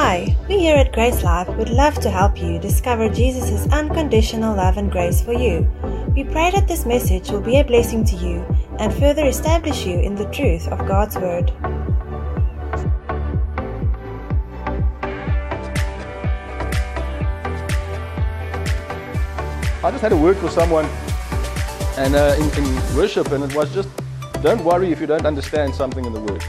Hi, 0.00 0.36
we 0.48 0.60
here 0.60 0.76
at 0.76 0.92
Grace 0.92 1.24
Life 1.24 1.48
would 1.56 1.70
love 1.70 1.96
to 2.02 2.08
help 2.08 2.40
you 2.40 2.60
discover 2.60 3.08
Jesus' 3.08 3.66
unconditional 3.72 4.54
love 4.54 4.76
and 4.76 4.92
grace 4.92 5.20
for 5.20 5.32
you. 5.32 5.68
We 6.14 6.22
pray 6.22 6.52
that 6.52 6.68
this 6.68 6.86
message 6.86 7.30
will 7.30 7.40
be 7.40 7.58
a 7.58 7.64
blessing 7.64 8.04
to 8.04 8.14
you 8.14 8.46
and 8.78 8.94
further 8.94 9.26
establish 9.26 9.84
you 9.84 9.98
in 9.98 10.14
the 10.14 10.26
truth 10.26 10.68
of 10.68 10.86
God's 10.86 11.16
Word. 11.16 11.50
I 19.82 19.90
just 19.90 20.00
had 20.00 20.12
a 20.12 20.16
word 20.16 20.36
for 20.36 20.48
someone 20.48 20.84
and 21.98 22.14
uh, 22.14 22.36
in, 22.38 22.64
in 22.64 22.96
worship, 22.96 23.32
and 23.32 23.42
it 23.42 23.52
was 23.52 23.74
just 23.74 23.88
don't 24.44 24.62
worry 24.62 24.92
if 24.92 25.00
you 25.00 25.08
don't 25.08 25.26
understand 25.26 25.74
something 25.74 26.04
in 26.04 26.12
the 26.12 26.20
word. 26.20 26.44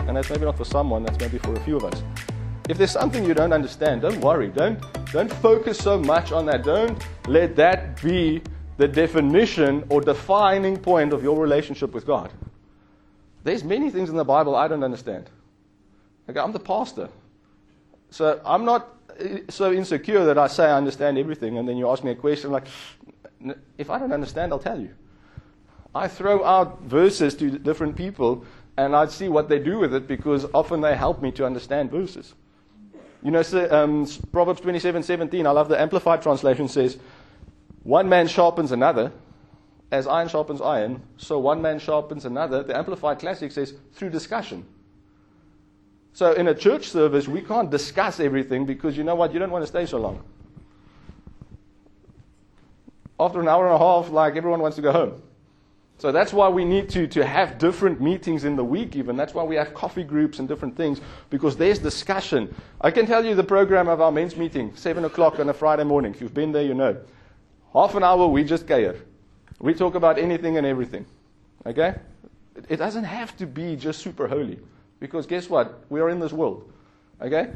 And 0.00 0.18
that's 0.18 0.28
maybe 0.28 0.44
not 0.44 0.58
for 0.58 0.66
someone, 0.66 1.02
that's 1.02 1.18
maybe 1.18 1.38
for 1.38 1.54
a 1.54 1.60
few 1.60 1.78
of 1.78 1.84
us. 1.84 2.02
If 2.66 2.78
there's 2.78 2.92
something 2.92 3.26
you 3.26 3.34
don't 3.34 3.52
understand, 3.52 4.02
don't 4.02 4.20
worry. 4.20 4.48
Don't, 4.48 4.80
don't 5.12 5.30
focus 5.30 5.76
so 5.76 5.98
much 5.98 6.32
on 6.32 6.46
that. 6.46 6.64
Don't 6.64 7.06
let 7.28 7.56
that 7.56 8.00
be 8.02 8.42
the 8.78 8.88
definition 8.88 9.84
or 9.90 10.00
defining 10.00 10.78
point 10.78 11.12
of 11.12 11.22
your 11.22 11.38
relationship 11.38 11.92
with 11.92 12.06
God. 12.06 12.32
There's 13.42 13.62
many 13.62 13.90
things 13.90 14.08
in 14.08 14.16
the 14.16 14.24
Bible 14.24 14.56
I 14.56 14.66
don't 14.68 14.82
understand. 14.82 15.28
Okay, 16.28 16.40
I'm 16.40 16.52
the 16.52 16.58
pastor. 16.58 17.10
So 18.08 18.40
I'm 18.46 18.64
not 18.64 18.88
so 19.50 19.70
insecure 19.70 20.24
that 20.24 20.38
I 20.38 20.46
say 20.46 20.64
I 20.64 20.76
understand 20.76 21.18
everything, 21.18 21.58
and 21.58 21.68
then 21.68 21.76
you 21.76 21.88
ask 21.90 22.02
me 22.02 22.12
a 22.12 22.14
question 22.14 22.50
like, 22.50 22.66
if 23.76 23.90
I 23.90 23.98
don't 23.98 24.12
understand, 24.12 24.52
I'll 24.52 24.58
tell 24.58 24.80
you. 24.80 24.90
I 25.94 26.08
throw 26.08 26.42
out 26.42 26.80
verses 26.82 27.34
to 27.36 27.58
different 27.58 27.94
people, 27.94 28.46
and 28.78 28.96
I 28.96 29.06
see 29.06 29.28
what 29.28 29.50
they 29.50 29.58
do 29.58 29.78
with 29.78 29.94
it 29.94 30.08
because 30.08 30.46
often 30.54 30.80
they 30.80 30.96
help 30.96 31.20
me 31.20 31.30
to 31.32 31.44
understand 31.44 31.90
verses. 31.90 32.34
You 33.24 33.30
know, 33.30 33.42
um, 33.70 34.06
Proverbs 34.32 34.60
27:17. 34.60 35.46
I 35.46 35.50
love 35.50 35.68
the 35.68 35.80
Amplified 35.80 36.20
translation 36.20 36.68
says, 36.68 36.98
"One 37.82 38.06
man 38.06 38.28
sharpens 38.28 38.70
another, 38.70 39.12
as 39.90 40.06
iron 40.06 40.28
sharpens 40.28 40.60
iron, 40.60 41.02
so 41.16 41.38
one 41.38 41.62
man 41.62 41.78
sharpens 41.78 42.26
another." 42.26 42.62
The 42.62 42.76
Amplified 42.76 43.18
Classic 43.18 43.50
says, 43.50 43.72
"Through 43.94 44.10
discussion." 44.10 44.66
So 46.12 46.32
in 46.32 46.48
a 46.48 46.54
church 46.54 46.90
service, 46.90 47.26
we 47.26 47.40
can't 47.40 47.70
discuss 47.70 48.20
everything 48.20 48.66
because 48.66 48.96
you 48.96 49.04
know 49.04 49.14
what? 49.14 49.32
You 49.32 49.38
don't 49.38 49.50
want 49.50 49.62
to 49.62 49.68
stay 49.68 49.86
so 49.86 49.98
long. 49.98 50.22
After 53.18 53.40
an 53.40 53.48
hour 53.48 53.66
and 53.66 53.74
a 53.74 53.78
half, 53.78 54.10
like 54.10 54.36
everyone 54.36 54.60
wants 54.60 54.76
to 54.76 54.82
go 54.82 54.92
home. 54.92 55.22
So 56.04 56.12
that's 56.12 56.34
why 56.34 56.50
we 56.50 56.66
need 56.66 56.90
to, 56.90 57.06
to 57.06 57.24
have 57.24 57.56
different 57.56 57.98
meetings 57.98 58.44
in 58.44 58.56
the 58.56 58.62
week, 58.62 58.94
even. 58.94 59.16
That's 59.16 59.32
why 59.32 59.42
we 59.42 59.56
have 59.56 59.72
coffee 59.72 60.02
groups 60.02 60.38
and 60.38 60.46
different 60.46 60.76
things, 60.76 61.00
because 61.30 61.56
there's 61.56 61.78
discussion. 61.78 62.54
I 62.82 62.90
can 62.90 63.06
tell 63.06 63.24
you 63.24 63.34
the 63.34 63.42
program 63.42 63.88
of 63.88 64.02
our 64.02 64.12
men's 64.12 64.36
meeting, 64.36 64.76
7 64.76 65.06
o'clock 65.06 65.38
on 65.38 65.48
a 65.48 65.54
Friday 65.54 65.84
morning. 65.84 66.12
If 66.12 66.20
you've 66.20 66.34
been 66.34 66.52
there, 66.52 66.62
you 66.62 66.74
know. 66.74 66.98
Half 67.72 67.94
an 67.94 68.04
hour, 68.04 68.26
we 68.26 68.44
just 68.44 68.68
care. 68.68 68.96
We 69.60 69.72
talk 69.72 69.94
about 69.94 70.18
anything 70.18 70.58
and 70.58 70.66
everything. 70.66 71.06
Okay? 71.64 71.94
It 72.68 72.76
doesn't 72.76 73.04
have 73.04 73.34
to 73.38 73.46
be 73.46 73.74
just 73.74 74.02
super 74.02 74.28
holy, 74.28 74.58
because 75.00 75.24
guess 75.24 75.48
what? 75.48 75.84
We 75.88 76.02
are 76.02 76.10
in 76.10 76.20
this 76.20 76.34
world. 76.34 76.70
Okay? 77.22 77.48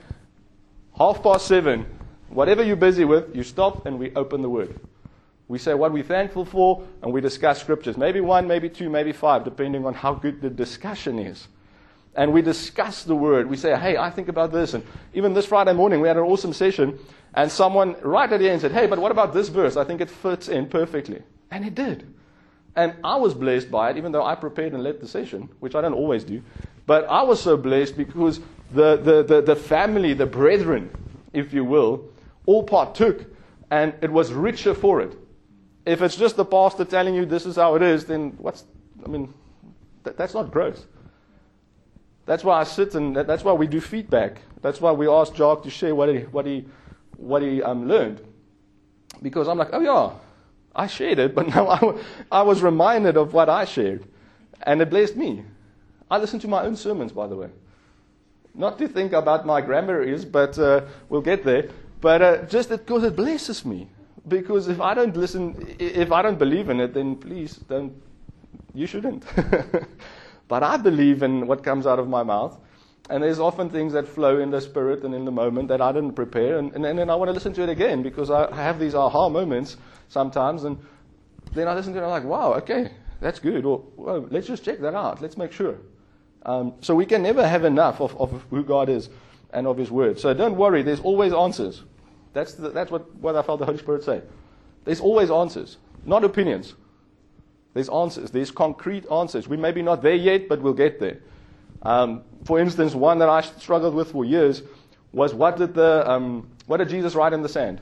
Half 0.97 1.23
past 1.23 1.49
7, 1.49 1.85
whatever 2.31 2.63
you're 2.63 2.77
busy 2.77 3.05
with, 3.05 3.37
you 3.37 3.43
stop 3.43 3.85
and 3.85 3.99
we 3.99 4.11
open 4.15 4.41
the 4.41 4.49
Word. 4.49 4.81
We 5.49 5.59
say 5.59 5.73
what 5.75 5.93
we're 5.93 6.03
thankful 6.03 6.45
for, 6.45 6.85
and 7.03 7.13
we 7.13 7.23
discuss 7.23 7.61
scriptures. 7.61 7.97
Maybe 7.97 8.21
one, 8.21 8.47
maybe 8.47 8.69
two, 8.69 8.91
maybe 8.91 9.13
five, 9.13 9.45
depending 9.45 9.87
on 9.87 9.95
how 9.95 10.15
good 10.15 10.43
the 10.43 10.51
discussion 10.51 11.19
is. 11.19 11.49
And 12.15 12.33
we 12.33 12.43
discuss 12.43 13.05
the 13.05 13.17
word. 13.17 13.49
We 13.49 13.57
say, 13.57 13.79
hey, 13.79 13.97
I 13.97 14.11
think 14.11 14.29
about 14.29 14.53
this. 14.53 14.75
And 14.75 14.85
even 15.15 15.33
this 15.33 15.47
Friday 15.47 15.73
morning, 15.73 16.01
we 16.01 16.09
had 16.09 16.19
an 16.19 16.25
awesome 16.25 16.53
session, 16.53 16.99
and 17.33 17.51
someone 17.51 17.97
right 18.03 18.31
at 18.31 18.41
the 18.41 18.51
end 18.51 18.61
said, 18.61 18.73
hey, 18.73 18.87
but 18.87 18.99
what 18.99 19.11
about 19.11 19.33
this 19.33 19.49
verse? 19.49 19.77
I 19.77 19.85
think 19.85 20.01
it 20.01 20.11
fits 20.11 20.49
in 20.49 20.69
perfectly. 20.69 21.23
And 21.51 21.65
it 21.65 21.75
did. 21.75 22.13
And 22.77 22.95
I 23.03 23.17
was 23.17 23.35
blessed 23.35 23.71
by 23.71 23.91
it, 23.91 23.97
even 23.97 24.13
though 24.13 24.25
I 24.25 24.35
prepared 24.35 24.75
and 24.75 24.83
led 24.83 25.01
the 25.01 25.09
session, 25.09 25.49
which 25.61 25.75
I 25.75 25.81
don't 25.81 25.95
always 25.95 26.25
do. 26.25 26.43
But 26.87 27.07
I 27.07 27.23
was 27.23 27.41
so 27.41 27.57
blessed 27.57 27.97
because 27.97 28.41
the, 28.73 28.97
the, 28.97 29.23
the, 29.23 29.43
the 29.43 29.57
family, 29.57 30.13
the 30.13 30.27
brethren, 30.27 30.91
if 31.33 31.55
you 31.55 31.65
will, 31.65 32.05
all 32.47 32.65
partook, 32.65 33.25
and 33.71 33.95
it 34.03 34.11
was 34.11 34.33
richer 34.33 34.75
for 34.75 35.01
it. 35.01 35.17
If 35.89 36.03
it's 36.03 36.17
just 36.17 36.37
the 36.37 36.45
pastor 36.45 36.85
telling 36.85 37.15
you 37.15 37.25
this 37.25 37.47
is 37.47 37.57
how 37.57 37.75
it 37.75 37.83
is, 37.83 38.05
then 38.05 38.33
what's, 38.37 38.65
I 39.05 39.09
mean, 39.09 39.33
that, 40.03 40.19
that's 40.19 40.35
not 40.35 40.51
growth. 40.51 40.85
That's 42.27 42.45
why 42.45 42.61
I 42.61 42.65
sit 42.65 42.95
and 42.95 43.17
that, 43.17 43.27
that's 43.27 43.43
why 43.43 43.55
we 43.55 43.67
do 43.67 43.81
feedback. 43.81 44.43
That's 44.61 44.83
why 44.83 44.93
we 44.93 45.09
ask 45.09 45.35
Jock 45.35 45.63
to 45.63 45.71
share 45.71 45.95
what 45.95 46.11
he, 46.11 46.19
what 46.19 46.45
he, 46.45 46.67
what 47.17 47.41
he 47.41 47.63
um, 47.63 47.89
learned. 47.89 48.21
Because 49.23 49.49
I'm 49.49 49.57
like, 49.57 49.71
oh 49.73 49.81
yeah, 49.81 50.11
I 50.77 50.89
shared 50.89 51.19
it, 51.19 51.35
but 51.35 51.49
now 51.55 51.69
I, 51.69 51.81
I 52.31 52.43
was 52.43 52.63
reminded 52.63 53.17
of 53.17 53.33
what 53.33 53.49
I 53.49 53.65
shared. 53.65 54.05
And 54.65 54.83
it 54.83 54.91
blessed 54.91 55.17
me. 55.17 55.43
I 56.11 56.19
listen 56.19 56.39
to 56.41 56.49
my 56.49 56.65
own 56.65 56.77
sermons, 56.77 57.13
by 57.13 57.27
the 57.27 57.37
way. 57.37 57.49
Not 58.55 58.79
to 58.79 58.89
think 58.89 59.15
about 59.15 59.47
my 59.47 59.63
grammar 59.63 60.03
is, 60.03 60.27
but 60.27 60.59
uh, 60.59 60.83
we'll 61.09 61.23
get 61.23 61.45
there. 61.45 61.71
But 62.03 62.21
uh, 62.21 62.43
just 62.45 62.69
because 62.69 63.05
it 63.05 63.17
blesses 63.17 63.65
me. 63.65 63.89
Because 64.27 64.69
if 64.69 64.81
I 64.81 64.95
don't 64.95 65.17
listen, 65.17 65.77
if 65.79 66.13
I 66.13 66.23
don't 66.23 66.39
believe 66.39 66.69
in 66.69 66.81
it, 66.81 66.95
then 66.95 67.17
please 67.17 67.57
don't, 67.57 67.93
you 68.75 68.87
shouldn't. 68.87 69.25
but 70.49 70.63
I 70.63 70.77
believe 70.77 71.23
in 71.23 71.47
what 71.47 71.63
comes 71.63 71.87
out 71.87 71.99
of 71.99 72.09
my 72.09 72.23
mouth. 72.23 72.59
And 73.11 73.23
there's 73.23 73.39
often 73.39 73.71
things 73.71 73.95
that 73.95 74.07
flow 74.07 74.39
in 74.39 74.51
the 74.51 74.61
spirit 74.61 75.03
and 75.03 75.15
in 75.15 75.25
the 75.25 75.31
moment 75.31 75.69
that 75.69 75.81
I 75.81 75.93
didn't 75.93 76.13
prepare. 76.13 76.59
And, 76.59 76.75
and, 76.75 76.85
and 76.85 76.99
then 76.99 77.09
I 77.09 77.15
want 77.15 77.29
to 77.31 77.33
listen 77.33 77.55
to 77.55 77.63
it 77.63 77.69
again 77.71 78.03
because 78.03 78.31
I 78.31 78.55
have 78.55 78.79
these 78.79 78.95
aha 78.95 79.29
moments 79.29 79.77
sometimes. 80.09 80.65
And 80.65 80.79
then 81.55 81.69
I 81.69 81.75
listen 81.75 81.95
to 81.95 81.99
it 81.99 82.03
and 82.03 82.13
I'm 82.13 82.23
like, 82.23 82.31
wow, 82.31 82.53
okay, 82.55 82.91
that's 83.21 83.39
good. 83.39 83.65
Or 83.65 83.83
well, 83.97 84.27
let's 84.31 84.47
just 84.47 84.65
check 84.65 84.81
that 84.81 84.95
out. 84.95 85.23
Let's 85.23 85.39
make 85.39 85.53
sure. 85.53 85.77
Um, 86.45 86.75
so 86.81 86.95
we 86.95 87.07
can 87.07 87.23
never 87.23 87.47
have 87.47 87.65
enough 87.65 88.01
of, 88.01 88.17
of 88.21 88.45
who 88.51 88.63
God 88.63 88.89
is 88.89 89.09
and 89.53 89.67
of 89.67 89.77
His 89.77 89.91
Word. 89.91 90.19
So 90.21 90.35
don't 90.35 90.57
worry, 90.57 90.83
there's 90.83 91.01
always 91.01 91.33
answers. 91.33 91.83
That's, 92.33 92.55
the, 92.55 92.71
that's 92.71 92.91
what, 92.91 93.15
what 93.17 93.37
I 93.37 93.43
felt 93.43 93.61
the 93.61 93.67
Holy 93.67 93.79
Spirit 93.79 94.05
say. 94.05 94.23
There's 94.85 95.01
always 95.01 95.31
answers, 95.31 95.77
not 96.05 96.25
opinions. 96.25 96.75
There's 97.75 97.89
answers. 97.89 98.31
There's 98.31 98.51
concrete 98.51 99.05
answers. 99.11 99.49
We 99.49 99.57
may 99.57 99.73
be 99.73 99.83
not 99.83 100.03
there 100.03 100.15
yet, 100.15 100.49
but 100.49 100.61
we'll 100.61 100.73
get 100.73 100.99
there. 100.99 101.19
Um, 101.83 102.23
for 102.45 102.59
instance, 102.59 102.95
one 102.95 103.19
that 103.19 103.29
I 103.29 103.41
struggled 103.41 103.95
with 103.95 104.13
for 104.13 104.25
years 104.25 104.63
was 105.13 105.35
what 105.35 105.57
did, 105.57 105.75
the, 105.75 106.11
um, 106.11 106.49
what 106.67 106.79
did 106.79 106.89
Jesus 106.89 107.15
write 107.15 107.33
in 107.33 107.43
the 107.43 107.49
sand? 107.49 107.81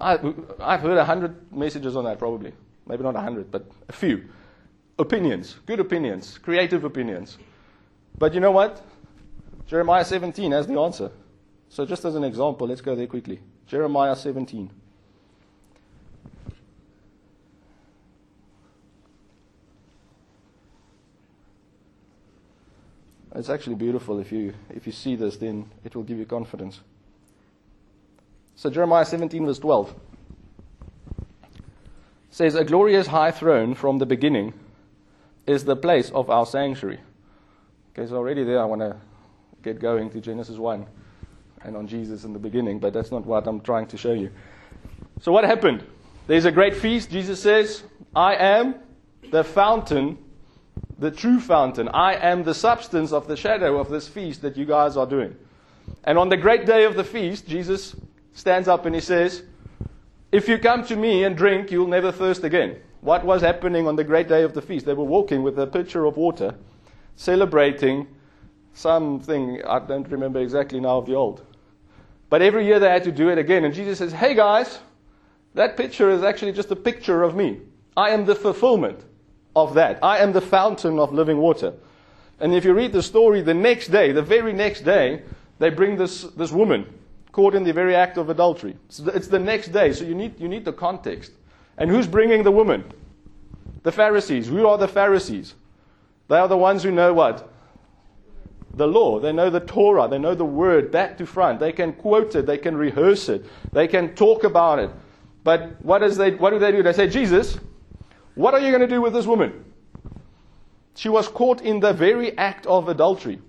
I, 0.00 0.18
I've 0.58 0.80
heard 0.80 0.98
a 0.98 1.04
hundred 1.04 1.52
messages 1.52 1.96
on 1.96 2.04
that, 2.04 2.18
probably. 2.18 2.52
Maybe 2.86 3.02
not 3.04 3.14
a 3.14 3.20
hundred, 3.20 3.50
but 3.50 3.70
a 3.88 3.92
few. 3.92 4.24
Opinions, 4.98 5.56
good 5.64 5.78
opinions, 5.78 6.38
creative 6.38 6.84
opinions. 6.84 7.38
But 8.18 8.34
you 8.34 8.40
know 8.40 8.50
what? 8.50 8.84
Jeremiah 9.66 10.04
17 10.04 10.50
has 10.52 10.66
the 10.66 10.78
answer. 10.78 11.10
So, 11.72 11.86
just 11.86 12.04
as 12.04 12.16
an 12.16 12.22
example, 12.22 12.66
let's 12.66 12.82
go 12.82 12.94
there 12.94 13.06
quickly. 13.06 13.40
Jeremiah 13.66 14.14
17. 14.14 14.70
It's 23.34 23.48
actually 23.48 23.76
beautiful. 23.76 24.18
If 24.18 24.30
you, 24.30 24.52
if 24.68 24.84
you 24.84 24.92
see 24.92 25.16
this, 25.16 25.38
then 25.38 25.70
it 25.82 25.96
will 25.96 26.02
give 26.02 26.18
you 26.18 26.26
confidence. 26.26 26.80
So, 28.54 28.68
Jeremiah 28.68 29.06
17, 29.06 29.46
verse 29.46 29.58
12 29.58 29.94
says, 32.30 32.54
A 32.54 32.64
glorious 32.64 33.06
high 33.06 33.30
throne 33.30 33.74
from 33.74 33.96
the 33.96 34.04
beginning 34.04 34.52
is 35.46 35.64
the 35.64 35.76
place 35.76 36.10
of 36.10 36.28
our 36.28 36.44
sanctuary. 36.44 37.00
Okay, 37.94 38.06
so 38.06 38.16
already 38.16 38.44
there 38.44 38.60
I 38.60 38.66
want 38.66 38.82
to 38.82 38.98
get 39.62 39.80
going 39.80 40.10
to 40.10 40.20
Genesis 40.20 40.58
1 40.58 40.86
and 41.64 41.76
on 41.76 41.86
Jesus 41.86 42.24
in 42.24 42.32
the 42.32 42.38
beginning, 42.38 42.78
but 42.78 42.92
that's 42.92 43.10
not 43.10 43.24
what 43.24 43.46
I'm 43.46 43.60
trying 43.60 43.86
to 43.88 43.96
show 43.96 44.12
you. 44.12 44.30
So, 45.20 45.32
what 45.32 45.44
happened? 45.44 45.84
There's 46.26 46.44
a 46.44 46.52
great 46.52 46.76
feast. 46.76 47.10
Jesus 47.10 47.40
says, 47.40 47.82
I 48.14 48.34
am 48.36 48.76
the 49.30 49.44
fountain, 49.44 50.18
the 50.98 51.10
true 51.10 51.40
fountain. 51.40 51.88
I 51.88 52.14
am 52.14 52.44
the 52.44 52.54
substance 52.54 53.12
of 53.12 53.26
the 53.26 53.36
shadow 53.36 53.78
of 53.78 53.90
this 53.90 54.08
feast 54.08 54.42
that 54.42 54.56
you 54.56 54.64
guys 54.64 54.96
are 54.96 55.06
doing. 55.06 55.36
And 56.04 56.18
on 56.18 56.28
the 56.28 56.36
great 56.36 56.66
day 56.66 56.84
of 56.84 56.94
the 56.94 57.04
feast, 57.04 57.46
Jesus 57.46 57.96
stands 58.34 58.68
up 58.68 58.86
and 58.86 58.94
he 58.94 59.00
says, 59.00 59.42
If 60.30 60.48
you 60.48 60.58
come 60.58 60.84
to 60.86 60.96
me 60.96 61.24
and 61.24 61.36
drink, 61.36 61.70
you'll 61.70 61.88
never 61.88 62.12
thirst 62.12 62.44
again. 62.44 62.76
What 63.00 63.24
was 63.24 63.42
happening 63.42 63.88
on 63.88 63.96
the 63.96 64.04
great 64.04 64.28
day 64.28 64.42
of 64.42 64.54
the 64.54 64.62
feast? 64.62 64.86
They 64.86 64.94
were 64.94 65.04
walking 65.04 65.42
with 65.42 65.58
a 65.58 65.66
pitcher 65.66 66.04
of 66.04 66.16
water, 66.16 66.54
celebrating 67.16 68.06
something, 68.74 69.60
I 69.66 69.80
don't 69.80 70.08
remember 70.08 70.40
exactly 70.40 70.80
now 70.80 70.98
of 70.98 71.06
the 71.06 71.14
old. 71.14 71.44
But 72.32 72.40
every 72.40 72.64
year 72.64 72.78
they 72.78 72.88
had 72.88 73.04
to 73.04 73.12
do 73.12 73.28
it 73.28 73.36
again. 73.36 73.62
And 73.66 73.74
Jesus 73.74 73.98
says, 73.98 74.10
Hey 74.10 74.34
guys, 74.34 74.78
that 75.52 75.76
picture 75.76 76.08
is 76.08 76.22
actually 76.22 76.52
just 76.52 76.70
a 76.70 76.76
picture 76.76 77.22
of 77.22 77.34
me. 77.34 77.60
I 77.94 78.08
am 78.08 78.24
the 78.24 78.34
fulfillment 78.34 79.04
of 79.54 79.74
that. 79.74 79.98
I 80.02 80.16
am 80.20 80.32
the 80.32 80.40
fountain 80.40 80.98
of 80.98 81.12
living 81.12 81.36
water. 81.36 81.74
And 82.40 82.54
if 82.54 82.64
you 82.64 82.72
read 82.72 82.94
the 82.94 83.02
story 83.02 83.42
the 83.42 83.52
next 83.52 83.88
day, 83.88 84.12
the 84.12 84.22
very 84.22 84.54
next 84.54 84.80
day, 84.80 85.24
they 85.58 85.68
bring 85.68 85.98
this, 85.98 86.22
this 86.22 86.52
woman 86.52 86.86
caught 87.32 87.54
in 87.54 87.64
the 87.64 87.72
very 87.74 87.94
act 87.94 88.16
of 88.16 88.30
adultery. 88.30 88.78
It's 88.86 88.96
the, 88.96 89.12
it's 89.12 89.28
the 89.28 89.38
next 89.38 89.68
day, 89.68 89.92
so 89.92 90.04
you 90.06 90.14
need, 90.14 90.40
you 90.40 90.48
need 90.48 90.64
the 90.64 90.72
context. 90.72 91.32
And 91.76 91.90
who's 91.90 92.06
bringing 92.06 92.44
the 92.44 92.50
woman? 92.50 92.82
The 93.82 93.92
Pharisees. 93.92 94.48
Who 94.48 94.66
are 94.66 94.78
the 94.78 94.88
Pharisees? 94.88 95.54
They 96.28 96.38
are 96.38 96.48
the 96.48 96.56
ones 96.56 96.82
who 96.82 96.92
know 96.92 97.12
what? 97.12 97.51
The 98.74 98.86
law. 98.86 99.20
They 99.20 99.32
know 99.32 99.50
the 99.50 99.60
Torah. 99.60 100.08
They 100.08 100.18
know 100.18 100.34
the 100.34 100.44
word 100.44 100.90
back 100.90 101.18
to 101.18 101.26
front. 101.26 101.60
They 101.60 101.72
can 101.72 101.92
quote 101.92 102.34
it. 102.34 102.46
They 102.46 102.58
can 102.58 102.76
rehearse 102.76 103.28
it. 103.28 103.44
They 103.72 103.86
can 103.86 104.14
talk 104.14 104.44
about 104.44 104.78
it. 104.78 104.90
But 105.44 105.82
what, 105.84 106.02
is 106.02 106.16
they, 106.16 106.30
what 106.32 106.50
do 106.50 106.58
they 106.58 106.72
do? 106.72 106.82
They 106.82 106.92
say, 106.92 107.08
Jesus, 107.08 107.58
what 108.34 108.54
are 108.54 108.60
you 108.60 108.70
going 108.70 108.80
to 108.80 108.86
do 108.86 109.02
with 109.02 109.12
this 109.12 109.26
woman? 109.26 109.64
She 110.94 111.08
was 111.08 111.28
caught 111.28 111.60
in 111.60 111.80
the 111.80 111.92
very 111.92 112.36
act 112.38 112.66
of 112.66 112.88
adultery. 112.88 113.40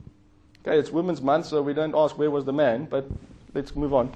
Okay, 0.66 0.80
it's 0.80 0.92
Women's 0.92 1.22
Month, 1.22 1.48
so 1.48 1.62
we 1.62 1.74
don't 1.74 1.94
ask 1.96 2.18
where 2.18 2.32
was 2.32 2.46
the 2.46 2.54
man, 2.54 2.86
but 2.86 3.06
let's 3.54 3.76
move 3.76 3.94
on. 3.94 4.14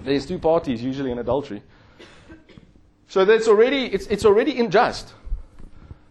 There's 0.00 0.26
two 0.26 0.38
parties 0.38 0.82
usually 0.82 1.12
in 1.12 1.18
adultery. 1.18 1.62
So 3.08 3.24
that's 3.24 3.48
already, 3.48 3.86
it's, 3.86 4.06
it's 4.06 4.24
already 4.24 4.58
unjust. 4.58 5.14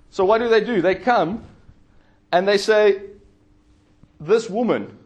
So 0.09 0.25
what 0.25 0.39
do 0.39 0.49
they 0.49 0.63
do? 0.63 0.81
They 0.81 0.95
come 0.95 1.43
and 2.31 2.47
they 2.47 2.57
say, 2.57 3.01
This 4.19 4.49
woman 4.49 4.97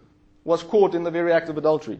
was 0.44 0.64
caught 0.64 0.96
in 0.96 1.04
the 1.04 1.12
very 1.12 1.32
act 1.32 1.50
of 1.50 1.58
adultery. 1.58 2.00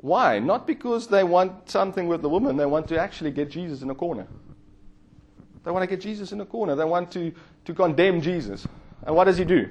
Why? 0.00 0.38
Not 0.38 0.66
because 0.66 1.08
they 1.08 1.24
want 1.24 1.68
something 1.68 2.06
with 2.06 2.22
the 2.22 2.28
woman, 2.28 2.56
they 2.56 2.66
want 2.66 2.86
to 2.88 2.98
actually 2.98 3.30
get 3.30 3.50
Jesus 3.50 3.82
in 3.82 3.90
a 3.90 3.94
corner. 3.94 4.26
They 5.64 5.70
want 5.70 5.82
to 5.82 5.86
get 5.88 6.00
Jesus 6.00 6.32
in 6.32 6.40
a 6.40 6.46
corner. 6.46 6.74
They 6.74 6.84
want 6.84 7.10
to, 7.12 7.32
to 7.64 7.74
condemn 7.74 8.20
Jesus. 8.20 8.66
And 9.04 9.14
what 9.14 9.24
does 9.24 9.36
he 9.38 9.44
do? 9.44 9.68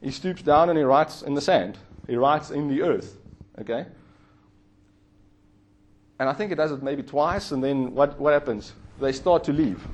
He 0.00 0.10
stoops 0.10 0.42
down 0.42 0.68
and 0.68 0.78
he 0.78 0.84
writes 0.84 1.22
in 1.22 1.34
the 1.34 1.40
sand. 1.40 1.78
He 2.06 2.16
writes 2.16 2.50
in 2.50 2.68
the 2.68 2.82
earth. 2.82 3.16
Okay? 3.60 3.86
And 6.18 6.28
I 6.28 6.32
think 6.32 6.50
he 6.50 6.54
does 6.54 6.72
it 6.72 6.82
maybe 6.82 7.02
twice, 7.02 7.52
and 7.52 7.62
then 7.62 7.94
what, 7.94 8.18
what 8.18 8.32
happens? 8.32 8.72
They 9.00 9.12
start 9.12 9.44
to 9.44 9.52
leave. 9.52 9.86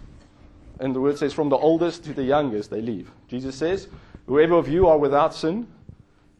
And 0.80 0.94
the 0.94 1.00
word 1.00 1.18
says, 1.18 1.34
from 1.34 1.50
the 1.50 1.56
oldest 1.56 2.04
to 2.04 2.14
the 2.14 2.24
youngest, 2.24 2.70
they 2.70 2.80
leave. 2.80 3.10
Jesus 3.28 3.54
says, 3.54 3.86
Whoever 4.26 4.54
of 4.54 4.66
you 4.66 4.88
are 4.88 4.98
without 4.98 5.34
sin, 5.34 5.68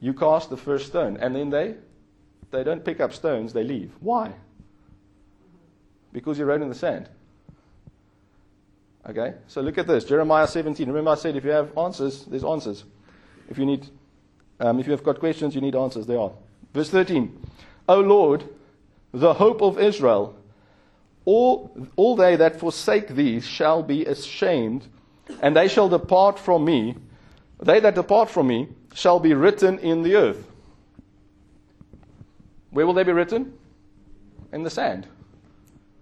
you 0.01 0.15
cast 0.15 0.49
the 0.49 0.57
first 0.57 0.87
stone. 0.87 1.19
And 1.19 1.37
then 1.37 1.51
they, 1.51 1.75
they 2.51 2.65
don't 2.65 2.85
pick 2.85 3.01
up 3.01 3.13
stones, 3.13 3.53
they 3.53 3.65
leave. 3.65 3.93
Why? 4.01 4.33
Because 6.13 6.39
you 6.39 6.47
wrote 6.47 6.63
in 6.63 6.69
the 6.71 6.75
sand. 6.75 7.09
Okay? 9.09 9.35
So 9.47 9.61
look 9.61 9.77
at 9.77 9.87
this 9.87 10.05
Jeremiah 10.05 10.49
17. 10.49 10.87
Remember, 10.87 11.11
I 11.11 11.17
said 11.17 11.37
if 11.37 11.45
you 11.45 11.51
have 11.51 11.77
answers, 11.77 12.25
there's 12.25 12.45
answers. 12.45 12.85
If 13.49 13.59
you 13.59 13.67
need, 13.67 13.89
um, 14.59 14.81
if 14.81 14.87
you 14.87 14.93
have 14.93 15.05
got 15.05 15.21
questions, 15.21 15.55
you 15.55 15.61
need 15.61 15.77
answers. 15.77 16.07
There 16.07 16.19
are. 16.19 16.33
Verse 16.73 16.89
13. 16.91 17.47
O 17.89 18.01
Lord, 18.01 18.45
the 19.13 19.35
hope 19.35 19.61
of 19.63 19.79
Israel, 19.79 20.37
all, 21.25 21.77
all 21.97 22.17
they 22.17 22.37
that 22.37 22.59
forsake 22.59 23.09
thee 23.09 23.41
shall 23.41 23.83
be 23.83 24.05
ashamed, 24.05 24.87
and 25.43 25.55
they 25.55 25.69
shall 25.69 25.89
depart 25.89 26.39
from 26.39 26.65
me. 26.65 26.97
They 27.63 27.81
that 27.81 27.95
depart 27.95 28.31
from 28.31 28.49
me 28.49 28.69
shall 28.95 29.21
be 29.21 29.35
written 29.35 29.79
in 29.79 30.03
the 30.03 30.17
earth. 30.17 30.47
Where 32.71 32.87
will 32.87 32.95
they 32.95 33.05
be 33.05 33.13
written? 33.13 33.53
In 34.53 34.63
the 34.63 34.71
sand. 34.71 35.07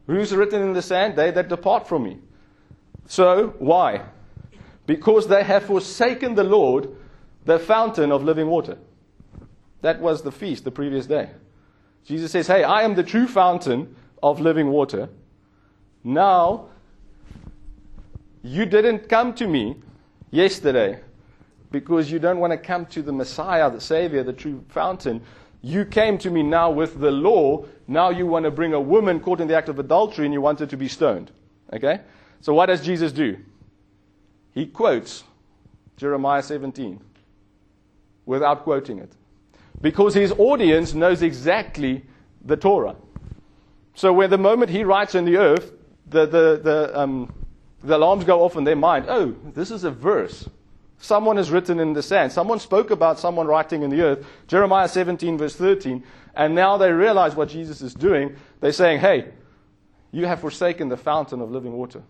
Who's 0.07 0.35
written 0.35 0.63
in 0.63 0.73
the 0.73 0.83
sand? 0.83 1.17
They 1.17 1.31
that 1.31 1.49
depart 1.49 1.89
from 1.89 2.05
me. 2.05 2.19
So, 3.07 3.55
why? 3.59 4.05
Because 4.87 5.27
they 5.27 5.43
have 5.43 5.65
forsaken 5.65 6.35
the 6.35 6.45
Lord, 6.45 6.89
the 7.45 7.59
fountain 7.59 8.13
of 8.13 8.23
living 8.23 8.47
water. 8.47 8.79
That 9.81 10.01
was 10.01 10.23
the 10.23 10.33
feast 10.33 10.65
the 10.65 10.71
previous 10.71 11.07
day. 11.07 11.31
Jesus 12.05 12.33
says, 12.33 12.47
Hey, 12.47 12.65
I 12.65 12.83
am 12.83 12.95
the 12.95 13.03
true 13.03 13.27
fountain 13.27 13.97
of 14.23 14.41
living 14.41 14.69
water. 14.71 15.09
Now, 16.05 16.69
you 18.43 18.67
didn't 18.67 19.09
come 19.09 19.35
to 19.35 19.47
me 19.47 19.77
yesterday 20.31 21.01
because 21.71 22.11
you 22.11 22.19
don't 22.19 22.39
want 22.39 22.53
to 22.53 22.57
come 22.57 22.87
to 22.87 23.03
the 23.03 23.13
Messiah, 23.13 23.71
the 23.71 23.81
Savior, 23.81 24.23
the 24.23 24.33
true 24.33 24.65
fountain. 24.69 25.21
You 25.61 25.85
came 25.85 26.19
to 26.19 26.31
me 26.31 26.43
now 26.43 26.71
with 26.71 27.01
the 27.01 27.11
law. 27.11 27.65
Now 27.87 28.11
you 28.11 28.27
want 28.27 28.45
to 28.45 28.51
bring 28.51 28.73
a 28.75 28.81
woman 28.81 29.21
caught 29.21 29.41
in 29.41 29.49
the 29.49 29.57
act 29.57 29.69
of 29.69 29.79
adultery 29.79 30.25
and 30.25 30.33
you 30.33 30.41
want 30.41 30.61
her 30.61 30.67
to 30.67 30.77
be 30.77 30.89
stoned. 30.89 31.31
Okay? 31.73 32.01
So 32.41 32.55
what 32.55 32.67
does 32.67 32.85
Jesus 32.85 33.13
do? 33.13 33.39
He 34.55 34.67
quotes 34.67 35.25
Jeremiah 35.97 36.43
17 36.43 37.01
without 38.25 38.63
quoting 38.63 38.99
it. 38.99 39.13
Because 39.81 40.15
his 40.15 40.33
audience 40.33 40.95
knows 40.95 41.23
exactly 41.23 42.05
the 42.45 42.57
Torah. 42.57 42.97
So 43.99 44.13
when 44.13 44.31
the 44.31 44.39
moment 44.39 44.71
he 44.71 44.85
writes 44.85 45.17
in 45.17 45.25
the 45.25 45.39
earth, 45.39 45.73
the, 46.07 46.25
the, 46.25 46.61
the, 46.63 47.01
um, 47.01 47.35
the 47.83 47.97
alarms 47.97 48.23
go 48.23 48.45
off 48.45 48.55
in 48.55 48.63
their 48.63 48.77
mind. 48.77 49.07
Oh, 49.09 49.35
this 49.55 49.73
is 49.73 49.83
a 49.83 49.91
verse. 49.91 50.49
Someone 50.99 51.37
has 51.37 51.51
written 51.51 51.81
in 51.81 51.95
the 51.95 52.03
sand. 52.05 52.31
Someone 52.31 52.61
spoke 52.61 52.93
about 52.93 53.19
someone 53.19 53.49
writing 53.49 53.83
in 53.83 53.91
the 53.91 54.01
earth. 54.03 54.25
Jeremiah 54.47 54.87
17, 54.87 55.37
verse 55.37 55.57
13. 55.57 56.05
And 56.37 56.55
now 56.55 56.77
they 56.77 56.93
realize 56.93 57.35
what 57.35 57.49
Jesus 57.49 57.83
is 57.83 57.93
doing. 57.93 58.37
They're 58.61 58.71
saying, 58.71 59.01
hey, 59.01 59.33
you 60.13 60.27
have 60.27 60.39
forsaken 60.39 60.89
the 60.89 60.97
fountain 60.97 61.41
of 61.41 61.51
living 61.51 61.73
water. 61.73 62.05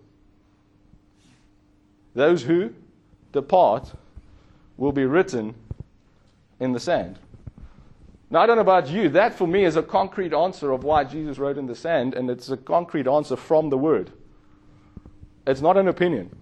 Those 2.14 2.42
who 2.42 2.74
depart 3.32 3.94
will 4.76 4.92
be 4.92 5.06
written 5.06 5.54
in 6.60 6.72
the 6.72 6.80
sand. 6.80 7.18
Now, 8.30 8.40
I 8.40 8.46
don't 8.46 8.56
know 8.56 8.62
about 8.62 8.88
you. 8.88 9.08
That 9.08 9.34
for 9.34 9.46
me 9.46 9.64
is 9.64 9.76
a 9.76 9.82
concrete 9.82 10.34
answer 10.34 10.70
of 10.70 10.84
why 10.84 11.04
Jesus 11.04 11.38
wrote 11.38 11.56
in 11.56 11.66
the 11.66 11.74
sand, 11.74 12.14
and 12.14 12.28
it's 12.28 12.50
a 12.50 12.56
concrete 12.56 13.06
answer 13.06 13.36
from 13.36 13.70
the 13.70 13.78
Word. 13.78 14.10
It's 15.46 15.62
not 15.62 15.78
an 15.78 15.88
opinion. 15.88 16.36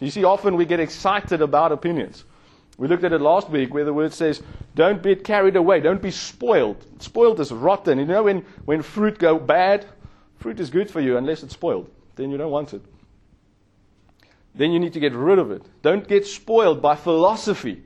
You 0.00 0.10
see, 0.10 0.24
often 0.24 0.56
we 0.56 0.66
get 0.66 0.80
excited 0.80 1.40
about 1.40 1.72
opinions. 1.72 2.24
We 2.76 2.86
looked 2.86 3.04
at 3.04 3.12
it 3.12 3.20
last 3.20 3.48
week 3.50 3.74
where 3.74 3.84
the 3.84 3.92
Word 3.92 4.12
says, 4.12 4.42
don't 4.74 5.02
be 5.02 5.16
carried 5.16 5.56
away, 5.56 5.80
don't 5.80 6.02
be 6.02 6.12
spoiled. 6.12 6.84
Spoiled 7.00 7.40
is 7.40 7.50
rotten. 7.50 7.98
You 7.98 8.04
know, 8.04 8.22
when, 8.22 8.44
when 8.66 8.82
fruit 8.82 9.18
go 9.18 9.38
bad, 9.38 9.86
fruit 10.36 10.60
is 10.60 10.70
good 10.70 10.90
for 10.90 11.00
you 11.00 11.16
unless 11.16 11.42
it's 11.42 11.54
spoiled. 11.54 11.90
Then 12.14 12.30
you 12.30 12.36
don't 12.36 12.52
want 12.52 12.74
it. 12.74 12.82
Then 14.54 14.72
you 14.72 14.78
need 14.78 14.92
to 14.92 15.00
get 15.00 15.12
rid 15.12 15.38
of 15.38 15.50
it. 15.50 15.62
Don't 15.82 16.06
get 16.06 16.26
spoiled 16.26 16.80
by 16.80 16.96
philosophy, 16.96 17.82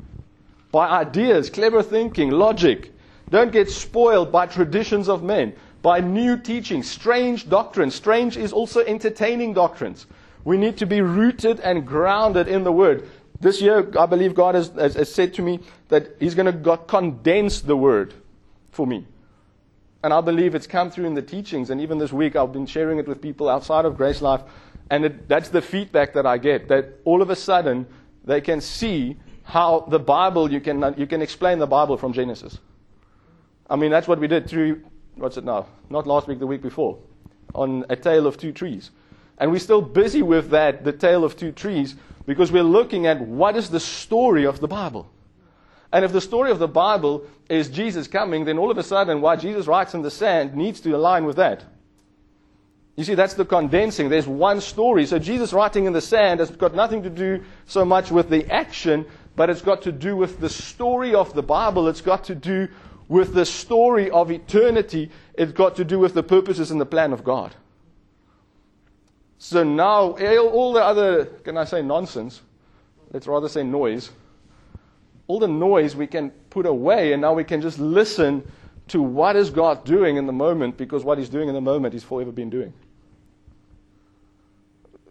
by 0.70 0.88
ideas, 0.88 1.50
clever 1.50 1.82
thinking, 1.82 2.30
logic. 2.30 2.91
Don't 3.32 3.50
get 3.50 3.70
spoiled 3.70 4.30
by 4.30 4.44
traditions 4.44 5.08
of 5.08 5.22
men, 5.22 5.54
by 5.80 6.00
new 6.00 6.36
teaching, 6.36 6.82
strange 6.82 7.48
doctrines. 7.48 7.94
Strange 7.94 8.36
is 8.36 8.52
also 8.52 8.80
entertaining 8.80 9.54
doctrines. 9.54 10.06
We 10.44 10.58
need 10.58 10.76
to 10.76 10.86
be 10.86 11.00
rooted 11.00 11.58
and 11.60 11.86
grounded 11.86 12.46
in 12.46 12.62
the 12.62 12.72
Word. 12.72 13.08
This 13.40 13.62
year, 13.62 13.90
I 13.98 14.04
believe 14.04 14.34
God 14.34 14.54
has, 14.54 14.68
has, 14.72 14.94
has 14.96 15.14
said 15.14 15.32
to 15.34 15.42
me 15.42 15.60
that 15.88 16.14
He's 16.20 16.34
going 16.34 16.62
to 16.62 16.76
condense 16.86 17.62
the 17.62 17.74
Word 17.74 18.12
for 18.70 18.86
me. 18.86 19.06
And 20.04 20.12
I 20.12 20.20
believe 20.20 20.54
it's 20.54 20.66
come 20.66 20.90
through 20.90 21.06
in 21.06 21.14
the 21.14 21.22
teachings. 21.22 21.70
And 21.70 21.80
even 21.80 21.96
this 21.96 22.12
week, 22.12 22.36
I've 22.36 22.52
been 22.52 22.66
sharing 22.66 22.98
it 22.98 23.08
with 23.08 23.22
people 23.22 23.48
outside 23.48 23.86
of 23.86 23.96
Grace 23.96 24.20
Life. 24.20 24.42
And 24.90 25.06
it, 25.06 25.26
that's 25.26 25.48
the 25.48 25.62
feedback 25.62 26.12
that 26.12 26.26
I 26.26 26.36
get 26.36 26.68
that 26.68 26.98
all 27.06 27.22
of 27.22 27.30
a 27.30 27.36
sudden 27.36 27.86
they 28.24 28.42
can 28.42 28.60
see 28.60 29.16
how 29.44 29.86
the 29.88 29.98
Bible, 29.98 30.52
you 30.52 30.60
can, 30.60 30.94
you 30.98 31.06
can 31.06 31.22
explain 31.22 31.58
the 31.60 31.66
Bible 31.66 31.96
from 31.96 32.12
Genesis. 32.12 32.58
I 33.68 33.76
mean, 33.76 33.90
that's 33.90 34.08
what 34.08 34.18
we 34.18 34.28
did 34.28 34.48
through, 34.48 34.82
what's 35.16 35.36
it 35.36 35.44
now? 35.44 35.66
Not 35.90 36.06
last 36.06 36.28
week, 36.28 36.38
the 36.38 36.46
week 36.46 36.62
before, 36.62 36.98
on 37.54 37.84
A 37.88 37.96
Tale 37.96 38.26
of 38.26 38.36
Two 38.36 38.52
Trees. 38.52 38.90
And 39.38 39.50
we're 39.50 39.58
still 39.58 39.82
busy 39.82 40.22
with 40.22 40.50
that, 40.50 40.84
the 40.84 40.92
tale 40.92 41.24
of 41.24 41.36
two 41.36 41.52
trees, 41.52 41.96
because 42.26 42.52
we're 42.52 42.62
looking 42.62 43.06
at 43.06 43.20
what 43.20 43.56
is 43.56 43.70
the 43.70 43.80
story 43.80 44.44
of 44.44 44.60
the 44.60 44.68
Bible. 44.68 45.10
And 45.92 46.04
if 46.04 46.12
the 46.12 46.20
story 46.20 46.50
of 46.50 46.58
the 46.58 46.68
Bible 46.68 47.26
is 47.48 47.68
Jesus 47.68 48.06
coming, 48.06 48.44
then 48.44 48.56
all 48.56 48.70
of 48.70 48.78
a 48.78 48.82
sudden 48.82 49.20
what 49.20 49.40
Jesus 49.40 49.66
writes 49.66 49.94
in 49.94 50.02
the 50.02 50.10
sand 50.10 50.54
needs 50.54 50.80
to 50.82 50.94
align 50.94 51.24
with 51.24 51.36
that. 51.36 51.64
You 52.96 53.04
see, 53.04 53.14
that's 53.14 53.34
the 53.34 53.44
condensing. 53.44 54.08
There's 54.08 54.26
one 54.26 54.60
story. 54.60 55.06
So 55.06 55.18
Jesus 55.18 55.52
writing 55.52 55.86
in 55.86 55.92
the 55.92 56.00
sand 56.00 56.40
has 56.40 56.50
got 56.50 56.74
nothing 56.74 57.02
to 57.02 57.10
do 57.10 57.42
so 57.66 57.84
much 57.84 58.10
with 58.10 58.28
the 58.30 58.50
action, 58.50 59.06
but 59.34 59.50
it's 59.50 59.62
got 59.62 59.82
to 59.82 59.92
do 59.92 60.14
with 60.14 60.40
the 60.40 60.48
story 60.50 61.14
of 61.14 61.34
the 61.34 61.42
Bible. 61.42 61.88
It's 61.88 62.02
got 62.02 62.24
to 62.24 62.34
do 62.34 62.68
with 63.08 63.34
the 63.34 63.44
story 63.44 64.10
of 64.10 64.30
eternity. 64.30 65.10
It's 65.34 65.52
got 65.52 65.76
to 65.76 65.84
do 65.84 65.98
with 65.98 66.14
the 66.14 66.22
purposes 66.22 66.70
and 66.70 66.80
the 66.80 66.86
plan 66.86 67.12
of 67.12 67.24
God. 67.24 67.54
So 69.38 69.64
now, 69.64 70.12
all 70.12 70.72
the 70.72 70.84
other, 70.84 71.24
can 71.24 71.56
I 71.56 71.64
say 71.64 71.82
nonsense? 71.82 72.40
Let's 73.12 73.26
rather 73.26 73.48
say 73.48 73.62
noise. 73.62 74.10
All 75.26 75.38
the 75.38 75.48
noise 75.48 75.96
we 75.96 76.06
can 76.06 76.30
put 76.50 76.64
away, 76.64 77.12
and 77.12 77.22
now 77.22 77.34
we 77.34 77.44
can 77.44 77.60
just 77.60 77.78
listen 77.78 78.46
to 78.88 79.02
what 79.02 79.36
is 79.36 79.50
God 79.50 79.84
doing 79.84 80.16
in 80.16 80.26
the 80.26 80.32
moment 80.32 80.76
because 80.76 81.04
what 81.04 81.18
He's 81.18 81.28
doing 81.28 81.48
in 81.48 81.54
the 81.54 81.60
moment 81.60 81.92
He's 81.92 82.04
forever 82.04 82.32
been 82.32 82.50
doing. 82.50 82.72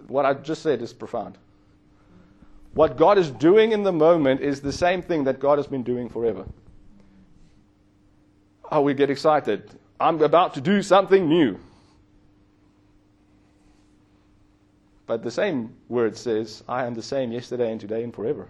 What 0.08 0.26
I 0.26 0.34
just 0.34 0.62
said 0.62 0.82
is 0.82 0.94
profound. 0.94 1.38
What 2.74 2.98
God 2.98 3.18
is 3.18 3.30
doing 3.32 3.74
in 3.74 3.84
the 3.84 3.92
moment 3.92 4.42
is 4.42 4.62
the 4.62 4.72
same 4.72 5.02
thing 5.02 5.26
that 5.26 5.40
God 5.40 5.58
has 5.58 5.68
been 5.68 5.84
doing 5.84 6.10
forever. 6.10 6.46
Oh, 8.72 8.82
we 8.82 8.94
get 8.94 9.10
excited. 9.10 9.70
I'm 10.00 10.22
about 10.22 10.54
to 10.56 10.62
do 10.62 10.82
something 10.82 11.28
new. 11.28 11.60
But 15.06 15.24
the 15.24 15.32
same 15.32 15.76
word 15.90 16.16
says, 16.16 16.64
I 16.70 16.86
am 16.86 16.94
the 16.94 17.04
same 17.04 17.32
yesterday 17.32 17.72
and 17.72 17.82
today 17.82 18.04
and 18.04 18.14
forever. 18.14 18.48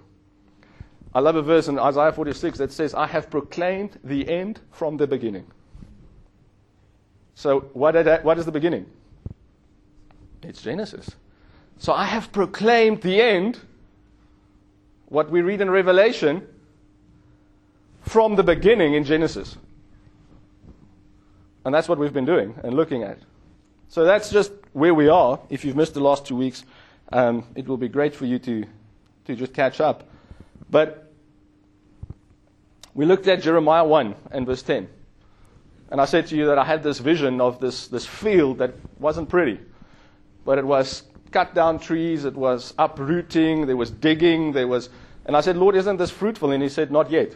I 1.13 1.19
love 1.19 1.35
a 1.35 1.41
verse 1.41 1.67
in 1.67 1.79
Isaiah 1.79 2.11
46 2.11 2.59
that 2.59 2.71
says, 2.71 2.93
I 2.93 3.07
have 3.07 3.29
proclaimed 3.29 3.97
the 4.03 4.29
end 4.29 4.61
from 4.71 4.97
the 4.97 5.07
beginning. 5.07 5.47
So, 7.33 7.61
what, 7.73 8.23
what 8.23 8.37
is 8.37 8.45
the 8.45 8.51
beginning? 8.51 8.85
It's 10.43 10.61
Genesis. 10.61 11.09
So, 11.79 11.93
I 11.93 12.05
have 12.05 12.31
proclaimed 12.31 13.01
the 13.01 13.19
end, 13.19 13.59
what 15.07 15.31
we 15.31 15.41
read 15.41 15.61
in 15.61 15.69
Revelation, 15.69 16.47
from 18.03 18.35
the 18.35 18.43
beginning 18.43 18.93
in 18.93 19.03
Genesis. 19.03 19.57
And 21.65 21.73
that's 21.73 21.87
what 21.87 21.97
we've 21.97 22.13
been 22.13 22.25
doing 22.25 22.55
and 22.63 22.73
looking 22.73 23.03
at. 23.03 23.19
So, 23.89 24.05
that's 24.05 24.29
just 24.29 24.51
where 24.73 24.93
we 24.93 25.09
are. 25.09 25.39
If 25.49 25.65
you've 25.65 25.75
missed 25.75 25.93
the 25.93 25.99
last 25.99 26.25
two 26.25 26.35
weeks, 26.35 26.63
um, 27.11 27.45
it 27.55 27.67
will 27.67 27.77
be 27.77 27.89
great 27.89 28.15
for 28.15 28.25
you 28.25 28.39
to, 28.39 28.65
to 29.25 29.35
just 29.35 29.53
catch 29.53 29.81
up. 29.81 30.09
But 30.69 31.11
we 32.93 33.05
looked 33.05 33.27
at 33.27 33.41
Jeremiah 33.41 33.85
1 33.85 34.15
and 34.31 34.45
verse 34.45 34.63
10. 34.63 34.87
And 35.91 35.99
I 35.99 36.05
said 36.05 36.27
to 36.27 36.37
you 36.37 36.45
that 36.47 36.57
I 36.57 36.63
had 36.63 36.83
this 36.83 36.99
vision 36.99 37.41
of 37.41 37.59
this, 37.59 37.87
this 37.87 38.05
field 38.05 38.59
that 38.59 38.73
wasn't 38.99 39.27
pretty, 39.27 39.59
but 40.45 40.57
it 40.57 40.65
was 40.65 41.03
cut 41.31 41.53
down 41.53 41.79
trees, 41.79 42.25
it 42.25 42.35
was 42.35 42.73
uprooting, 42.77 43.65
there 43.65 43.77
was 43.77 43.91
digging, 43.91 44.53
there 44.53 44.67
was. 44.67 44.89
And 45.25 45.35
I 45.35 45.41
said, 45.41 45.57
Lord, 45.57 45.75
isn't 45.75 45.97
this 45.97 46.11
fruitful? 46.11 46.51
And 46.51 46.63
he 46.63 46.69
said, 46.69 46.91
Not 46.91 47.11
yet. 47.11 47.35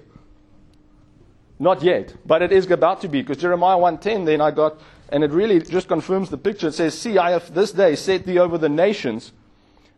Not 1.59 1.81
yet, 1.81 2.13
but 2.25 2.41
it 2.41 2.51
is 2.51 2.69
about 2.69 3.01
to 3.01 3.07
be 3.07 3.21
because 3.21 3.37
Jeremiah 3.37 3.77
1:10 3.77 4.25
then 4.25 4.41
I 4.41 4.51
got 4.51 4.77
and 5.09 5.23
it 5.23 5.31
really 5.31 5.61
just 5.61 5.87
confirms 5.87 6.29
the 6.29 6.37
picture. 6.37 6.67
It 6.67 6.73
says, 6.73 6.97
"See, 6.97 7.17
I 7.17 7.31
have 7.31 7.53
this 7.53 7.71
day 7.71 7.95
set 7.95 8.25
thee 8.25 8.39
over 8.39 8.57
the 8.57 8.69
nations 8.69 9.31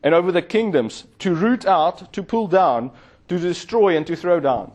and 0.04 0.14
over 0.14 0.32
the 0.32 0.42
kingdoms 0.42 1.06
to 1.20 1.34
root 1.34 1.66
out, 1.66 2.14
to 2.14 2.22
pull 2.22 2.48
down, 2.48 2.92
to 3.30 3.40
destroy 3.40 3.98
and 3.98 4.06
to 4.06 4.16
throw 4.16 4.40
down." 4.40 4.72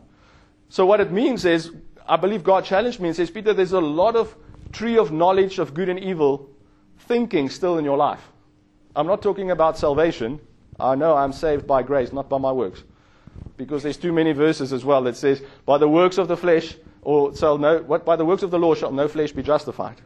So 0.71 0.85
what 0.85 1.01
it 1.01 1.13
means 1.13 1.45
is 1.45 1.71
I 2.09 2.17
believe 2.17 2.43
God 2.43 2.65
challenged 2.65 2.99
me 2.99 3.09
and 3.09 3.17
says, 3.17 3.31
"Peter, 3.31 3.53
there's 3.53 3.73
a 3.73 3.81
lot 3.81 4.17
of 4.17 4.35
tree 4.73 4.99
of 4.99 5.13
knowledge 5.13 5.61
of 5.61 5.75
good 5.75 5.89
and 5.89 6.01
evil 6.01 6.49
thinking 6.99 7.49
still 7.49 7.79
in 7.79 7.85
your 7.85 7.97
life." 7.97 8.33
I'm 8.97 9.07
not 9.07 9.23
talking 9.23 9.51
about 9.53 9.79
salvation. 9.79 10.41
I 10.81 10.97
know 10.97 11.15
I'm 11.15 11.33
saved 11.33 11.67
by 11.67 11.83
grace, 11.83 12.13
not 12.13 12.29
by 12.29 12.39
my 12.39 12.51
works 12.51 12.83
because 13.57 13.83
there's 13.83 13.97
too 13.97 14.13
many 14.13 14.33
verses 14.33 14.73
as 14.73 14.85
well 14.85 15.03
that 15.03 15.17
says, 15.17 15.43
by 15.67 15.79
the 15.79 15.89
works 15.89 16.19
of 16.19 16.29
the 16.29 16.37
flesh, 16.37 16.75
or 17.03 17.35
shall 17.37 17.59
no, 17.59 17.79
what, 17.79 18.05
by 18.05 18.17
the 18.17 18.25
works 18.25 18.43
of 18.43 18.51
the 18.51 18.59
law 18.59 18.75
shall 18.75 18.93
no 18.93 19.09
flesh 19.09 19.33
be 19.33 19.43
justified. 19.43 20.01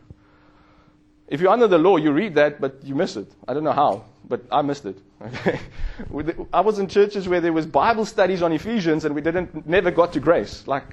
If 1.28 1.40
you're 1.40 1.50
under 1.50 1.66
the 1.66 1.78
law, 1.78 1.96
you 1.96 2.12
read 2.12 2.36
that, 2.36 2.60
but 2.60 2.84
you 2.84 2.94
miss 2.94 3.16
it. 3.16 3.30
I 3.48 3.54
don't 3.54 3.64
know 3.64 3.72
how, 3.72 4.04
but 4.28 4.42
I 4.50 4.62
missed 4.62 4.86
it. 4.86 4.98
Okay? 5.26 5.58
I 6.52 6.60
was 6.60 6.78
in 6.78 6.88
churches 6.88 7.26
where 7.26 7.40
there 7.40 7.52
was 7.52 7.66
Bible 7.66 8.04
studies 8.04 8.42
on 8.42 8.52
Ephesians, 8.52 9.04
and 9.04 9.14
we 9.14 9.22
didn't, 9.22 9.66
never 9.66 9.90
got 9.90 10.12
to 10.12 10.20
grace. 10.20 10.66
Like, 10.66 10.84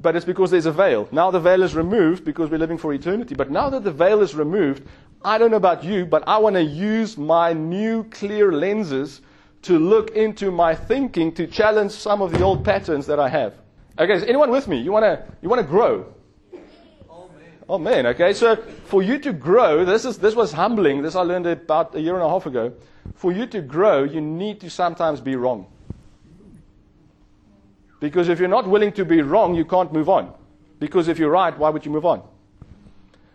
but 0.00 0.16
it's 0.16 0.26
because 0.26 0.50
there's 0.50 0.66
a 0.66 0.72
veil. 0.72 1.08
Now 1.12 1.30
the 1.30 1.40
veil 1.40 1.62
is 1.62 1.74
removed 1.74 2.24
because 2.24 2.50
we're 2.50 2.58
living 2.58 2.78
for 2.78 2.92
eternity. 2.92 3.34
But 3.34 3.50
now 3.50 3.70
that 3.70 3.84
the 3.84 3.92
veil 3.92 4.20
is 4.20 4.34
removed, 4.34 4.86
I 5.24 5.38
don't 5.38 5.50
know 5.50 5.56
about 5.56 5.84
you, 5.84 6.04
but 6.04 6.26
I 6.26 6.38
want 6.38 6.56
to 6.56 6.62
use 6.62 7.16
my 7.16 7.52
new 7.52 8.04
clear 8.04 8.52
lenses 8.52 9.20
to 9.62 9.78
look 9.78 10.10
into 10.10 10.50
my 10.50 10.74
thinking 10.74 11.32
to 11.32 11.46
challenge 11.46 11.92
some 11.92 12.20
of 12.20 12.32
the 12.32 12.42
old 12.42 12.64
patterns 12.64 13.06
that 13.06 13.20
I 13.20 13.28
have. 13.28 13.54
Okay, 13.98 14.14
is 14.14 14.22
anyone 14.24 14.50
with 14.50 14.68
me? 14.68 14.78
You 14.78 14.92
want 14.92 15.04
to 15.04 15.24
you 15.40 15.48
want 15.48 15.60
to 15.60 15.66
grow? 15.66 16.12
Oh 17.68 17.78
man, 17.78 18.06
okay. 18.06 18.32
So 18.32 18.56
for 18.84 19.02
you 19.02 19.18
to 19.20 19.32
grow, 19.32 19.84
this 19.84 20.04
is 20.04 20.18
this 20.18 20.34
was 20.34 20.52
humbling. 20.52 21.02
This 21.02 21.14
I 21.14 21.22
learned 21.22 21.46
about 21.46 21.94
a 21.94 22.00
year 22.00 22.14
and 22.14 22.22
a 22.22 22.28
half 22.28 22.46
ago. 22.46 22.72
For 23.14 23.32
you 23.32 23.46
to 23.46 23.60
grow, 23.60 24.04
you 24.04 24.20
need 24.20 24.60
to 24.60 24.70
sometimes 24.70 25.20
be 25.20 25.36
wrong. 25.36 25.66
Because 28.00 28.28
if 28.28 28.40
you're 28.40 28.48
not 28.48 28.66
willing 28.66 28.92
to 28.92 29.04
be 29.04 29.22
wrong, 29.22 29.54
you 29.54 29.64
can't 29.64 29.92
move 29.92 30.08
on. 30.08 30.32
Because 30.80 31.06
if 31.06 31.18
you're 31.18 31.30
right, 31.30 31.56
why 31.56 31.70
would 31.70 31.84
you 31.84 31.92
move 31.92 32.04
on? 32.04 32.22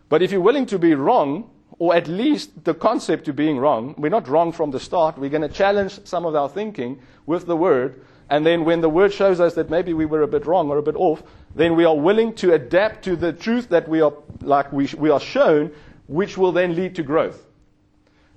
But 0.10 0.22
if 0.22 0.32
you're 0.32 0.42
willing 0.42 0.66
to 0.68 0.78
be 0.78 0.94
wrong, 0.94 1.50
or 1.80 1.96
at 1.96 2.08
least 2.08 2.64
the 2.64 2.74
concept 2.74 3.26
to 3.26 3.34
being 3.34 3.58
wrong. 3.58 3.94
We're 3.98 4.10
not 4.10 4.28
wrong 4.28 4.52
from 4.52 4.72
the 4.72 4.80
start. 4.80 5.18
We're 5.18 5.30
going 5.30 5.48
to 5.48 5.50
challenge 5.50 6.00
some 6.06 6.26
of 6.26 6.36
our 6.36 6.50
thinking 6.50 7.00
with 7.26 7.46
the 7.46 7.56
word. 7.56 8.02
And 8.30 8.46
then 8.46 8.66
when 8.66 8.82
the 8.82 8.90
word 8.90 9.14
shows 9.14 9.40
us 9.40 9.54
that 9.56 9.70
maybe 9.70 9.94
we 9.94 10.06
were 10.06 10.24
a 10.24 10.28
bit 10.28 10.46
wrong 10.46 10.70
or 10.70 10.78
a 10.78 10.84
bit 10.84 10.96
off, 10.96 11.24
then 11.56 11.76
we 11.76 11.86
are 11.86 11.96
willing 11.96 12.34
to 12.36 12.54
adapt 12.54 13.04
to 13.06 13.16
the 13.16 13.32
truth 13.32 13.70
that 13.70 13.88
we 13.88 14.02
are, 14.02 14.14
like 14.42 14.72
we, 14.74 14.90
we 14.98 15.10
are 15.10 15.20
shown, 15.20 15.72
which 16.08 16.38
will 16.38 16.52
then 16.52 16.76
lead 16.76 16.96
to 16.96 17.04
growth. 17.04 17.46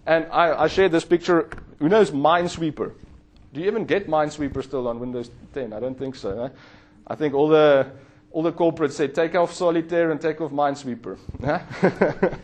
And 0.06 0.26
I, 0.30 0.64
I 0.64 0.68
shared 0.68 0.92
this 0.92 1.04
picture. 1.04 1.48
Who 1.78 1.88
knows 1.88 2.10
Minesweeper? 2.10 2.92
Do 3.52 3.60
you 3.60 3.66
even 3.66 3.84
get 3.84 4.06
Minesweeper 4.06 4.62
still 4.62 4.86
on 4.86 5.00
Windows 5.00 5.30
10? 5.54 5.72
I 5.72 5.80
don't 5.80 5.98
think 5.98 6.14
so. 6.14 6.50
I 7.06 7.14
think 7.16 7.34
all 7.34 7.48
the, 7.48 7.90
all 8.30 8.42
the 8.42 8.52
corporates 8.52 8.92
say 8.92 9.08
take 9.08 9.34
off 9.34 9.52
Solitaire 9.52 10.12
and 10.12 10.20
take 10.20 10.40
off 10.40 10.52
Minesweeper. 10.52 11.18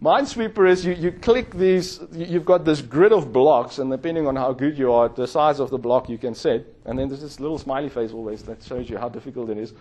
Minesweeper 0.00 0.68
is 0.68 0.84
you, 0.84 0.92
you 0.92 1.10
click 1.10 1.52
these, 1.54 2.00
you've 2.12 2.44
got 2.44 2.64
this 2.64 2.80
grid 2.80 3.12
of 3.12 3.32
blocks, 3.32 3.78
and 3.78 3.90
depending 3.90 4.28
on 4.28 4.36
how 4.36 4.52
good 4.52 4.78
you 4.78 4.92
are, 4.92 5.08
the 5.08 5.26
size 5.26 5.58
of 5.58 5.70
the 5.70 5.78
block 5.78 6.08
you 6.08 6.18
can 6.18 6.34
set. 6.34 6.64
And 6.84 6.98
then 6.98 7.08
there's 7.08 7.20
this 7.20 7.40
little 7.40 7.58
smiley 7.58 7.88
face 7.88 8.12
always 8.12 8.44
that 8.44 8.62
shows 8.62 8.88
you 8.88 8.96
how 8.96 9.08
difficult 9.08 9.50
it 9.50 9.58
is. 9.58 9.72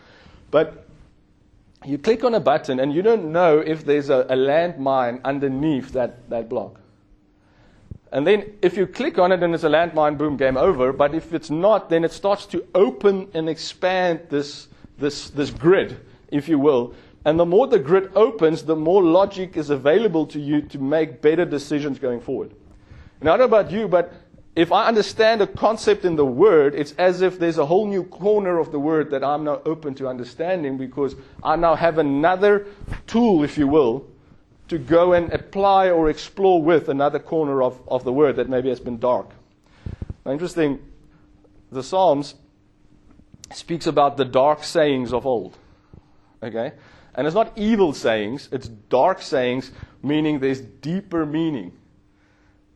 But 0.50 0.88
you 1.86 2.00
click 2.00 2.24
on 2.24 2.34
a 2.34 2.40
button, 2.40 2.80
and 2.80 2.92
you 2.94 3.04
don't 3.04 3.32
know 3.32 3.60
if 3.60 3.86
there's 3.86 4.10
a, 4.10 4.22
a 4.22 4.36
landmine 4.36 5.24
underneath 5.24 5.92
that, 5.92 6.28
that 6.30 6.50
block. 6.50 6.80
And 8.12 8.26
then 8.26 8.54
if 8.62 8.78
you 8.78 8.88
click 8.88 9.20
on 9.20 9.32
it 9.32 9.44
and 9.44 9.54
it's 9.54 9.66
a 9.66 9.70
landmine, 9.70 10.18
boom, 10.18 10.38
game 10.38 10.58
over. 10.58 10.94
But 10.94 11.14
if 11.14 11.34
it's 11.34 11.50
not, 11.50 11.90
then 11.90 12.04
it 12.04 12.12
starts 12.12 12.46
to 12.48 12.66
open 12.74 13.30
and 13.34 13.50
expand 13.50 14.22
this, 14.30 14.70
this, 14.98 15.30
this 15.30 15.52
grid, 15.52 16.00
if 16.32 16.48
you 16.48 16.58
will. 16.58 16.96
And 17.28 17.38
the 17.38 17.46
more 17.46 17.68
the 17.68 17.78
grid 17.78 18.10
opens, 18.16 18.64
the 18.64 18.78
more 18.78 19.04
logic 19.04 19.58
is 19.58 19.70
available 19.70 20.26
to 20.28 20.40
you 20.40 20.62
to 20.62 20.80
make 20.80 21.22
better 21.22 21.44
decisions 21.44 22.00
going 22.00 22.22
forward. 22.22 22.54
And 23.20 23.28
I 23.28 23.36
don't 23.36 23.52
know 23.52 23.58
about 23.58 23.70
you, 23.70 23.90
but 23.90 24.14
if 24.56 24.72
I 24.72 24.88
understand 24.88 25.42
a 25.42 25.48
concept 25.48 26.06
in 26.06 26.16
the 26.16 26.26
Word, 26.26 26.74
it's 26.74 26.94
as 26.94 27.22
if 27.22 27.38
there's 27.38 27.58
a 27.58 27.66
whole 27.66 27.86
new 27.86 28.06
corner 28.06 28.60
of 28.60 28.72
the 28.72 28.80
Word 28.80 29.12
that 29.12 29.26
I'm 29.26 29.44
now 29.44 29.62
open 29.66 29.94
to 29.96 30.08
understanding 30.08 30.78
because 30.78 31.18
I 31.44 31.58
now 31.58 31.76
have 31.76 31.98
another 31.98 32.66
tool, 33.08 33.44
if 33.44 33.58
you 33.58 33.68
will, 33.68 34.08
to 34.70 34.78
go 34.78 35.12
and 35.12 35.30
apply 35.34 35.90
or 35.90 36.10
explore 36.10 36.64
with 36.64 36.88
another 36.88 37.20
corner 37.20 37.62
of, 37.62 37.78
of 37.90 38.06
the 38.06 38.14
Word 38.14 38.38
that 38.38 38.48
maybe 38.48 38.70
has 38.70 38.80
been 38.80 39.00
dark. 39.00 39.32
Now, 40.26 40.32
interesting, 40.32 40.80
the 41.74 41.84
Psalms 41.84 42.36
speaks 43.54 43.86
about 43.86 44.16
the 44.16 44.24
dark 44.24 44.64
sayings 44.64 45.12
of 45.12 45.26
old. 45.26 45.58
Okay? 46.42 46.72
And 47.18 47.26
it's 47.26 47.36
not 47.36 47.52
evil 47.58 47.94
sayings, 47.94 48.48
it's 48.52 48.68
dark 48.68 49.22
sayings, 49.22 49.72
meaning 50.04 50.40
there's 50.40 50.62
deeper 50.62 51.26
meaning. 51.26 51.74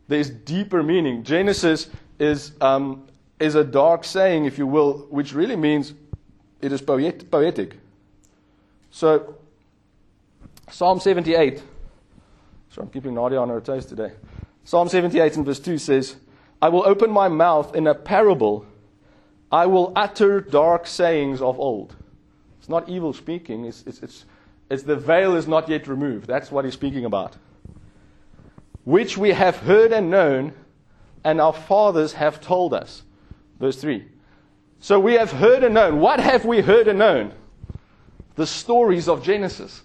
There's 0.08 0.28
deeper 0.28 0.82
meaning. 0.82 1.22
Genesis 1.22 1.88
is, 2.18 2.52
um, 2.60 3.06
is 3.38 3.54
a 3.54 3.62
dark 3.62 4.04
saying, 4.04 4.44
if 4.44 4.58
you 4.58 4.66
will, 4.66 5.06
which 5.10 5.32
really 5.32 5.54
means 5.54 5.94
it 6.60 6.72
is 6.72 6.82
poet- 6.82 7.30
poetic. 7.30 7.76
So, 8.90 9.36
Psalm 10.70 10.98
78. 10.98 11.62
So 12.70 12.82
I'm 12.82 12.88
keeping 12.88 13.14
Nadia 13.14 13.38
on 13.38 13.48
her 13.48 13.60
toes 13.60 13.86
today. 13.86 14.12
Psalm 14.64 14.88
78 14.88 15.36
and 15.36 15.46
verse 15.46 15.60
2 15.60 15.78
says, 15.78 16.16
I 16.60 16.68
will 16.68 16.86
open 16.86 17.10
my 17.10 17.28
mouth 17.28 17.74
in 17.74 17.86
a 17.86 17.94
parable. 17.94 18.66
I 19.50 19.66
will 19.66 19.92
utter 19.94 20.40
dark 20.40 20.86
sayings 20.86 21.40
of 21.42 21.60
old. 21.60 21.94
It's 22.58 22.68
not 22.68 22.88
evil 22.88 23.12
speaking, 23.12 23.64
it's, 23.64 23.82
it's, 23.86 24.02
it's, 24.02 24.24
it's 24.72 24.84
the 24.84 24.96
veil 24.96 25.36
is 25.36 25.46
not 25.46 25.68
yet 25.68 25.86
removed. 25.86 26.26
That's 26.26 26.50
what 26.50 26.64
he's 26.64 26.72
speaking 26.72 27.04
about. 27.04 27.36
Which 28.84 29.18
we 29.18 29.32
have 29.32 29.58
heard 29.58 29.92
and 29.92 30.10
known, 30.10 30.54
and 31.22 31.42
our 31.42 31.52
fathers 31.52 32.14
have 32.14 32.40
told 32.40 32.72
us. 32.72 33.02
Verse 33.60 33.76
3. 33.76 34.02
So 34.80 34.98
we 34.98 35.12
have 35.12 35.30
heard 35.30 35.62
and 35.62 35.74
known. 35.74 36.00
What 36.00 36.20
have 36.20 36.46
we 36.46 36.62
heard 36.62 36.88
and 36.88 36.98
known? 36.98 37.34
The 38.36 38.46
stories 38.46 39.10
of 39.10 39.22
Genesis. 39.22 39.82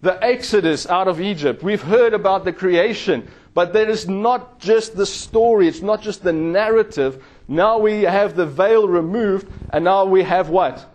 The 0.00 0.18
Exodus 0.24 0.86
out 0.86 1.06
of 1.06 1.20
Egypt. 1.20 1.62
We've 1.62 1.82
heard 1.82 2.14
about 2.14 2.46
the 2.46 2.54
creation. 2.54 3.28
But 3.52 3.74
that 3.74 3.90
is 3.90 4.08
not 4.08 4.60
just 4.60 4.96
the 4.96 5.04
story, 5.04 5.68
it's 5.68 5.82
not 5.82 6.00
just 6.00 6.24
the 6.24 6.32
narrative. 6.32 7.22
Now 7.48 7.76
we 7.76 8.04
have 8.04 8.34
the 8.34 8.46
veil 8.46 8.88
removed, 8.88 9.46
and 9.74 9.84
now 9.84 10.06
we 10.06 10.22
have 10.22 10.48
what? 10.48 10.90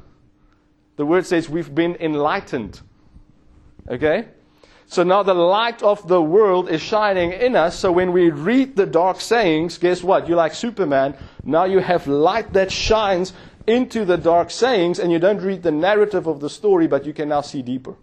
The 0.99 1.05
word 1.05 1.25
says 1.25 1.47
we've 1.47 1.73
been 1.73 1.95
enlightened. 2.01 2.81
Okay? 3.87 4.27
So 4.85 5.01
now 5.03 5.23
the 5.23 5.33
light 5.33 5.81
of 5.81 6.05
the 6.09 6.21
world 6.21 6.69
is 6.69 6.81
shining 6.81 7.31
in 7.31 7.55
us. 7.55 7.79
So 7.79 7.89
when 7.89 8.11
we 8.11 8.31
read 8.31 8.75
the 8.75 8.85
dark 8.85 9.21
sayings, 9.21 9.77
guess 9.77 10.03
what? 10.03 10.27
You're 10.27 10.35
like 10.35 10.53
Superman. 10.53 11.15
Now 11.45 11.63
you 11.63 11.79
have 11.79 12.05
light 12.05 12.51
that 12.51 12.69
shines 12.69 13.31
into 13.65 14.03
the 14.03 14.17
dark 14.17 14.51
sayings 14.51 14.99
and 14.99 15.09
you 15.09 15.19
don't 15.19 15.41
read 15.41 15.63
the 15.63 15.71
narrative 15.71 16.27
of 16.27 16.41
the 16.41 16.49
story, 16.49 16.85
but 16.85 17.05
you 17.05 17.13
can 17.13 17.29
now 17.29 17.39
see 17.39 17.61
deeper. 17.61 17.95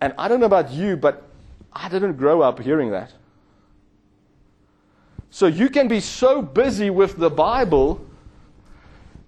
And 0.00 0.14
I 0.16 0.26
don't 0.26 0.40
know 0.40 0.46
about 0.46 0.70
you, 0.70 0.96
but 0.96 1.28
I 1.70 1.90
didn't 1.90 2.16
grow 2.16 2.40
up 2.40 2.60
hearing 2.60 2.92
that. 2.92 3.12
So 5.28 5.48
you 5.48 5.68
can 5.68 5.86
be 5.86 6.00
so 6.00 6.40
busy 6.40 6.88
with 6.88 7.18
the 7.18 7.28
Bible 7.28 8.00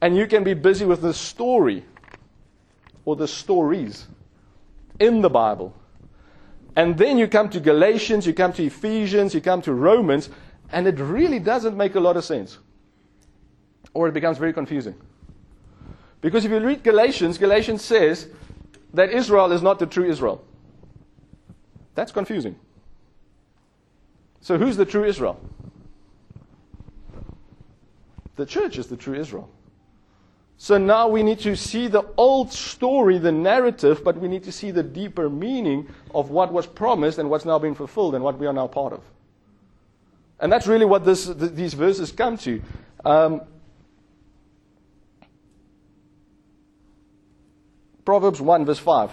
and 0.00 0.16
you 0.16 0.26
can 0.26 0.44
be 0.44 0.54
busy 0.54 0.84
with 0.84 1.02
the 1.02 1.14
story 1.14 1.84
or 3.04 3.16
the 3.16 3.28
stories 3.28 4.06
in 5.00 5.20
the 5.20 5.30
Bible. 5.30 5.74
And 6.76 6.96
then 6.96 7.18
you 7.18 7.26
come 7.26 7.48
to 7.50 7.60
Galatians, 7.60 8.26
you 8.26 8.32
come 8.32 8.52
to 8.52 8.64
Ephesians, 8.64 9.34
you 9.34 9.40
come 9.40 9.62
to 9.62 9.72
Romans, 9.72 10.30
and 10.70 10.86
it 10.86 10.98
really 10.98 11.38
doesn't 11.38 11.76
make 11.76 11.94
a 11.94 12.00
lot 12.00 12.16
of 12.16 12.24
sense. 12.24 12.58
Or 13.94 14.06
it 14.06 14.12
becomes 14.14 14.38
very 14.38 14.52
confusing. 14.52 14.94
Because 16.20 16.44
if 16.44 16.50
you 16.50 16.60
read 16.60 16.82
Galatians, 16.82 17.38
Galatians 17.38 17.82
says 17.82 18.28
that 18.94 19.10
Israel 19.10 19.52
is 19.52 19.62
not 19.62 19.78
the 19.78 19.86
true 19.86 20.08
Israel. 20.08 20.44
That's 21.94 22.12
confusing. 22.12 22.56
So 24.40 24.56
who's 24.56 24.76
the 24.76 24.84
true 24.84 25.04
Israel? 25.04 25.40
The 28.36 28.46
church 28.46 28.78
is 28.78 28.86
the 28.86 28.96
true 28.96 29.14
Israel. 29.14 29.50
So 30.60 30.76
now 30.76 31.06
we 31.06 31.22
need 31.22 31.38
to 31.40 31.56
see 31.56 31.86
the 31.86 32.02
old 32.16 32.52
story, 32.52 33.18
the 33.18 33.30
narrative, 33.30 34.02
but 34.02 34.18
we 34.18 34.26
need 34.26 34.42
to 34.42 34.52
see 34.52 34.72
the 34.72 34.82
deeper 34.82 35.30
meaning 35.30 35.88
of 36.12 36.30
what 36.30 36.52
was 36.52 36.66
promised 36.66 37.18
and 37.18 37.30
what's 37.30 37.44
now 37.44 37.60
being 37.60 37.76
fulfilled 37.76 38.16
and 38.16 38.24
what 38.24 38.38
we 38.38 38.46
are 38.48 38.52
now 38.52 38.66
part 38.66 38.92
of. 38.92 39.00
And 40.40 40.50
that's 40.50 40.66
really 40.66 40.84
what 40.84 41.04
this, 41.04 41.26
th- 41.26 41.52
these 41.52 41.74
verses 41.74 42.10
come 42.10 42.36
to. 42.38 42.60
Um, 43.04 43.42
Proverbs 48.04 48.40
1, 48.40 48.64
verse 48.64 48.78
5. 48.80 49.12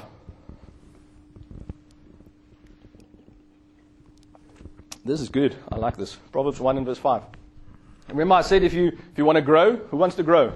This 5.03 5.21
is 5.21 5.29
good. 5.29 5.55
I 5.71 5.75
like 5.75 5.95
this. 5.95 6.15
Proverbs 6.31 6.59
1 6.59 6.77
and 6.77 6.85
verse 6.87 6.97
5. 6.97 7.21
Remember, 8.09 8.33
I 8.33 8.41
said 8.41 8.63
if 8.63 8.73
you, 8.73 8.87
if 8.87 9.17
you 9.17 9.25
want 9.25 9.35
to 9.35 9.43
grow, 9.43 9.75
who 9.75 9.97
wants 9.97 10.15
to 10.15 10.23
grow? 10.23 10.53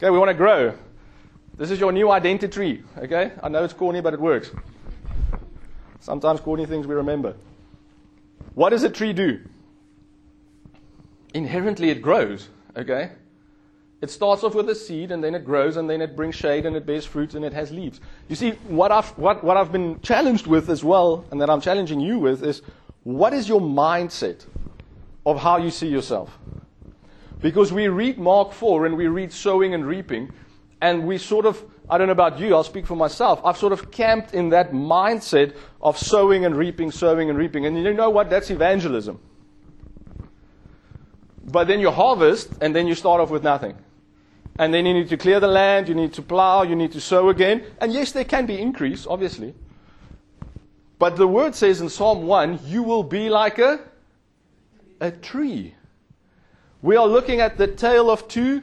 Okay, 0.00 0.10
we 0.10 0.18
want 0.18 0.28
to 0.28 0.34
grow. 0.34 0.74
This 1.56 1.72
is 1.72 1.80
your 1.80 1.90
new 1.90 2.08
identity, 2.08 2.84
okay? 2.98 3.32
I 3.42 3.48
know 3.48 3.64
it's 3.64 3.74
corny, 3.74 4.00
but 4.00 4.14
it 4.14 4.20
works. 4.20 4.52
Sometimes 5.98 6.38
corny 6.38 6.66
things 6.66 6.86
we 6.86 6.94
remember. 6.94 7.34
What 8.54 8.70
does 8.70 8.84
a 8.84 8.90
tree 8.90 9.12
do? 9.12 9.40
Inherently, 11.34 11.90
it 11.90 12.00
grows, 12.00 12.48
okay? 12.76 13.10
It 14.00 14.10
starts 14.10 14.44
off 14.44 14.54
with 14.54 14.68
a 14.68 14.74
seed, 14.76 15.10
and 15.10 15.22
then 15.22 15.34
it 15.34 15.44
grows, 15.44 15.76
and 15.76 15.90
then 15.90 16.00
it 16.00 16.14
brings 16.14 16.36
shade, 16.36 16.64
and 16.64 16.76
it 16.76 16.86
bears 16.86 17.04
fruit, 17.04 17.34
and 17.34 17.44
it 17.44 17.52
has 17.52 17.72
leaves. 17.72 18.00
You 18.28 18.36
see, 18.36 18.52
what 18.68 18.92
I've, 18.92 19.08
what, 19.18 19.42
what 19.42 19.56
I've 19.56 19.72
been 19.72 20.00
challenged 20.00 20.46
with 20.46 20.68
as 20.68 20.84
well, 20.84 21.24
and 21.32 21.40
that 21.40 21.50
I'm 21.50 21.60
challenging 21.60 21.98
you 21.98 22.20
with, 22.20 22.44
is 22.44 22.62
what 23.02 23.32
is 23.32 23.48
your 23.48 23.60
mindset 23.60 24.46
of 25.26 25.40
how 25.40 25.56
you 25.56 25.72
see 25.72 25.88
yourself? 25.88 26.38
Because 27.40 27.72
we 27.72 27.88
read 27.88 28.18
Mark 28.18 28.52
4 28.52 28.86
and 28.86 28.96
we 28.96 29.06
read 29.06 29.32
sowing 29.32 29.74
and 29.74 29.86
reaping, 29.86 30.32
and 30.80 31.06
we 31.06 31.18
sort 31.18 31.46
of, 31.46 31.62
I 31.88 31.98
don't 31.98 32.08
know 32.08 32.12
about 32.12 32.38
you, 32.38 32.54
I'll 32.54 32.64
speak 32.64 32.86
for 32.86 32.96
myself, 32.96 33.40
I've 33.44 33.56
sort 33.56 33.72
of 33.72 33.90
camped 33.90 34.34
in 34.34 34.48
that 34.50 34.72
mindset 34.72 35.54
of 35.80 35.98
sowing 35.98 36.44
and 36.44 36.56
reaping, 36.56 36.90
sowing 36.90 37.30
and 37.30 37.38
reaping. 37.38 37.66
And 37.66 37.76
you 37.76 37.94
know 37.94 38.10
what? 38.10 38.30
That's 38.30 38.50
evangelism. 38.50 39.20
But 41.44 41.66
then 41.66 41.80
you 41.80 41.90
harvest, 41.90 42.50
and 42.60 42.74
then 42.74 42.86
you 42.86 42.94
start 42.94 43.20
off 43.20 43.30
with 43.30 43.42
nothing. 43.42 43.76
And 44.58 44.74
then 44.74 44.84
you 44.86 44.92
need 44.92 45.08
to 45.08 45.16
clear 45.16 45.38
the 45.38 45.48
land, 45.48 45.88
you 45.88 45.94
need 45.94 46.12
to 46.14 46.22
plow, 46.22 46.62
you 46.62 46.74
need 46.74 46.92
to 46.92 47.00
sow 47.00 47.28
again. 47.28 47.64
And 47.80 47.92
yes, 47.92 48.12
there 48.12 48.24
can 48.24 48.44
be 48.44 48.60
increase, 48.60 49.06
obviously. 49.06 49.54
But 50.98 51.16
the 51.16 51.28
word 51.28 51.54
says 51.54 51.80
in 51.80 51.88
Psalm 51.88 52.26
1, 52.26 52.60
you 52.64 52.82
will 52.82 53.04
be 53.04 53.30
like 53.30 53.60
a, 53.60 53.80
a 55.00 55.12
tree 55.12 55.74
we 56.82 56.96
are 56.96 57.06
looking 57.06 57.40
at 57.40 57.56
the 57.56 57.66
tale 57.66 58.10
of 58.10 58.28
two 58.28 58.62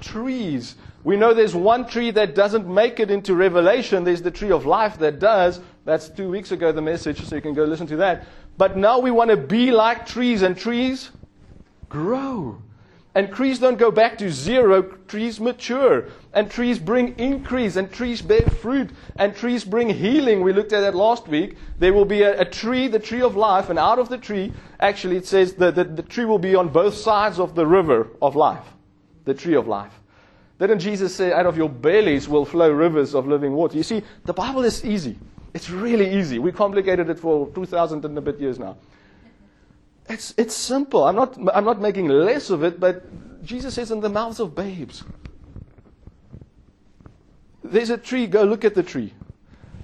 trees. 0.00 0.76
We 1.02 1.16
know 1.16 1.34
there's 1.34 1.54
one 1.54 1.86
tree 1.86 2.10
that 2.12 2.34
doesn't 2.34 2.66
make 2.66 2.98
it 2.98 3.10
into 3.10 3.34
Revelation. 3.34 4.04
There's 4.04 4.22
the 4.22 4.30
tree 4.30 4.50
of 4.50 4.64
life 4.64 4.98
that 4.98 5.18
does. 5.18 5.60
That's 5.84 6.08
two 6.08 6.30
weeks 6.30 6.50
ago, 6.50 6.72
the 6.72 6.80
message, 6.80 7.22
so 7.24 7.36
you 7.36 7.42
can 7.42 7.52
go 7.52 7.64
listen 7.64 7.86
to 7.88 7.96
that. 7.96 8.26
But 8.56 8.76
now 8.76 9.00
we 9.00 9.10
want 9.10 9.30
to 9.30 9.36
be 9.36 9.70
like 9.70 10.06
trees, 10.06 10.42
and 10.42 10.56
trees 10.56 11.10
grow. 11.88 12.62
And 13.16 13.32
trees 13.32 13.60
don't 13.60 13.78
go 13.78 13.92
back 13.92 14.18
to 14.18 14.30
zero, 14.30 14.82
trees 15.06 15.38
mature. 15.38 16.06
And 16.32 16.50
trees 16.50 16.80
bring 16.80 17.16
increase, 17.18 17.76
and 17.76 17.90
trees 17.92 18.20
bear 18.20 18.42
fruit, 18.42 18.90
and 19.16 19.36
trees 19.36 19.64
bring 19.64 19.88
healing. 19.88 20.40
We 20.40 20.52
looked 20.52 20.72
at 20.72 20.80
that 20.80 20.96
last 20.96 21.28
week. 21.28 21.56
There 21.78 21.92
will 21.92 22.04
be 22.04 22.22
a, 22.22 22.40
a 22.40 22.44
tree, 22.44 22.88
the 22.88 22.98
tree 22.98 23.22
of 23.22 23.36
life, 23.36 23.70
and 23.70 23.78
out 23.78 24.00
of 24.00 24.08
the 24.08 24.18
tree, 24.18 24.52
actually, 24.80 25.16
it 25.16 25.26
says 25.26 25.54
that 25.54 25.76
the, 25.76 25.84
the 25.84 26.02
tree 26.02 26.24
will 26.24 26.40
be 26.40 26.56
on 26.56 26.68
both 26.68 26.94
sides 26.94 27.38
of 27.38 27.54
the 27.54 27.66
river 27.66 28.08
of 28.20 28.34
life, 28.34 28.66
the 29.24 29.34
tree 29.34 29.54
of 29.54 29.68
life. 29.68 29.92
Didn't 30.58 30.80
Jesus 30.80 31.14
say, 31.14 31.32
out 31.32 31.46
of 31.46 31.56
your 31.56 31.68
bellies 31.68 32.28
will 32.28 32.44
flow 32.44 32.70
rivers 32.70 33.14
of 33.14 33.28
living 33.28 33.52
water? 33.52 33.76
You 33.76 33.82
see, 33.82 34.02
the 34.24 34.32
Bible 34.32 34.64
is 34.64 34.84
easy. 34.84 35.18
It's 35.52 35.70
really 35.70 36.18
easy. 36.18 36.40
We 36.40 36.50
complicated 36.50 37.10
it 37.10 37.18
for 37.18 37.48
2,000 37.50 38.04
and 38.04 38.18
a 38.18 38.20
bit 38.20 38.40
years 38.40 38.58
now. 38.58 38.76
It's, 40.08 40.34
it's 40.36 40.54
simple. 40.54 41.04
I'm 41.04 41.16
not, 41.16 41.38
I'm 41.54 41.64
not 41.64 41.80
making 41.80 42.08
less 42.08 42.50
of 42.50 42.62
it, 42.62 42.78
but 42.78 43.04
Jesus 43.44 43.74
says 43.74 43.90
in 43.90 44.00
the 44.00 44.08
mouths 44.08 44.40
of 44.40 44.54
babes. 44.54 45.04
There's 47.62 47.90
a 47.90 47.96
tree, 47.96 48.26
go 48.26 48.44
look 48.44 48.64
at 48.64 48.74
the 48.74 48.82
tree. 48.82 49.14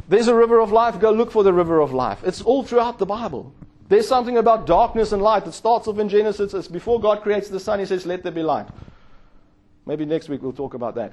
There's 0.09 0.29
a 0.29 0.35
river 0.35 0.61
of 0.61 0.73
life, 0.73 1.01
go 1.01 1.11
look 1.11 1.31
for 1.31 1.43
the 1.43 1.53
river 1.53 1.81
of 1.81 1.93
life. 1.93 2.23
It's 2.25 2.43
all 2.43 2.63
throughout 2.63 2.99
the 2.99 3.07
Bible. 3.07 3.55
There's 3.89 4.07
something 4.07 4.37
about 4.37 4.67
darkness 4.67 5.13
and 5.13 5.23
light 5.23 5.45
that 5.47 5.53
starts 5.53 5.89
off 5.89 5.99
in 5.99 6.09
Genesis. 6.09 6.55
It's 6.55 6.69
before 6.69 7.01
God 7.01 7.23
creates 7.23 7.49
the 7.49 7.59
sun, 7.59 7.81
He 7.81 7.87
says, 7.87 8.07
Let 8.07 8.23
there 8.23 8.33
be 8.33 8.43
light. 8.43 8.67
Maybe 9.87 10.05
next 10.05 10.29
week 10.29 10.43
we'll 10.43 10.53
talk 10.53 10.75
about 10.75 10.95
that. 10.97 11.13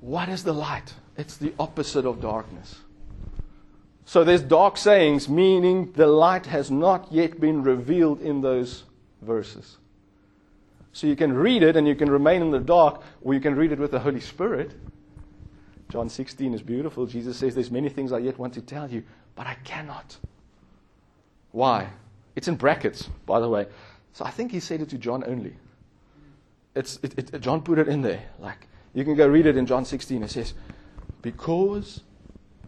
What 0.00 0.28
is 0.28 0.44
the 0.44 0.52
light? 0.52 0.92
It's 1.16 1.36
the 1.36 1.54
opposite 1.58 2.04
of 2.04 2.20
darkness. 2.20 2.76
So 4.06 4.22
there's 4.22 4.42
dark 4.42 4.76
sayings, 4.76 5.28
meaning 5.28 5.92
the 5.92 6.06
light 6.06 6.46
has 6.46 6.70
not 6.70 7.10
yet 7.10 7.40
been 7.40 7.62
revealed 7.62 8.20
in 8.20 8.42
those 8.42 8.84
verses. 9.22 9.78
So 10.92 11.06
you 11.06 11.16
can 11.16 11.32
read 11.32 11.62
it 11.62 11.76
and 11.76 11.88
you 11.88 11.94
can 11.94 12.10
remain 12.10 12.42
in 12.42 12.50
the 12.50 12.60
dark, 12.60 13.02
or 13.22 13.34
you 13.34 13.40
can 13.40 13.56
read 13.56 13.72
it 13.72 13.78
with 13.78 13.90
the 13.90 13.98
Holy 13.98 14.20
Spirit. 14.20 14.72
John 15.90 16.08
16 16.08 16.54
is 16.54 16.62
beautiful. 16.62 17.06
Jesus 17.06 17.36
says, 17.36 17.54
There's 17.54 17.70
many 17.70 17.88
things 17.88 18.12
I 18.12 18.18
yet 18.18 18.38
want 18.38 18.54
to 18.54 18.60
tell 18.60 18.90
you, 18.90 19.02
but 19.34 19.46
I 19.46 19.54
cannot. 19.64 20.16
Why? 21.52 21.88
It's 22.36 22.48
in 22.48 22.56
brackets, 22.56 23.08
by 23.26 23.40
the 23.40 23.48
way. 23.48 23.66
So 24.12 24.24
I 24.24 24.30
think 24.30 24.52
he 24.52 24.60
said 24.60 24.80
it 24.80 24.88
to 24.90 24.98
John 24.98 25.24
only. 25.26 25.54
It's, 26.74 26.98
it, 27.02 27.18
it, 27.18 27.40
John 27.40 27.62
put 27.62 27.78
it 27.78 27.88
in 27.88 28.02
there. 28.02 28.22
Like, 28.38 28.66
you 28.92 29.04
can 29.04 29.14
go 29.14 29.26
read 29.26 29.46
it 29.46 29.56
in 29.56 29.66
John 29.66 29.84
16. 29.84 30.22
It 30.22 30.30
says, 30.30 30.54
Because 31.22 32.00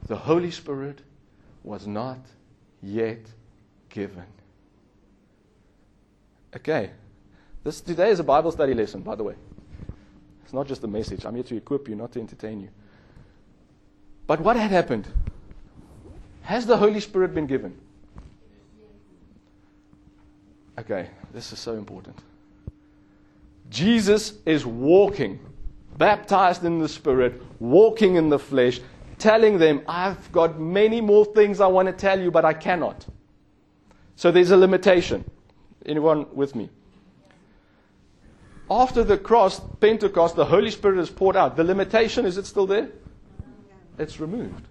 the 0.07 0.17
Holy 0.17 0.51
Spirit 0.51 1.03
was 1.67 1.87
not 1.87 2.21
yet 2.81 3.19
given. 3.91 4.25
Okay. 6.55 6.91
This 7.65 7.81
today 7.81 8.11
is 8.11 8.21
a 8.21 8.25
Bible 8.25 8.53
study 8.53 8.73
lesson, 8.73 9.03
by 9.03 9.17
the 9.17 9.25
way. 9.25 9.35
It's 10.45 10.53
not 10.53 10.69
just 10.69 10.85
a 10.85 10.87
message. 10.87 11.27
I'm 11.27 11.35
here 11.35 11.43
to 11.43 11.57
equip 11.57 11.89
you, 11.89 11.97
not 11.97 12.13
to 12.13 12.21
entertain 12.21 12.61
you. 12.61 12.69
But 14.29 14.41
what 14.41 14.57
had 14.57 14.71
happened? 14.71 15.09
Has 16.43 16.65
the 16.65 16.77
Holy 16.77 17.01
Spirit 17.01 17.35
been 17.35 17.49
given? 17.49 17.77
Okay, 20.79 21.11
this 21.33 21.53
is 21.53 21.59
so 21.59 21.75
important. 21.75 22.17
Jesus 23.69 24.35
is 24.47 24.65
walking, 24.65 25.41
baptized 25.99 26.65
in 26.65 26.79
the 26.79 26.89
Spirit, 26.89 27.43
walking 27.59 28.15
in 28.15 28.29
the 28.29 28.39
flesh, 28.39 28.81
telling 29.19 29.59
them, 29.59 29.83
I've 29.89 30.31
got 30.33 30.61
many 30.61 31.01
more 31.01 31.25
things 31.25 31.61
I 31.61 31.67
want 31.67 31.89
to 31.89 31.93
tell 31.93 32.21
you, 32.21 32.31
but 32.31 32.45
I 32.45 32.53
cannot. 32.53 33.07
So 34.17 34.31
there's 34.31 34.51
a 34.51 34.57
limitation. 34.57 35.25
Anyone 35.85 36.27
with 36.35 36.55
me? 36.55 36.71
After 38.71 39.05
the 39.05 39.17
cross, 39.17 39.61
Pentecost, 39.81 40.35
the 40.35 40.45
Holy 40.45 40.71
Spirit 40.71 40.99
is 40.99 41.11
poured 41.11 41.37
out. 41.37 41.57
The 41.57 41.65
limitation, 41.65 42.27
is 42.27 42.37
it 42.37 42.47
still 42.47 42.67
there? 42.67 42.89
It's 43.99 44.19
removed. 44.19 44.67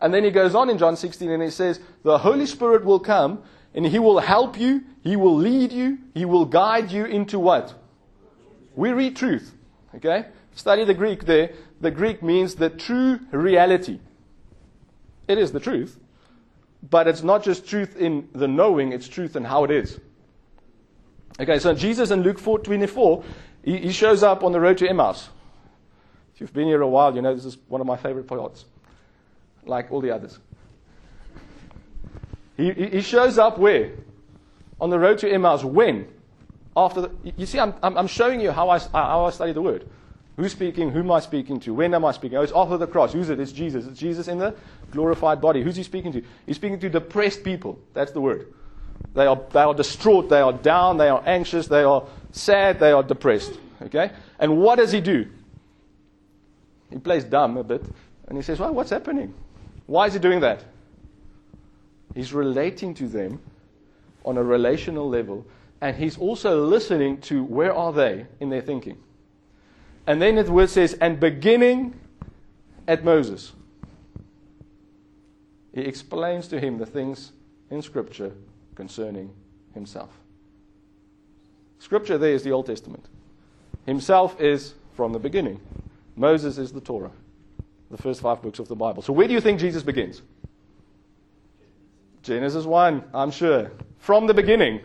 And 0.00 0.12
then 0.12 0.24
he 0.24 0.30
goes 0.30 0.54
on 0.54 0.68
in 0.68 0.78
John 0.78 0.96
16 0.96 1.30
and 1.30 1.42
he 1.42 1.50
says, 1.50 1.80
The 2.02 2.18
Holy 2.18 2.46
Spirit 2.46 2.84
will 2.84 3.00
come 3.00 3.42
and 3.74 3.86
he 3.86 3.98
will 3.98 4.18
help 4.18 4.58
you, 4.58 4.84
he 5.02 5.16
will 5.16 5.36
lead 5.36 5.72
you, 5.72 5.98
he 6.12 6.24
will 6.24 6.44
guide 6.44 6.90
you 6.90 7.06
into 7.06 7.38
what? 7.38 7.74
We 8.74 8.90
read 8.90 9.16
truth. 9.16 9.54
Okay? 9.94 10.26
Study 10.54 10.84
the 10.84 10.94
Greek 10.94 11.24
there. 11.24 11.52
The 11.82 11.90
Greek 11.90 12.22
means 12.22 12.54
the 12.54 12.70
true 12.70 13.18
reality. 13.32 13.98
It 15.26 15.36
is 15.36 15.50
the 15.50 15.58
truth, 15.58 15.98
but 16.88 17.08
it's 17.08 17.24
not 17.24 17.42
just 17.42 17.66
truth 17.66 17.96
in 17.96 18.28
the 18.32 18.46
knowing, 18.46 18.92
it's 18.92 19.08
truth 19.08 19.34
in 19.34 19.44
how 19.44 19.64
it 19.64 19.72
is. 19.72 19.98
Okay, 21.40 21.58
so 21.58 21.74
Jesus 21.74 22.12
in 22.12 22.22
Luke 22.22 22.38
4 22.38 22.60
24, 22.60 23.24
he, 23.64 23.78
he 23.78 23.92
shows 23.92 24.22
up 24.22 24.44
on 24.44 24.52
the 24.52 24.60
road 24.60 24.78
to 24.78 24.88
Emmaus. 24.88 25.28
If 26.34 26.40
you've 26.40 26.52
been 26.52 26.68
here 26.68 26.82
a 26.82 26.88
while, 26.88 27.14
you 27.16 27.20
know 27.20 27.34
this 27.34 27.44
is 27.44 27.58
one 27.66 27.80
of 27.80 27.86
my 27.86 27.96
favorite 27.96 28.28
parts, 28.28 28.64
like 29.64 29.90
all 29.90 30.00
the 30.00 30.12
others. 30.12 30.38
He, 32.56 32.72
he 32.72 33.00
shows 33.00 33.38
up 33.38 33.58
where? 33.58 33.90
On 34.80 34.88
the 34.88 34.98
road 35.00 35.18
to 35.18 35.28
Emmaus. 35.28 35.64
When? 35.64 36.06
After 36.76 37.02
the, 37.02 37.10
you 37.36 37.46
see, 37.46 37.58
I'm, 37.58 37.74
I'm 37.82 38.06
showing 38.06 38.40
you 38.40 38.52
how 38.52 38.70
I, 38.70 38.78
how 38.78 39.24
I 39.24 39.30
study 39.30 39.52
the 39.52 39.62
word. 39.62 39.88
Who's 40.42 40.50
speaking? 40.50 40.90
Who 40.90 40.98
am 40.98 41.12
I 41.12 41.20
speaking 41.20 41.60
to? 41.60 41.72
When 41.72 41.94
am 41.94 42.04
I 42.04 42.10
speaking? 42.10 42.36
Oh, 42.36 42.42
it's 42.42 42.52
after 42.52 42.76
the 42.76 42.88
cross. 42.88 43.12
Who's 43.12 43.30
it? 43.30 43.38
It's 43.38 43.52
Jesus. 43.52 43.86
It's 43.86 44.00
Jesus 44.00 44.26
in 44.26 44.38
the 44.38 44.56
glorified 44.90 45.40
body. 45.40 45.62
Who's 45.62 45.76
he 45.76 45.84
speaking 45.84 46.10
to? 46.10 46.22
He's 46.46 46.56
speaking 46.56 46.80
to 46.80 46.88
depressed 46.88 47.44
people. 47.44 47.78
That's 47.94 48.10
the 48.10 48.20
word. 48.20 48.52
They 49.14 49.24
are, 49.24 49.40
they 49.52 49.60
are 49.60 49.72
distraught. 49.72 50.28
They 50.28 50.40
are 50.40 50.52
down. 50.52 50.96
They 50.96 51.08
are 51.10 51.22
anxious. 51.24 51.68
They 51.68 51.84
are 51.84 52.04
sad. 52.32 52.80
They 52.80 52.90
are 52.90 53.04
depressed. 53.04 53.52
Okay? 53.82 54.10
And 54.40 54.58
what 54.58 54.80
does 54.80 54.90
he 54.90 55.00
do? 55.00 55.28
He 56.90 56.98
plays 56.98 57.22
dumb 57.22 57.56
a 57.56 57.62
bit. 57.62 57.84
And 58.26 58.36
he 58.36 58.42
says, 58.42 58.58
Well, 58.58 58.74
what's 58.74 58.90
happening? 58.90 59.32
Why 59.86 60.08
is 60.08 60.12
he 60.12 60.18
doing 60.18 60.40
that? 60.40 60.64
He's 62.16 62.32
relating 62.32 62.94
to 62.94 63.06
them 63.06 63.40
on 64.24 64.38
a 64.38 64.42
relational 64.42 65.08
level. 65.08 65.46
And 65.80 65.94
he's 65.96 66.18
also 66.18 66.66
listening 66.66 67.20
to 67.20 67.44
where 67.44 67.72
are 67.72 67.92
they 67.92 68.26
in 68.40 68.50
their 68.50 68.60
thinking. 68.60 68.98
And 70.06 70.20
then 70.20 70.34
the 70.36 70.50
word 70.50 70.70
says, 70.70 70.94
and 70.94 71.20
beginning 71.20 71.98
at 72.88 73.04
Moses. 73.04 73.52
He 75.74 75.82
explains 75.82 76.48
to 76.48 76.60
him 76.60 76.78
the 76.78 76.86
things 76.86 77.32
in 77.70 77.82
Scripture 77.82 78.32
concerning 78.74 79.30
himself. 79.74 80.10
Scripture 81.78 82.18
there 82.18 82.34
is 82.34 82.42
the 82.42 82.52
Old 82.52 82.66
Testament. 82.66 83.04
Himself 83.86 84.40
is 84.40 84.74
from 84.94 85.12
the 85.12 85.18
beginning. 85.18 85.60
Moses 86.14 86.58
is 86.58 86.72
the 86.72 86.80
Torah, 86.80 87.10
the 87.90 87.96
first 87.96 88.20
five 88.20 88.42
books 88.42 88.58
of 88.58 88.68
the 88.68 88.76
Bible. 88.76 89.02
So 89.02 89.12
where 89.12 89.26
do 89.26 89.34
you 89.34 89.40
think 89.40 89.58
Jesus 89.58 89.82
begins? 89.82 90.22
Genesis 92.22 92.64
1, 92.64 93.04
I'm 93.14 93.30
sure. 93.30 93.72
From 93.98 94.26
the 94.26 94.34
beginning. 94.34 94.80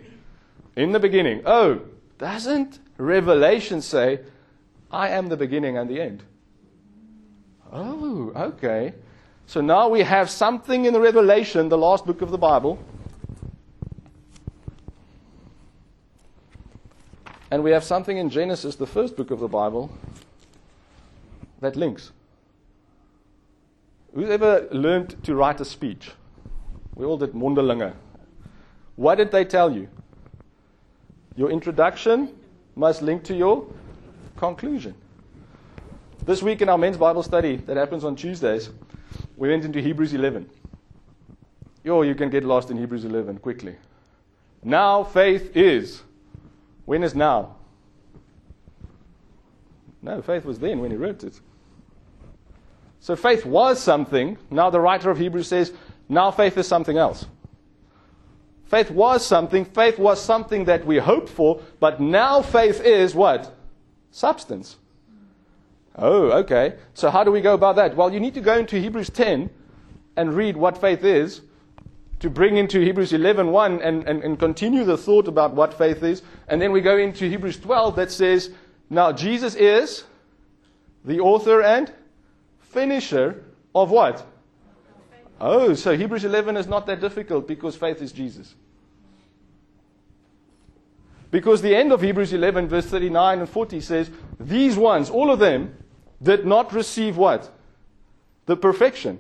In 0.76 0.92
the 0.92 1.00
beginning. 1.00 1.42
Oh, 1.46 1.82
doesn't 2.18 2.80
Revelation 2.98 3.82
say, 3.82 4.22
I 4.92 5.10
am 5.10 5.28
the 5.28 5.38
beginning 5.38 5.78
and 5.78 5.90
the 5.90 6.02
end? 6.02 6.24
Oh, 7.72 8.32
okay. 8.36 8.94
So 9.46 9.62
now 9.62 9.90
we 9.90 10.02
have 10.02 10.30
something 10.30 10.86
in 10.86 10.94
the 10.94 11.00
Revelation, 11.00 11.70
the 11.70 11.78
last 11.78 12.06
book 12.06 12.22
of 12.22 12.32
the 12.32 12.38
Bible. 12.38 12.80
And 17.50 17.64
we 17.64 17.72
have 17.72 17.84
something 17.84 18.18
in 18.18 18.30
Genesis, 18.30 18.76
the 18.76 18.88
first 18.88 19.16
book 19.16 19.32
of 19.32 19.40
the 19.40 19.48
Bible, 19.48 19.90
that 21.62 21.76
links. 21.76 22.12
Who's 24.14 24.30
ever 24.30 24.68
learned 24.72 25.24
to 25.24 25.36
write 25.36 25.62
a 25.62 25.66
speech? 25.66 26.12
We 26.96 27.06
all 27.06 27.18
did 27.18 27.34
mondelinge. 27.34 27.94
What 28.96 29.16
did 29.16 29.32
they 29.32 29.46
tell 29.46 29.72
you? 29.72 29.88
Your 31.36 31.52
introduction 31.52 32.36
must 32.76 33.02
link 33.02 33.24
to 33.26 33.36
your 33.36 33.66
conclusion. 34.38 34.96
This 36.26 36.42
week 36.42 36.62
in 36.62 36.70
our 36.70 36.78
men's 36.78 36.98
Bible 36.98 37.24
study 37.24 37.58
that 37.58 37.78
happens 37.78 38.04
on 38.04 38.16
Tuesdays, 38.16 38.70
we 39.36 39.50
went 39.50 39.66
into 39.66 39.82
Hebrews 39.82 40.14
11. 40.14 40.50
Yo, 41.84 42.02
you 42.02 42.16
can 42.16 42.30
get 42.30 42.44
lost 42.44 42.70
in 42.70 42.78
Hebrews 42.78 43.06
11 43.06 43.40
quickly. 43.40 43.76
Now 44.64 45.04
faith 45.04 45.56
is. 45.56 46.02
When 46.86 47.04
is 47.04 47.16
now? 47.16 47.56
No, 50.02 50.22
faith 50.22 50.46
was 50.46 50.60
then 50.60 50.80
when 50.80 50.92
he 50.92 50.98
wrote 50.98 51.24
it. 51.24 51.40
So 53.00 53.16
faith 53.16 53.46
was 53.46 53.82
something. 53.82 54.38
Now 54.52 54.70
the 54.70 54.80
writer 54.80 55.10
of 55.10 55.18
Hebrews 55.18 55.48
says, 55.48 55.74
now 56.10 56.32
faith 56.32 56.58
is 56.58 56.68
something 56.68 56.98
else. 56.98 57.26
Faith 58.66 58.92
was 58.92 59.26
something. 59.26 59.64
Faith 59.64 59.98
was 59.98 60.22
something 60.22 60.66
that 60.66 60.86
we 60.86 60.98
hoped 60.98 61.30
for, 61.30 61.62
but 61.80 62.02
now 62.02 62.42
faith 62.42 62.82
is 62.82 63.16
what? 63.16 63.57
Substance. 64.12 64.78
Oh, 65.96 66.32
okay. 66.40 66.76
So 66.94 67.10
how 67.10 67.24
do 67.24 67.32
we 67.32 67.42
go 67.42 67.54
about 67.54 67.76
that? 67.78 67.96
Well, 67.96 68.12
you 68.12 68.20
need 68.20 68.34
to 68.36 68.42
go 68.42 68.58
into 68.58 68.80
Hebrews 68.80 69.10
10 69.10 69.50
and 70.16 70.34
read 70.34 70.56
what 70.56 70.80
faith 70.80 71.04
is 71.04 71.42
to 72.20 72.30
bring 72.30 72.58
into 72.58 72.80
Hebrews 72.80 73.14
11 73.14 73.52
1 73.52 73.82
and, 73.82 74.08
and, 74.08 74.24
and 74.24 74.40
continue 74.40 74.84
the 74.84 74.98
thought 74.98 75.28
about 75.28 75.54
what 75.54 75.74
faith 75.74 76.04
is. 76.04 76.22
And 76.48 76.62
then 76.62 76.72
we 76.72 76.82
go 76.82 76.98
into 76.98 77.30
Hebrews 77.30 77.58
12 77.58 77.96
that 77.96 78.12
says, 78.12 78.52
now 78.90 79.12
Jesus 79.12 79.56
is 79.56 80.04
the 81.04 81.20
author 81.20 81.62
and 81.62 81.92
finisher 82.60 83.44
of 83.74 83.92
what? 83.92 84.26
Oh, 85.40 85.74
so 85.76 85.96
Hebrews 85.96 86.26
11 86.26 86.58
is 86.58 86.68
not 86.68 86.88
that 86.88 87.00
difficult 87.00 87.48
because 87.48 87.76
faith 87.76 88.02
is 88.02 88.12
Jesus. 88.12 88.56
Because 91.30 91.62
the 91.62 91.76
end 91.76 91.92
of 91.92 92.02
Hebrews 92.02 92.34
11, 92.34 92.68
verse 92.68 92.86
39 92.86 93.40
and 93.40 93.50
40 93.50 93.82
says, 93.82 94.10
These 94.40 94.78
ones, 94.78 95.10
all 95.10 95.30
of 95.30 95.40
them, 95.40 95.76
did 96.22 96.46
not 96.46 96.74
receive 96.74 97.18
what? 97.18 97.52
The 98.46 98.56
perfection. 98.56 99.20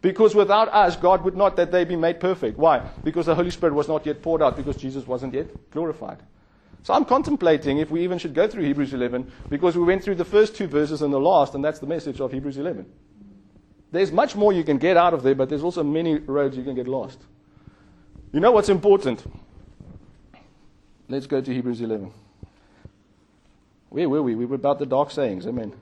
Because 0.00 0.34
without 0.34 0.68
us, 0.68 0.96
God 0.96 1.24
would 1.24 1.36
not 1.36 1.56
that 1.56 1.70
they 1.70 1.84
be 1.84 1.96
made 1.96 2.20
perfect. 2.20 2.58
Why? 2.58 2.78
Because 3.04 3.26
the 3.26 3.34
Holy 3.34 3.50
Spirit 3.50 3.74
was 3.74 3.88
not 3.88 4.06
yet 4.06 4.22
poured 4.22 4.42
out, 4.42 4.56
because 4.56 4.76
Jesus 4.76 5.06
wasn't 5.06 5.34
yet 5.34 5.70
glorified. 5.70 6.18
So 6.82 6.94
I'm 6.94 7.04
contemplating 7.04 7.78
if 7.78 7.90
we 7.90 8.02
even 8.04 8.18
should 8.18 8.34
go 8.34 8.46
through 8.46 8.64
Hebrews 8.64 8.94
11, 8.94 9.30
because 9.48 9.76
we 9.76 9.84
went 9.84 10.02
through 10.02 10.14
the 10.14 10.24
first 10.24 10.56
two 10.56 10.68
verses 10.68 11.02
and 11.02 11.12
the 11.12 11.20
last, 11.20 11.54
and 11.54 11.64
that's 11.64 11.80
the 11.80 11.86
message 11.86 12.20
of 12.20 12.32
Hebrews 12.32 12.56
11. 12.56 12.86
There's 13.90 14.12
much 14.12 14.36
more 14.36 14.52
you 14.52 14.64
can 14.64 14.78
get 14.78 14.96
out 14.96 15.14
of 15.14 15.22
there, 15.22 15.34
but 15.34 15.48
there's 15.48 15.62
also 15.64 15.82
many 15.82 16.16
roads 16.18 16.56
you 16.56 16.62
can 16.62 16.74
get 16.74 16.86
lost. 16.86 17.18
You 18.32 18.40
know 18.40 18.52
what's 18.52 18.68
important? 18.68 19.24
Let's 21.08 21.26
go 21.26 21.40
to 21.40 21.54
Hebrews 21.54 21.80
11. 21.80 22.10
Where 23.88 24.08
were 24.08 24.22
we? 24.22 24.34
We 24.34 24.44
were 24.44 24.56
about 24.56 24.78
the 24.78 24.86
dark 24.86 25.10
sayings. 25.10 25.46
Amen. 25.46 25.72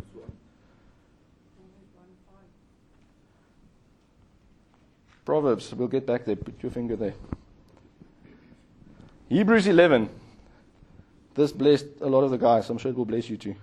Proverbs, 5.25 5.75
we'll 5.75 5.89
get 5.89 6.07
back 6.07 6.25
there. 6.25 6.37
Put 6.37 6.63
your 6.63 6.71
finger 6.71 6.95
there. 6.95 7.15
Hebrews 9.29 9.67
11. 9.67 10.09
This 11.35 11.51
blessed 11.51 11.87
a 12.01 12.07
lot 12.07 12.23
of 12.23 12.31
the 12.31 12.39
guys. 12.39 12.71
I'm 12.71 12.79
sure 12.79 12.93
it 12.93 12.97
will 12.97 13.05
bless 13.05 13.29
you 13.29 13.37
too. 13.37 13.57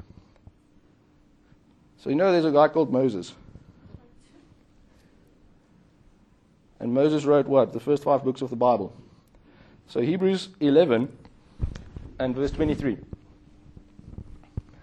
So, 2.00 2.10
you 2.10 2.18
know, 2.18 2.34
there's 2.34 2.44
a 2.44 2.52
guy 2.52 2.68
called 2.68 2.92
Moses. 2.92 3.34
And 6.82 6.94
Moses 6.94 7.24
wrote 7.24 7.48
what? 7.48 7.72
The 7.72 7.80
first 7.80 8.04
five 8.04 8.26
books 8.26 8.42
of 8.42 8.50
the 8.50 8.58
Bible. 8.58 8.94
So, 9.88 10.02
Hebrews 10.02 10.50
11 10.60 11.08
and 12.20 12.36
verse 12.36 12.52
23. 12.52 12.98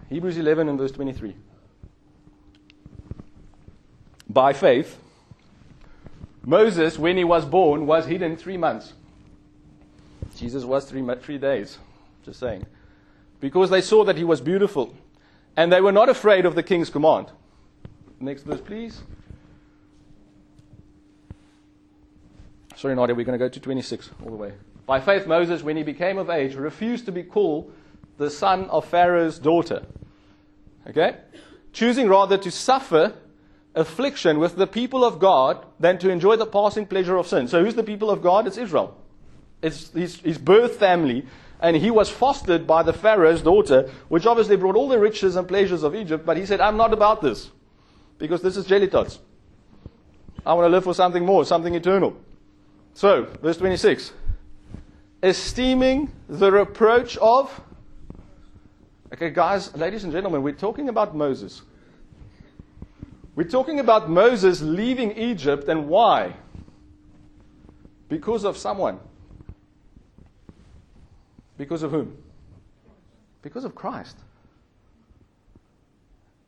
Hebrews 0.09 0.37
11 0.37 0.69
and 0.69 0.77
verse 0.77 0.91
23. 0.91 1.35
By 4.29 4.53
faith, 4.53 4.97
Moses, 6.43 6.97
when 6.97 7.17
he 7.17 7.23
was 7.23 7.45
born, 7.45 7.85
was 7.85 8.05
hidden 8.05 8.35
three 8.35 8.57
months. 8.57 8.93
Jesus 10.35 10.63
was 10.63 10.85
three, 10.85 11.05
three 11.21 11.37
days. 11.37 11.77
Just 12.23 12.39
saying. 12.39 12.65
Because 13.39 13.69
they 13.69 13.81
saw 13.81 14.03
that 14.05 14.17
he 14.17 14.23
was 14.23 14.41
beautiful. 14.41 14.95
And 15.55 15.71
they 15.71 15.81
were 15.81 15.91
not 15.91 16.09
afraid 16.09 16.45
of 16.45 16.55
the 16.55 16.63
king's 16.63 16.89
command. 16.89 17.27
Next 18.19 18.43
verse, 18.43 18.61
please. 18.61 19.01
Sorry, 22.75 22.95
Nadia, 22.95 23.13
we're 23.13 23.25
going 23.25 23.37
to 23.37 23.43
go 23.43 23.49
to 23.49 23.59
26 23.59 24.09
all 24.23 24.31
the 24.31 24.37
way. 24.37 24.53
By 24.91 24.99
faith, 24.99 25.25
Moses, 25.25 25.63
when 25.63 25.77
he 25.77 25.83
became 25.83 26.17
of 26.17 26.29
age, 26.29 26.55
refused 26.55 27.05
to 27.05 27.13
be 27.13 27.23
called 27.23 27.71
the 28.17 28.29
son 28.29 28.65
of 28.65 28.85
Pharaoh's 28.85 29.39
daughter. 29.39 29.85
Okay? 30.85 31.15
Choosing 31.71 32.09
rather 32.09 32.37
to 32.37 32.51
suffer 32.51 33.13
affliction 33.73 34.37
with 34.37 34.57
the 34.57 34.67
people 34.67 35.05
of 35.05 35.17
God 35.17 35.65
than 35.79 35.97
to 35.99 36.09
enjoy 36.09 36.35
the 36.35 36.45
passing 36.45 36.85
pleasure 36.85 37.15
of 37.15 37.25
sin. 37.25 37.47
So, 37.47 37.63
who's 37.63 37.75
the 37.75 37.83
people 37.85 38.09
of 38.09 38.21
God? 38.21 38.47
It's 38.47 38.57
Israel. 38.57 38.97
It's 39.61 39.91
his, 39.91 40.19
his 40.19 40.37
birth 40.37 40.75
family. 40.75 41.25
And 41.61 41.77
he 41.77 41.89
was 41.89 42.09
fostered 42.09 42.67
by 42.67 42.83
the 42.83 42.91
Pharaoh's 42.91 43.41
daughter, 43.41 43.89
which 44.09 44.25
obviously 44.25 44.57
brought 44.57 44.75
all 44.75 44.89
the 44.89 44.99
riches 44.99 45.37
and 45.37 45.47
pleasures 45.47 45.83
of 45.83 45.95
Egypt. 45.95 46.25
But 46.25 46.35
he 46.35 46.45
said, 46.45 46.59
I'm 46.59 46.75
not 46.75 46.91
about 46.91 47.21
this. 47.21 47.49
Because 48.17 48.41
this 48.41 48.57
is 48.57 48.65
jelly 48.65 48.89
tots. 48.89 49.19
I 50.45 50.53
want 50.53 50.65
to 50.65 50.69
live 50.69 50.83
for 50.83 50.93
something 50.93 51.25
more, 51.25 51.45
something 51.45 51.75
eternal. 51.75 52.17
So, 52.93 53.29
verse 53.41 53.55
26 53.55 54.11
esteeming 55.23 56.11
the 56.27 56.51
reproach 56.51 57.17
of. 57.17 57.61
Okay, 59.13 59.29
guys, 59.29 59.75
ladies 59.75 60.03
and 60.03 60.13
gentlemen, 60.13 60.41
we're 60.41 60.53
talking 60.53 60.89
about 60.89 61.15
Moses. 61.15 61.61
We're 63.35 63.49
talking 63.49 63.79
about 63.79 64.09
Moses 64.09 64.61
leaving 64.61 65.11
Egypt, 65.17 65.67
and 65.67 65.87
why? 65.87 66.35
Because 68.09 68.43
of 68.43 68.57
someone. 68.57 68.99
Because 71.57 71.83
of 71.83 71.91
whom? 71.91 72.17
Because 73.41 73.63
of 73.63 73.75
Christ. 73.75 74.17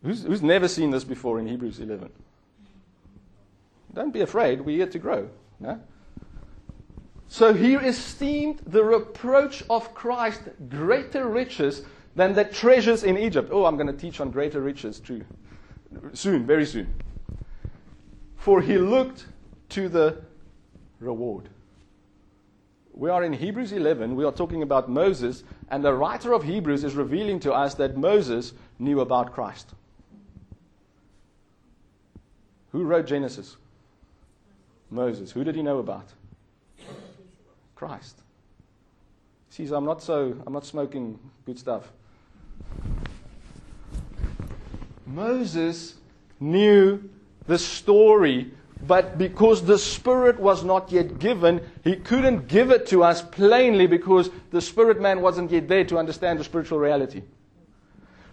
Who's, 0.03 0.23
who's 0.23 0.41
never 0.41 0.67
seen 0.67 0.91
this 0.91 1.03
before 1.03 1.39
in 1.39 1.47
Hebrews 1.47 1.79
11? 1.79 2.09
Don't 3.93 4.11
be 4.11 4.21
afraid, 4.21 4.61
we're 4.61 4.77
here 4.77 4.87
to 4.87 4.99
grow. 4.99 5.29
No? 5.59 5.79
So 7.33 7.51
he 7.51 7.73
esteemed 7.73 8.59
the 8.67 8.83
reproach 8.83 9.63
of 9.67 9.95
Christ 9.95 10.41
greater 10.69 11.27
riches 11.27 11.81
than 12.15 12.35
the 12.35 12.43
treasures 12.43 13.03
in 13.03 13.17
Egypt. 13.17 13.49
Oh, 13.51 13.65
I'm 13.65 13.75
going 13.75 13.87
to 13.87 13.91
teach 13.91 14.19
on 14.19 14.29
greater 14.29 14.61
riches 14.61 14.99
too. 14.99 15.25
Soon, 16.13 16.45
very 16.45 16.67
soon. 16.67 16.93
For 18.35 18.61
he 18.61 18.77
looked 18.77 19.25
to 19.69 19.89
the 19.89 20.21
reward. 20.99 21.49
We 22.93 23.09
are 23.09 23.23
in 23.23 23.33
Hebrews 23.33 23.71
11. 23.71 24.15
We 24.15 24.25
are 24.25 24.31
talking 24.31 24.61
about 24.61 24.87
Moses, 24.87 25.43
and 25.69 25.83
the 25.83 25.95
writer 25.95 26.33
of 26.33 26.43
Hebrews 26.43 26.83
is 26.83 26.93
revealing 26.93 27.39
to 27.39 27.51
us 27.51 27.73
that 27.73 27.97
Moses 27.97 28.53
knew 28.77 28.99
about 28.99 29.33
Christ. 29.33 29.73
Who 32.73 32.83
wrote 32.83 33.07
Genesis? 33.07 33.57
Moses. 34.91 35.31
Who 35.31 35.43
did 35.43 35.55
he 35.55 35.63
know 35.63 35.79
about? 35.79 36.13
Christ. 37.85 38.17
I'm 39.59 39.83
not 39.83 40.01
so 40.01 40.35
I'm 40.47 40.53
not 40.53 40.65
smoking 40.65 41.19
good 41.45 41.59
stuff. 41.59 41.91
Moses 45.05 45.95
knew 46.39 47.09
the 47.45 47.59
story, 47.59 48.51
but 48.87 49.17
because 49.17 49.65
the 49.65 49.77
Spirit 49.77 50.39
was 50.39 50.63
not 50.63 50.93
yet 50.93 51.19
given, 51.19 51.59
he 51.83 51.97
couldn't 51.97 52.47
give 52.47 52.71
it 52.71 52.87
to 52.87 53.03
us 53.03 53.21
plainly 53.21 53.85
because 53.85 54.29
the 54.51 54.61
Spirit 54.61 55.01
man 55.01 55.21
wasn't 55.21 55.51
yet 55.51 55.67
there 55.67 55.83
to 55.83 55.97
understand 55.97 56.39
the 56.39 56.45
spiritual 56.45 56.79
reality. 56.79 57.21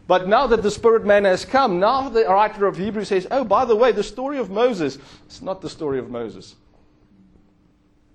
But 0.07 0.29
now 0.29 0.47
that 0.47 0.63
the 0.63 0.71
Spirit 0.71 1.05
man 1.05 1.25
has 1.25 1.45
come, 1.45 1.81
now 1.81 2.09
the 2.09 2.25
writer 2.25 2.67
of 2.67 2.77
Hebrews 2.77 3.09
says, 3.09 3.27
Oh, 3.33 3.43
by 3.45 3.65
the 3.65 3.77
way, 3.77 3.91
the 3.91 4.05
story 4.05 4.39
of 4.39 4.49
Moses, 4.49 4.97
it's 5.27 5.43
not 5.43 5.61
the 5.61 5.69
story 5.69 5.99
of 5.99 6.09
Moses. 6.09 6.55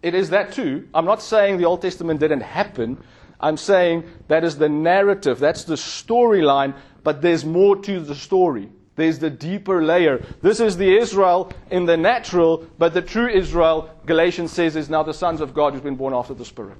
It 0.05 0.13
is 0.13 0.29
that 0.29 0.51
too. 0.51 0.87
I'm 0.93 1.05
not 1.05 1.23
saying 1.23 1.57
the 1.57 1.65
Old 1.65 1.81
Testament 1.81 2.19
didn't 2.19 2.41
happen. 2.41 3.03
I'm 3.39 3.57
saying 3.57 4.03
that 4.27 4.43
is 4.43 4.55
the 4.55 4.69
narrative, 4.69 5.39
that's 5.39 5.63
the 5.63 5.73
storyline, 5.73 6.75
but 7.03 7.23
there's 7.23 7.43
more 7.43 7.75
to 7.77 7.99
the 7.99 8.13
story. 8.13 8.69
There's 8.97 9.17
the 9.17 9.31
deeper 9.31 9.83
layer. 9.83 10.23
This 10.43 10.59
is 10.59 10.77
the 10.77 10.95
Israel 10.95 11.51
in 11.71 11.87
the 11.87 11.97
natural, 11.97 12.67
but 12.77 12.93
the 12.93 13.01
true 13.01 13.27
Israel, 13.27 13.89
Galatians 14.05 14.51
says, 14.51 14.75
is 14.75 14.91
now 14.91 15.01
the 15.01 15.11
sons 15.11 15.41
of 15.41 15.55
God 15.55 15.73
who's 15.73 15.81
been 15.81 15.95
born 15.95 16.13
after 16.13 16.35
the 16.35 16.45
Spirit. 16.45 16.77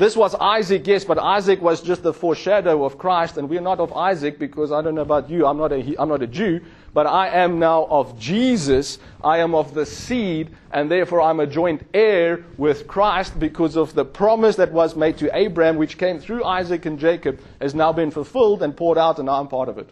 This 0.00 0.16
was 0.16 0.34
Isaac, 0.34 0.86
yes, 0.86 1.04
but 1.04 1.18
Isaac 1.18 1.60
was 1.60 1.82
just 1.82 2.02
the 2.02 2.14
foreshadow 2.14 2.84
of 2.84 2.96
Christ, 2.96 3.36
and 3.36 3.50
we're 3.50 3.60
not 3.60 3.80
of 3.80 3.92
Isaac 3.92 4.38
because 4.38 4.72
I 4.72 4.80
don't 4.80 4.94
know 4.94 5.02
about 5.02 5.28
you, 5.28 5.44
I'm 5.44 5.58
not 5.58 5.72
a, 5.72 5.94
I'm 5.98 6.08
not 6.08 6.22
a 6.22 6.26
Jew, 6.26 6.62
but 6.94 7.06
I 7.06 7.28
am 7.28 7.58
now 7.58 7.84
of 7.84 8.18
Jesus. 8.18 8.98
I 9.22 9.40
am 9.40 9.54
of 9.54 9.74
the 9.74 9.84
seed, 9.84 10.56
and 10.72 10.90
therefore 10.90 11.20
I'm 11.20 11.38
a 11.38 11.46
joint 11.46 11.82
heir 11.92 12.46
with 12.56 12.86
Christ 12.86 13.38
because 13.38 13.76
of 13.76 13.92
the 13.92 14.06
promise 14.06 14.56
that 14.56 14.72
was 14.72 14.96
made 14.96 15.18
to 15.18 15.36
Abraham, 15.36 15.76
which 15.76 15.98
came 15.98 16.18
through 16.18 16.44
Isaac 16.44 16.86
and 16.86 16.98
Jacob, 16.98 17.38
has 17.60 17.74
now 17.74 17.92
been 17.92 18.10
fulfilled 18.10 18.62
and 18.62 18.74
poured 18.74 18.96
out, 18.96 19.18
and 19.18 19.26
now 19.26 19.38
I'm 19.38 19.48
part 19.48 19.68
of 19.68 19.76
it. 19.76 19.90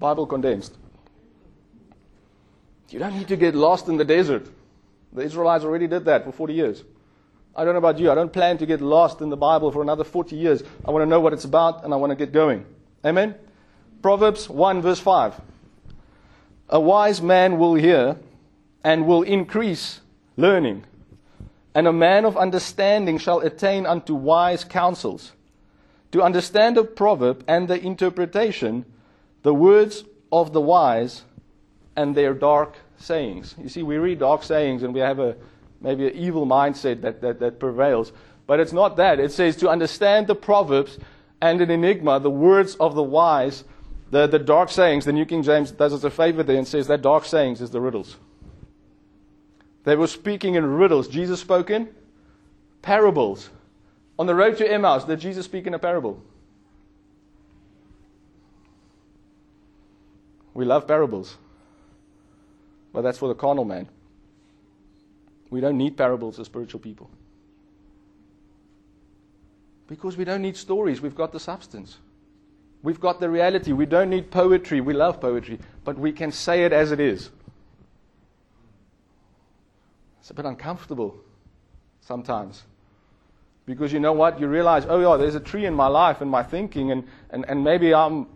Bible 0.00 0.26
condensed. 0.26 0.76
You 2.90 2.98
don't 2.98 3.16
need 3.16 3.28
to 3.28 3.36
get 3.36 3.54
lost 3.54 3.86
in 3.86 3.96
the 3.96 4.04
desert. 4.04 4.48
The 5.12 5.22
Israelites 5.22 5.62
already 5.62 5.86
did 5.86 6.06
that 6.06 6.24
for 6.24 6.32
40 6.32 6.54
years. 6.54 6.82
I 7.58 7.64
don't 7.64 7.74
know 7.74 7.78
about 7.78 7.98
you. 7.98 8.08
I 8.12 8.14
don't 8.14 8.32
plan 8.32 8.56
to 8.58 8.66
get 8.66 8.80
lost 8.80 9.20
in 9.20 9.30
the 9.30 9.36
Bible 9.36 9.72
for 9.72 9.82
another 9.82 10.04
40 10.04 10.36
years. 10.36 10.62
I 10.84 10.92
want 10.92 11.02
to 11.02 11.06
know 11.06 11.18
what 11.18 11.32
it's 11.32 11.44
about 11.44 11.84
and 11.84 11.92
I 11.92 11.96
want 11.96 12.10
to 12.10 12.16
get 12.16 12.32
going. 12.32 12.64
Amen? 13.04 13.34
Proverbs 14.00 14.48
1, 14.48 14.80
verse 14.80 15.00
5. 15.00 15.40
A 16.68 16.78
wise 16.78 17.20
man 17.20 17.58
will 17.58 17.74
hear 17.74 18.16
and 18.84 19.08
will 19.08 19.22
increase 19.22 20.00
learning, 20.36 20.84
and 21.74 21.88
a 21.88 21.92
man 21.92 22.24
of 22.24 22.36
understanding 22.36 23.18
shall 23.18 23.40
attain 23.40 23.86
unto 23.86 24.14
wise 24.14 24.62
counsels. 24.62 25.32
To 26.12 26.22
understand 26.22 26.78
a 26.78 26.84
proverb 26.84 27.42
and 27.48 27.66
the 27.66 27.78
interpretation, 27.84 28.84
the 29.42 29.52
words 29.52 30.04
of 30.30 30.52
the 30.52 30.60
wise 30.60 31.22
and 31.96 32.14
their 32.14 32.34
dark 32.34 32.76
sayings. 32.98 33.56
You 33.60 33.68
see, 33.68 33.82
we 33.82 33.96
read 33.96 34.20
dark 34.20 34.44
sayings 34.44 34.84
and 34.84 34.94
we 34.94 35.00
have 35.00 35.18
a 35.18 35.36
maybe 35.80 36.08
an 36.08 36.14
evil 36.14 36.46
mindset 36.46 37.02
that, 37.02 37.20
that, 37.20 37.40
that 37.40 37.58
prevails. 37.58 38.12
But 38.46 38.60
it's 38.60 38.72
not 38.72 38.96
that. 38.96 39.20
It 39.20 39.32
says 39.32 39.56
to 39.56 39.68
understand 39.68 40.26
the 40.26 40.34
Proverbs 40.34 40.98
and 41.40 41.60
an 41.60 41.70
enigma, 41.70 42.20
the 42.20 42.30
words 42.30 42.74
of 42.76 42.94
the 42.94 43.02
wise, 43.02 43.64
the, 44.10 44.26
the 44.26 44.38
dark 44.38 44.70
sayings. 44.70 45.04
The 45.04 45.12
New 45.12 45.26
King 45.26 45.42
James 45.42 45.70
does 45.70 45.92
us 45.92 46.04
a 46.04 46.10
favor 46.10 46.42
there 46.42 46.56
and 46.56 46.66
says 46.66 46.86
that 46.88 47.02
dark 47.02 47.24
sayings 47.24 47.60
is 47.60 47.70
the 47.70 47.80
riddles. 47.80 48.16
They 49.84 49.96
were 49.96 50.06
speaking 50.06 50.54
in 50.54 50.64
riddles. 50.64 51.08
Jesus 51.08 51.40
spoke 51.40 51.70
in 51.70 51.88
parables. 52.82 53.50
On 54.18 54.26
the 54.26 54.34
road 54.34 54.56
to 54.58 54.70
Emmaus, 54.70 55.04
did 55.04 55.20
Jesus 55.20 55.44
speak 55.44 55.66
in 55.66 55.74
a 55.74 55.78
parable? 55.78 56.22
We 60.54 60.64
love 60.64 60.88
parables, 60.88 61.36
but 62.92 63.02
that's 63.02 63.18
for 63.18 63.28
the 63.28 63.34
carnal 63.34 63.64
man. 63.64 63.88
We 65.50 65.60
don't 65.60 65.78
need 65.78 65.96
parables 65.96 66.38
as 66.38 66.46
spiritual 66.46 66.80
people. 66.80 67.10
Because 69.86 70.16
we 70.16 70.24
don't 70.24 70.42
need 70.42 70.56
stories, 70.56 71.00
we've 71.00 71.14
got 71.14 71.32
the 71.32 71.40
substance. 71.40 71.98
We've 72.82 73.00
got 73.00 73.20
the 73.20 73.28
reality. 73.28 73.72
We 73.72 73.86
don't 73.86 74.10
need 74.10 74.30
poetry. 74.30 74.80
We 74.80 74.94
love 74.94 75.20
poetry, 75.20 75.58
but 75.84 75.98
we 75.98 76.12
can 76.12 76.30
say 76.30 76.64
it 76.64 76.72
as 76.72 76.92
it 76.92 77.00
is. 77.00 77.30
It's 80.20 80.30
a 80.30 80.34
bit 80.34 80.44
uncomfortable 80.44 81.16
sometimes. 82.02 82.64
Because 83.66 83.92
you 83.92 84.00
know 84.00 84.12
what? 84.12 84.38
You 84.40 84.46
realize, 84.46 84.86
oh, 84.88 85.00
yeah, 85.00 85.16
there's 85.16 85.34
a 85.34 85.40
tree 85.40 85.66
in 85.66 85.74
my 85.74 85.88
life 85.88 86.20
and 86.20 86.30
my 86.30 86.42
thinking, 86.42 86.92
and, 86.92 87.04
and, 87.30 87.44
and 87.48 87.64
maybe 87.64 87.94
I'm, 87.94 88.26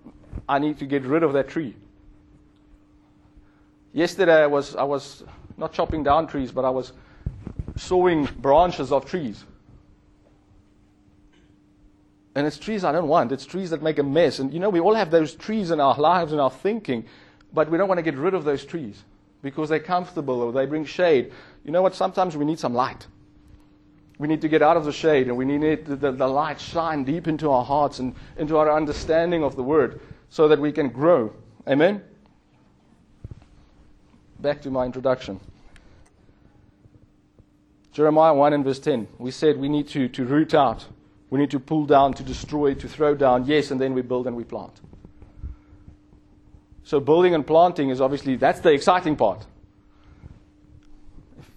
I 0.48 0.58
need 0.58 0.78
to 0.78 0.86
get 0.86 1.04
rid 1.04 1.22
of 1.22 1.32
that 1.34 1.48
tree. 1.48 1.74
Yesterday, 3.92 4.42
I 4.42 4.46
was, 4.46 4.74
I 4.74 4.82
was 4.82 5.22
not 5.56 5.72
chopping 5.72 6.02
down 6.02 6.26
trees, 6.26 6.50
but 6.50 6.64
I 6.64 6.70
was 6.70 6.92
sawing 7.76 8.26
branches 8.38 8.92
of 8.92 9.06
trees. 9.06 9.44
And 12.34 12.46
it's 12.46 12.58
trees 12.58 12.82
I 12.84 12.92
don't 12.92 13.08
want. 13.08 13.32
It's 13.32 13.44
trees 13.44 13.70
that 13.70 13.82
make 13.82 13.98
a 13.98 14.02
mess. 14.02 14.38
And 14.38 14.52
you 14.52 14.60
know, 14.60 14.70
we 14.70 14.80
all 14.80 14.94
have 14.94 15.10
those 15.10 15.34
trees 15.34 15.70
in 15.70 15.80
our 15.80 15.96
lives 15.96 16.32
and 16.32 16.40
our 16.40 16.50
thinking, 16.50 17.04
but 17.52 17.70
we 17.70 17.76
don't 17.76 17.88
want 17.88 17.98
to 17.98 18.02
get 18.02 18.16
rid 18.16 18.34
of 18.34 18.44
those 18.44 18.64
trees 18.64 19.02
because 19.42 19.68
they're 19.68 19.80
comfortable 19.80 20.40
or 20.40 20.52
they 20.52 20.66
bring 20.66 20.84
shade. 20.84 21.32
You 21.64 21.72
know 21.72 21.82
what? 21.82 21.94
Sometimes 21.94 22.36
we 22.36 22.44
need 22.44 22.58
some 22.58 22.74
light. 22.74 23.06
We 24.18 24.28
need 24.28 24.40
to 24.42 24.48
get 24.48 24.62
out 24.62 24.76
of 24.76 24.84
the 24.84 24.92
shade 24.92 25.26
and 25.26 25.36
we 25.36 25.44
need 25.44 25.84
the, 25.84 25.96
the, 25.96 26.12
the 26.12 26.26
light 26.26 26.60
shine 26.60 27.04
deep 27.04 27.26
into 27.26 27.50
our 27.50 27.64
hearts 27.64 27.98
and 27.98 28.14
into 28.36 28.56
our 28.56 28.74
understanding 28.74 29.42
of 29.42 29.56
the 29.56 29.62
Word 29.62 30.00
so 30.30 30.48
that 30.48 30.58
we 30.58 30.72
can 30.72 30.88
grow. 30.88 31.34
Amen? 31.68 32.02
Back 34.42 34.60
to 34.62 34.70
my 34.70 34.84
introduction. 34.84 35.38
Jeremiah 37.92 38.34
1 38.34 38.52
and 38.54 38.64
verse 38.64 38.80
10. 38.80 39.06
We 39.18 39.30
said 39.30 39.56
we 39.56 39.68
need 39.68 39.86
to, 39.88 40.08
to 40.08 40.24
root 40.24 40.52
out. 40.52 40.84
We 41.30 41.38
need 41.38 41.52
to 41.52 41.60
pull 41.60 41.86
down, 41.86 42.14
to 42.14 42.24
destroy, 42.24 42.74
to 42.74 42.88
throw 42.88 43.14
down. 43.14 43.46
Yes, 43.46 43.70
and 43.70 43.80
then 43.80 43.94
we 43.94 44.02
build 44.02 44.26
and 44.26 44.34
we 44.34 44.42
plant. 44.42 44.80
So 46.82 46.98
building 46.98 47.36
and 47.36 47.46
planting 47.46 47.90
is 47.90 48.00
obviously, 48.00 48.34
that's 48.34 48.58
the 48.60 48.72
exciting 48.72 49.14
part. 49.14 49.46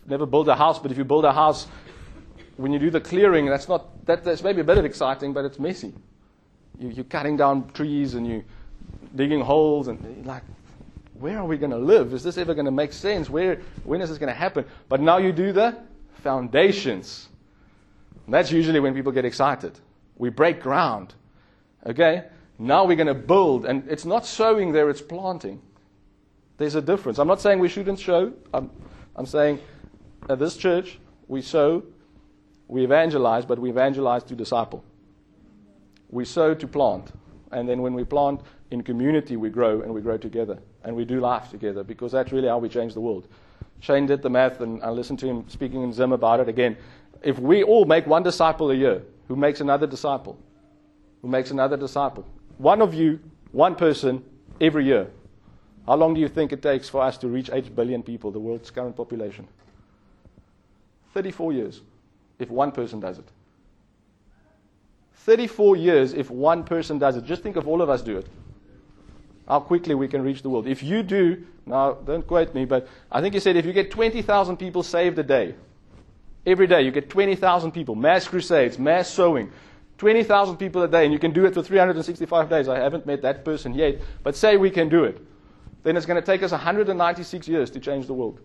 Never 0.05 0.27
build 0.27 0.47
a 0.47 0.55
house, 0.55 0.77
but 0.77 0.91
if 0.91 0.97
you 0.99 1.03
build 1.05 1.25
a 1.25 1.33
house, 1.33 1.65
when 2.57 2.71
you 2.71 2.77
do 2.77 2.91
the 2.91 3.01
clearing, 3.01 3.47
that's 3.47 3.67
not, 3.67 4.05
that, 4.05 4.23
that's 4.23 4.43
maybe 4.43 4.61
a 4.61 4.63
bit 4.63 4.77
of 4.77 4.85
exciting, 4.85 5.33
but 5.33 5.43
it's 5.43 5.57
messy. 5.57 5.91
You, 6.77 6.89
you're 6.89 7.05
cutting 7.05 7.35
down 7.35 7.71
trees 7.71 8.13
and 8.13 8.27
you're 8.27 8.43
digging 9.15 9.41
holes 9.41 9.87
and 9.87 10.23
like, 10.27 10.43
where 11.19 11.39
are 11.39 11.45
we 11.45 11.58
going 11.58 11.71
to 11.71 11.78
live? 11.78 12.13
Is 12.13 12.23
this 12.23 12.38
ever 12.38 12.54
going 12.54 12.65
to 12.65 12.71
make 12.71 12.91
sense? 12.91 13.30
Where, 13.30 13.62
when 13.84 14.01
is 14.01 14.10
this 14.10 14.17
going 14.17 14.32
to 14.32 14.38
happen? 14.38 14.65
But 14.89 15.01
now 15.01 15.17
you 15.17 15.32
do 15.32 15.54
the 15.54 15.78
foundations. 16.23 17.30
That's 18.28 18.51
usually 18.51 18.80
when 18.80 18.93
people 18.93 19.12
get 19.12 19.25
excited. 19.25 19.80
We 20.17 20.30
break 20.30 20.62
ground. 20.62 21.13
Okay? 21.86 22.25
Now 22.60 22.86
we're 22.86 22.97
going 22.97 23.08
to 23.08 23.13
build. 23.13 23.65
And 23.65 23.88
it's 23.89 24.06
not 24.06 24.25
sowing 24.25 24.71
there, 24.71 24.89
it's 24.89 25.01
planting. 25.01 25.62
There's 26.58 26.75
a 26.75 26.82
difference. 26.82 27.19
I'm 27.19 27.28
not 27.28 27.41
saying 27.41 27.60
we 27.60 27.69
shouldn't 27.69 27.99
sow. 27.99 28.34
I'm, 28.54 28.69
I'm 29.15 29.25
saying 29.25 29.60
at 30.30 30.39
this 30.39 30.58
church, 30.58 30.99
we 31.28 31.41
sow, 31.41 31.84
we 32.67 32.84
evangelize, 32.84 33.45
but 33.45 33.60
we 33.60 33.69
evangelize 33.69 34.23
to 34.23 34.36
disciple. 34.36 34.84
We 36.10 36.25
sow 36.25 36.54
to 36.54 36.67
plant. 36.67 37.12
And 37.51 37.69
then 37.69 37.82
when 37.82 37.93
we 37.93 38.04
plant 38.04 38.41
in 38.71 38.84
community, 38.84 39.38
we 39.38 39.49
grow 39.49 39.82
and 39.82 39.93
we 39.93 40.01
grow 40.01 40.17
together. 40.17 40.60
And 40.85 40.95
we 40.95 41.03
do 41.03 41.19
life 41.19 41.49
together 41.49 41.83
because 41.83 42.11
that's 42.11 42.31
really 42.31 42.47
how 42.47 42.59
we 42.59 42.69
change 42.69 42.93
the 42.93 43.01
world. 43.01 43.27
Shane 43.79 44.05
did 44.05 44.21
the 44.21 44.29
math, 44.29 44.61
and 44.61 44.81
I 44.83 44.89
listened 44.89 45.19
to 45.19 45.27
him 45.27 45.43
speaking 45.49 45.81
in 45.81 45.91
Zim 45.91 46.13
about 46.13 46.39
it 46.39 46.47
again. 46.47 46.77
If 47.23 47.39
we 47.39 47.63
all 47.63 47.85
make 47.85 48.05
one 48.05 48.23
disciple 48.23 48.71
a 48.71 48.75
year, 48.75 49.01
who 49.27 49.35
makes 49.35 49.59
another 49.61 49.87
disciple, 49.87 50.37
who 51.21 51.27
makes 51.27 51.49
another 51.49 51.75
disciple, 51.75 52.25
one 52.59 52.81
of 52.81 52.93
you, 52.93 53.19
one 53.51 53.75
person, 53.75 54.23
every 54.61 54.85
year, 54.85 55.07
how 55.87 55.95
long 55.95 56.13
do 56.13 56.21
you 56.21 56.27
think 56.27 56.53
it 56.53 56.61
takes 56.61 56.87
for 56.87 57.01
us 57.01 57.17
to 57.17 57.27
reach 57.27 57.49
8 57.51 57.75
billion 57.75 58.03
people, 58.03 58.31
the 58.31 58.39
world's 58.39 58.69
current 58.69 58.95
population? 58.95 59.47
34 61.13 61.53
years, 61.53 61.81
if 62.37 62.49
one 62.49 62.71
person 62.71 62.99
does 62.99 63.17
it. 63.17 63.27
34 65.15 65.75
years 65.75 66.13
if 66.13 66.29
one 66.29 66.63
person 66.63 66.99
does 66.99 67.17
it. 67.17 67.25
Just 67.25 67.41
think 67.41 67.55
of 67.55 67.67
all 67.67 67.81
of 67.81 67.89
us 67.89 68.03
do 68.03 68.17
it. 68.17 68.27
How 69.47 69.60
quickly 69.60 69.93
we 69.93 70.08
can 70.08 70.23
reach 70.23 70.41
the 70.41 70.49
world. 70.49 70.67
If 70.67 70.81
you 70.81 71.03
do, 71.03 71.45
now 71.65 71.93
don't 71.93 72.25
quote 72.25 72.53
me, 72.55 72.65
but 72.65 72.88
I 73.12 73.21
think 73.21 73.34
you 73.34 73.39
said 73.39 73.55
if 73.55 73.65
you 73.65 73.73
get 73.73 73.91
20,000 73.91 74.58
people 74.58 74.81
saved 74.81 75.19
a 75.19 75.23
day, 75.23 75.55
every 76.45 76.67
day 76.67 76.81
you 76.81 76.91
get 76.91 77.10
20,000 77.10 77.71
people, 77.71 77.95
mass 77.95 78.27
crusades, 78.27 78.79
mass 78.79 79.08
sowing, 79.08 79.51
20,000 79.97 80.58
people 80.58 80.81
a 80.84 80.88
day, 80.88 81.05
and 81.05 81.13
you 81.13 81.19
can 81.19 81.31
do 81.31 81.45
it 81.45 81.53
for 81.53 81.62
365 81.62 82.49
days. 82.49 82.67
I 82.67 82.79
haven't 82.79 83.05
met 83.05 83.21
that 83.21 83.45
person 83.45 83.73
yet, 83.73 84.01
but 84.23 84.36
say 84.36 84.58
we 84.58 84.69
can 84.69 84.89
do 84.89 85.03
it. 85.03 85.21
Then 85.84 85.95
it's 85.95 86.05
going 86.08 86.19
to 86.19 86.25
take 86.25 86.41
us 86.41 86.51
196 86.51 87.47
years 87.47 87.69
to 87.69 87.79
change 87.79 88.08
the 88.08 88.13
world, 88.13 88.41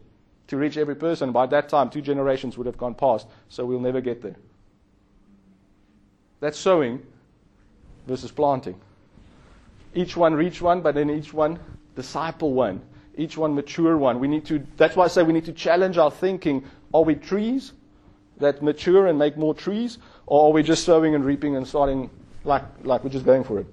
to 0.48 0.58
reach 0.58 0.76
every 0.76 0.94
person. 0.94 1.32
By 1.32 1.46
that 1.46 1.70
time, 1.70 1.88
two 1.88 2.02
generations 2.02 2.58
would 2.58 2.66
have 2.66 2.76
gone 2.76 2.94
past, 2.94 3.26
so 3.48 3.64
we'll 3.64 3.80
never 3.80 4.02
get 4.02 4.20
there. 4.20 4.36
That's 6.40 6.58
sowing 6.58 7.04
versus 8.06 8.30
planting. 8.30 8.80
Each 9.94 10.16
one 10.16 10.34
reach 10.34 10.62
one, 10.62 10.80
but 10.80 10.94
then 10.94 11.10
each 11.10 11.32
one 11.32 11.58
disciple 11.96 12.52
one. 12.52 12.80
Each 13.16 13.36
one 13.36 13.54
mature 13.54 13.96
one. 13.98 14.20
We 14.20 14.28
need 14.28 14.44
to, 14.46 14.64
that's 14.76 14.96
why 14.96 15.04
I 15.04 15.08
say 15.08 15.22
we 15.22 15.32
need 15.32 15.44
to 15.46 15.52
challenge 15.52 15.98
our 15.98 16.10
thinking. 16.10 16.64
Are 16.94 17.02
we 17.02 17.14
trees 17.14 17.72
that 18.38 18.62
mature 18.62 19.08
and 19.08 19.18
make 19.18 19.36
more 19.36 19.54
trees? 19.54 19.98
Or 20.26 20.48
are 20.48 20.52
we 20.52 20.62
just 20.62 20.84
sowing 20.84 21.14
and 21.14 21.24
reaping 21.24 21.56
and 21.56 21.66
starting 21.66 22.10
like, 22.44 22.62
like 22.84 23.02
we're 23.04 23.10
just 23.10 23.26
going 23.26 23.44
for 23.44 23.58
it? 23.58 23.66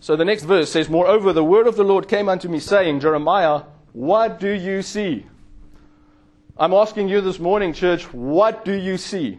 So 0.00 0.16
the 0.16 0.24
next 0.24 0.42
verse 0.42 0.70
says, 0.70 0.88
Moreover, 0.88 1.32
the 1.32 1.44
word 1.44 1.66
of 1.66 1.76
the 1.76 1.84
Lord 1.84 2.08
came 2.08 2.28
unto 2.28 2.48
me, 2.48 2.58
saying, 2.58 3.00
Jeremiah, 3.00 3.62
what 3.92 4.40
do 4.40 4.50
you 4.50 4.82
see? 4.82 5.26
I'm 6.56 6.74
asking 6.74 7.08
you 7.08 7.20
this 7.20 7.38
morning, 7.38 7.72
church, 7.72 8.12
what 8.12 8.64
do 8.64 8.72
you 8.72 8.98
see? 8.98 9.38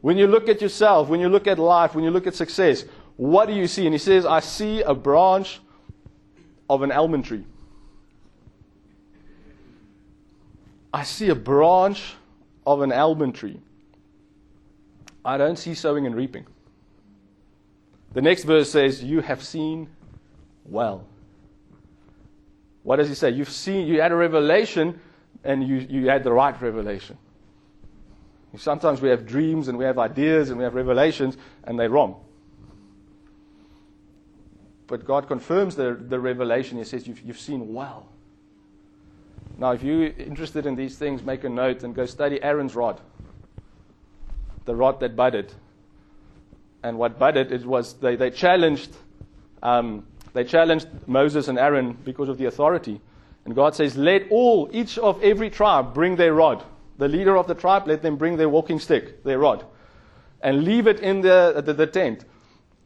When 0.00 0.18
you 0.18 0.26
look 0.26 0.48
at 0.48 0.60
yourself, 0.60 1.08
when 1.08 1.20
you 1.20 1.28
look 1.28 1.46
at 1.46 1.60
life, 1.60 1.94
when 1.94 2.02
you 2.02 2.10
look 2.10 2.26
at 2.26 2.34
success, 2.34 2.84
what 3.16 3.46
do 3.46 3.54
you 3.54 3.66
see? 3.66 3.86
And 3.86 3.94
he 3.94 3.98
says, 3.98 4.24
I 4.24 4.40
see 4.40 4.82
a 4.82 4.94
branch 4.94 5.60
of 6.68 6.82
an 6.82 6.92
almond 6.92 7.24
tree. 7.24 7.44
I 10.92 11.04
see 11.04 11.28
a 11.28 11.34
branch 11.34 12.14
of 12.66 12.82
an 12.82 12.92
almond 12.92 13.34
tree. 13.34 13.60
I 15.24 15.38
don't 15.38 15.56
see 15.56 15.74
sowing 15.74 16.06
and 16.06 16.14
reaping. 16.14 16.46
The 18.12 18.22
next 18.22 18.44
verse 18.44 18.70
says, 18.70 19.02
You 19.02 19.20
have 19.20 19.42
seen 19.42 19.88
well. 20.64 21.06
What 22.82 22.96
does 22.96 23.08
he 23.08 23.14
say? 23.14 23.30
You've 23.30 23.48
seen, 23.48 23.86
you 23.86 24.00
had 24.00 24.12
a 24.12 24.16
revelation, 24.16 25.00
and 25.44 25.66
you, 25.66 25.76
you 25.76 26.08
had 26.08 26.24
the 26.24 26.32
right 26.32 26.60
revelation. 26.60 27.16
Sometimes 28.56 29.00
we 29.00 29.08
have 29.08 29.24
dreams 29.24 29.68
and 29.68 29.78
we 29.78 29.84
have 29.84 29.98
ideas 29.98 30.50
and 30.50 30.58
we 30.58 30.64
have 30.64 30.74
revelations, 30.74 31.36
and 31.64 31.78
they're 31.78 31.88
wrong. 31.88 32.22
But 34.92 35.06
God 35.06 35.26
confirms 35.26 35.74
the, 35.74 35.94
the 35.94 36.20
revelation. 36.20 36.76
He 36.76 36.84
says, 36.84 37.06
you've, 37.06 37.22
you've 37.22 37.40
seen 37.40 37.72
well. 37.72 38.10
Now, 39.56 39.70
if 39.70 39.82
you're 39.82 40.08
interested 40.08 40.66
in 40.66 40.76
these 40.76 40.98
things, 40.98 41.22
make 41.22 41.44
a 41.44 41.48
note 41.48 41.82
and 41.82 41.94
go 41.94 42.04
study 42.04 42.42
Aaron's 42.42 42.76
rod, 42.76 43.00
the 44.66 44.76
rod 44.76 45.00
that 45.00 45.16
budded. 45.16 45.50
And 46.82 46.98
what 46.98 47.18
budded 47.18 47.52
it 47.52 47.64
was 47.64 47.94
they, 47.94 48.16
they 48.16 48.28
challenged 48.28 48.94
um, 49.62 50.06
they 50.34 50.44
challenged 50.44 50.88
Moses 51.06 51.48
and 51.48 51.58
Aaron 51.58 51.96
because 52.04 52.28
of 52.28 52.36
the 52.36 52.44
authority. 52.44 53.00
And 53.46 53.54
God 53.54 53.74
says, 53.74 53.96
Let 53.96 54.24
all, 54.28 54.68
each 54.74 54.98
of 54.98 55.22
every 55.22 55.48
tribe, 55.48 55.94
bring 55.94 56.16
their 56.16 56.34
rod 56.34 56.62
the 56.98 57.08
leader 57.08 57.38
of 57.38 57.46
the 57.46 57.54
tribe, 57.54 57.88
let 57.88 58.02
them 58.02 58.16
bring 58.16 58.36
their 58.36 58.50
walking 58.50 58.78
stick, 58.78 59.24
their 59.24 59.38
rod, 59.38 59.64
and 60.42 60.64
leave 60.64 60.86
it 60.86 61.00
in 61.00 61.22
the, 61.22 61.62
the, 61.64 61.72
the 61.72 61.86
tent. 61.86 62.26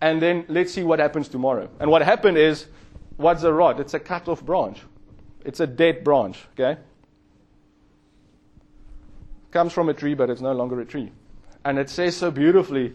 And 0.06 0.22
then 0.22 0.44
let's 0.46 0.72
see 0.72 0.84
what 0.84 1.00
happens 1.00 1.26
tomorrow. 1.26 1.68
And 1.80 1.90
what 1.90 2.00
happened 2.00 2.38
is, 2.38 2.66
what's 3.16 3.42
a 3.42 3.52
rod? 3.52 3.80
It's 3.80 3.92
a 3.92 3.98
cut 3.98 4.28
off 4.28 4.40
branch. 4.40 4.78
It's 5.44 5.58
a 5.58 5.66
dead 5.66 6.04
branch, 6.04 6.44
okay? 6.52 6.80
Comes 9.50 9.72
from 9.72 9.88
a 9.88 9.94
tree, 9.94 10.14
but 10.14 10.30
it's 10.30 10.40
no 10.40 10.52
longer 10.52 10.80
a 10.80 10.84
tree. 10.84 11.10
And 11.64 11.76
it 11.76 11.90
says 11.90 12.16
so 12.16 12.30
beautifully 12.30 12.94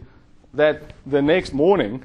that 0.53 0.93
the 1.05 1.21
next 1.21 1.51
morning, 1.51 2.01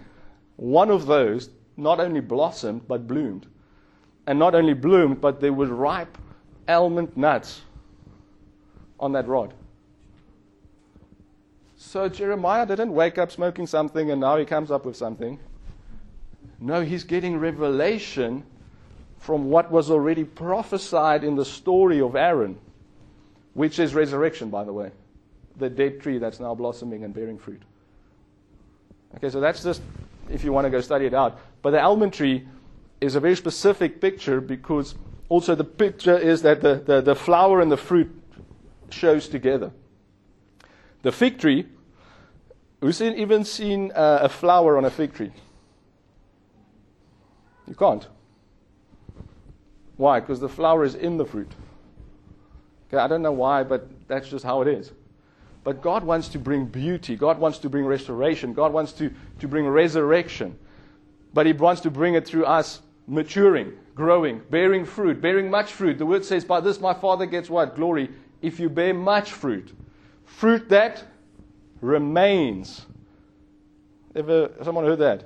one 0.57 0.91
of 0.91 1.07
those 1.07 1.51
not 1.77 2.01
only 2.01 2.19
blossomed, 2.19 2.89
but 2.89 3.07
bloomed. 3.07 3.47
And 4.27 4.41
not 4.41 4.57
only 4.57 4.75
bloomed, 4.75 5.21
but 5.21 5.41
there 5.41 5.53
was 5.53 5.71
ripe 5.71 6.19
almond 6.67 7.17
nuts 7.17 7.61
on 8.99 9.13
that 9.13 9.29
rod. 9.29 9.55
So 11.87 12.09
Jeremiah 12.09 12.67
didn't 12.67 12.93
wake 12.93 13.17
up 13.17 13.31
smoking 13.31 13.65
something 13.69 14.11
and 14.11 14.21
now 14.21 14.37
he 14.37 14.45
comes 14.45 14.73
up 14.73 14.85
with 14.85 14.97
something. 14.97 15.39
No, 16.61 16.81
he's 16.81 17.05
getting 17.05 17.39
revelation 17.39 18.43
from 19.19 19.51
what 19.51 19.71
was 19.71 19.89
already 19.89 20.25
prophesied 20.25 21.23
in 21.23 21.37
the 21.37 21.45
story 21.45 22.01
of 22.01 22.17
Aaron, 22.17 22.59
which 23.55 23.79
is 23.79 23.95
resurrection, 23.95 24.51
by 24.51 24.65
the 24.65 24.73
way. 24.73 24.91
The 25.59 25.71
dead 25.71 26.01
tree 26.01 26.19
that's 26.19 26.41
now 26.41 26.57
blossoming 26.57 27.05
and 27.05 27.15
bearing 27.15 27.39
fruit. 27.39 27.63
Okay, 29.17 29.31
so 29.31 29.39
that's 29.39 29.63
just 29.63 29.81
if 30.29 30.43
you 30.43 30.53
want 30.53 30.65
to 30.65 30.71
go 30.71 30.81
study 30.81 31.07
it 31.07 31.15
out. 31.15 31.39
But 31.63 31.71
the 31.71 31.81
almond 31.81 32.13
tree 32.13 32.49
is 33.01 33.15
a 33.15 33.21
very 33.21 33.37
specific 33.37 34.01
picture 34.01 34.41
because 34.41 34.97
also 35.29 35.55
the 35.55 35.65
picture 35.65 36.19
is 36.19 36.43
that 36.43 36.63
the, 36.63 36.83
the, 36.85 37.01
the 37.01 37.15
flower 37.15 37.61
and 37.61 37.71
the 37.71 37.77
fruit 37.77 38.11
shows 38.91 39.29
together. 39.29 39.71
The 41.03 41.13
fig 41.13 41.39
tree, 41.39 41.67
who's 42.81 43.01
even 43.01 43.45
seen 43.45 43.93
uh, 43.93 44.21
a 44.23 44.29
flower 44.29 44.77
on 44.77 44.85
a 44.85 44.91
fig 44.91 45.15
tree? 45.15 45.33
You 47.67 47.75
can't. 47.75 48.07
Why? 49.97 50.21
Because 50.21 50.41
the 50.41 50.49
flower 50.49 50.85
is 50.85 50.95
in 50.95 51.17
the 51.17 51.25
fruit. 51.25 51.51
Okay, 52.89 52.99
I 52.99 53.09
don't 53.09 53.23
know 53.23 53.33
why, 53.33 53.65
but 53.65 53.89
that's 54.09 54.29
just 54.29 54.45
how 54.45 54.63
it 54.63 54.69
is. 54.69 54.93
But 55.65 55.83
God 55.83 56.05
wants 56.05 56.29
to 56.29 56.39
bring 56.39 56.67
beauty. 56.67 57.17
God 57.17 57.39
wants 57.41 57.59
to 57.59 57.69
bring 57.69 57.85
restoration. 57.85 58.53
God 58.53 58.73
wants 58.73 58.93
to, 58.93 59.13
to 59.41 59.49
bring 59.49 59.67
resurrection. 59.67 60.57
But 61.35 61.47
He 61.47 61.53
wants 61.53 61.81
to 61.83 61.91
bring 61.91 62.15
it 62.15 62.27
through 62.27 62.45
us 62.45 62.83
maturing, 63.09 63.73
growing, 63.95 64.43
bearing 64.51 64.85
fruit, 64.85 65.21
bearing 65.21 65.51
much 65.51 65.73
fruit. 65.73 65.99
The 65.99 66.07
word 66.07 66.25
says, 66.25 66.45
By 66.45 66.61
this 66.61 66.81
my 66.81 66.95
Father 66.95 67.27
gets 67.27 67.51
what? 67.51 67.75
Glory 67.75 68.11
if 68.43 68.61
you 68.61 68.69
bear 68.69 68.95
much 68.95 69.33
fruit. 69.33 69.73
Fruit 70.25 70.69
that 70.69 71.05
remains. 71.81 72.87
Ever 74.15 74.51
uh, 74.59 74.65
someone 74.65 74.85
heard 74.85 74.99
that? 75.01 75.25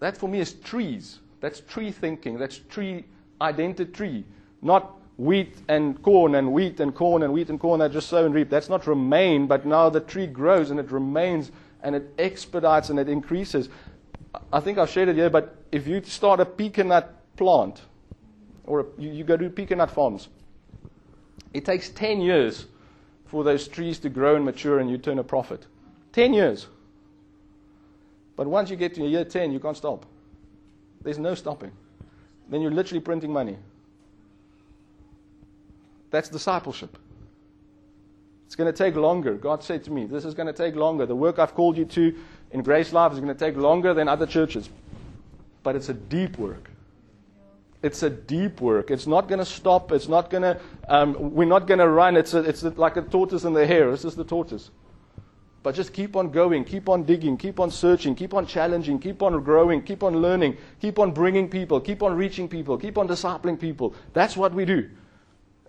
That 0.00 0.16
for 0.16 0.28
me 0.28 0.40
is 0.40 0.54
trees. 0.54 1.18
That's 1.40 1.60
tree 1.60 1.90
thinking. 1.90 2.38
That's 2.38 2.58
tree 2.58 3.04
identity. 3.40 4.24
Not 4.62 4.98
wheat 5.16 5.56
and 5.68 6.00
corn 6.02 6.34
and 6.34 6.52
wheat 6.52 6.80
and 6.80 6.94
corn 6.94 7.22
and 7.22 7.32
wheat 7.32 7.50
and 7.50 7.60
corn 7.60 7.80
that 7.80 7.92
just 7.92 8.08
sow 8.08 8.24
and 8.24 8.34
reap. 8.34 8.48
That's 8.50 8.68
not 8.68 8.86
remain, 8.86 9.46
but 9.46 9.66
now 9.66 9.88
the 9.90 10.00
tree 10.00 10.26
grows 10.26 10.70
and 10.70 10.80
it 10.80 10.90
remains 10.90 11.52
and 11.82 11.94
it 11.94 12.12
expedites 12.18 12.90
and 12.90 12.98
it 12.98 13.08
increases. 13.08 13.68
I 14.52 14.60
think 14.60 14.78
I've 14.78 14.88
shared 14.88 15.08
it 15.08 15.16
here, 15.16 15.30
but 15.30 15.56
if 15.70 15.86
you 15.86 16.02
start 16.04 16.40
a 16.40 16.44
pecan 16.46 17.04
plant, 17.36 17.82
or 18.64 18.86
you, 18.98 19.10
you 19.10 19.24
go 19.24 19.36
to 19.36 19.50
pecan 19.50 19.86
farms. 19.88 20.28
It 21.52 21.64
takes 21.64 21.90
10 21.90 22.20
years 22.20 22.66
for 23.32 23.42
those 23.42 23.66
trees 23.66 23.98
to 23.98 24.10
grow 24.10 24.36
and 24.36 24.44
mature 24.44 24.78
and 24.78 24.90
you 24.90 24.98
turn 24.98 25.18
a 25.18 25.24
profit. 25.24 25.66
10 26.12 26.34
years. 26.34 26.66
But 28.36 28.46
once 28.46 28.68
you 28.68 28.76
get 28.76 28.94
to 28.96 29.06
year 29.06 29.24
10, 29.24 29.52
you 29.52 29.58
can't 29.58 29.74
stop. 29.74 30.04
There's 31.00 31.18
no 31.18 31.34
stopping. 31.34 31.72
Then 32.50 32.60
you're 32.60 32.70
literally 32.70 33.00
printing 33.00 33.32
money. 33.32 33.56
That's 36.10 36.28
discipleship. 36.28 36.98
It's 38.44 38.54
going 38.54 38.70
to 38.70 38.76
take 38.76 38.96
longer. 38.96 39.32
God 39.32 39.64
said 39.64 39.82
to 39.84 39.90
me, 39.90 40.04
This 40.04 40.26
is 40.26 40.34
going 40.34 40.48
to 40.48 40.52
take 40.52 40.76
longer. 40.76 41.06
The 41.06 41.16
work 41.16 41.38
I've 41.38 41.54
called 41.54 41.78
you 41.78 41.86
to 41.86 42.14
in 42.50 42.62
Grace 42.62 42.92
Life 42.92 43.12
is 43.12 43.18
going 43.18 43.34
to 43.34 43.44
take 43.46 43.56
longer 43.56 43.94
than 43.94 44.08
other 44.08 44.26
churches. 44.26 44.68
But 45.62 45.74
it's 45.74 45.88
a 45.88 45.94
deep 45.94 46.36
work. 46.36 46.70
It's 47.82 48.02
a 48.02 48.10
deep 48.10 48.60
work. 48.60 48.90
It's 48.90 49.06
not 49.06 49.28
going 49.28 49.40
to 49.40 49.44
stop. 49.44 49.90
It's 49.90 50.08
not 50.08 50.30
going 50.30 50.42
to, 50.42 50.60
um, 50.88 51.34
we're 51.34 51.48
not 51.48 51.66
going 51.66 51.80
to 51.80 51.88
run. 51.88 52.16
It's, 52.16 52.32
a, 52.32 52.38
it's 52.38 52.62
like 52.62 52.96
a 52.96 53.02
tortoise 53.02 53.44
and 53.44 53.56
the 53.56 53.66
hare. 53.66 53.90
This 53.90 54.04
is 54.04 54.14
the 54.14 54.24
tortoise. 54.24 54.70
But 55.62 55.74
just 55.74 55.92
keep 55.92 56.16
on 56.16 56.30
going, 56.30 56.64
keep 56.64 56.88
on 56.88 57.04
digging, 57.04 57.36
keep 57.36 57.60
on 57.60 57.70
searching, 57.70 58.14
keep 58.14 58.34
on 58.34 58.46
challenging, 58.46 58.98
keep 58.98 59.22
on 59.22 59.42
growing, 59.42 59.82
keep 59.82 60.02
on 60.02 60.16
learning, 60.16 60.56
keep 60.80 60.98
on 60.98 61.12
bringing 61.12 61.48
people, 61.48 61.80
keep 61.80 62.02
on 62.02 62.16
reaching 62.16 62.48
people, 62.48 62.76
keep 62.76 62.98
on 62.98 63.06
discipling 63.06 63.58
people. 63.58 63.94
That's 64.12 64.36
what 64.36 64.52
we 64.52 64.64
do. 64.64 64.88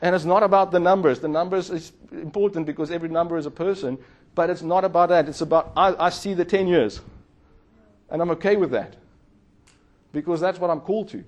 And 0.02 0.16
it's 0.16 0.26
not 0.26 0.44
about 0.44 0.72
the 0.72 0.80
numbers. 0.80 1.20
The 1.20 1.28
numbers 1.28 1.70
is 1.70 1.94
important 2.12 2.66
because 2.66 2.92
every 2.92 3.10
number 3.10 3.38
is 3.38 3.46
a 3.46 3.52
person, 3.52 3.98
but 4.36 4.50
it's 4.50 4.64
not 4.64 4.84
about 4.84 5.10
that. 5.10 5.30
It's 5.30 5.42
about, 5.42 5.72
I, 5.78 5.96
I 6.08 6.10
see 6.10 6.34
the 6.34 6.46
10 6.46 6.68
years. 6.68 7.00
And 8.10 8.22
I'm 8.22 8.32
okay 8.32 8.56
with 8.56 8.72
that 8.72 8.96
because 10.12 10.42
that's 10.42 10.60
what 10.60 10.70
I'm 10.70 10.82
called 10.82 11.10
to. 11.10 11.24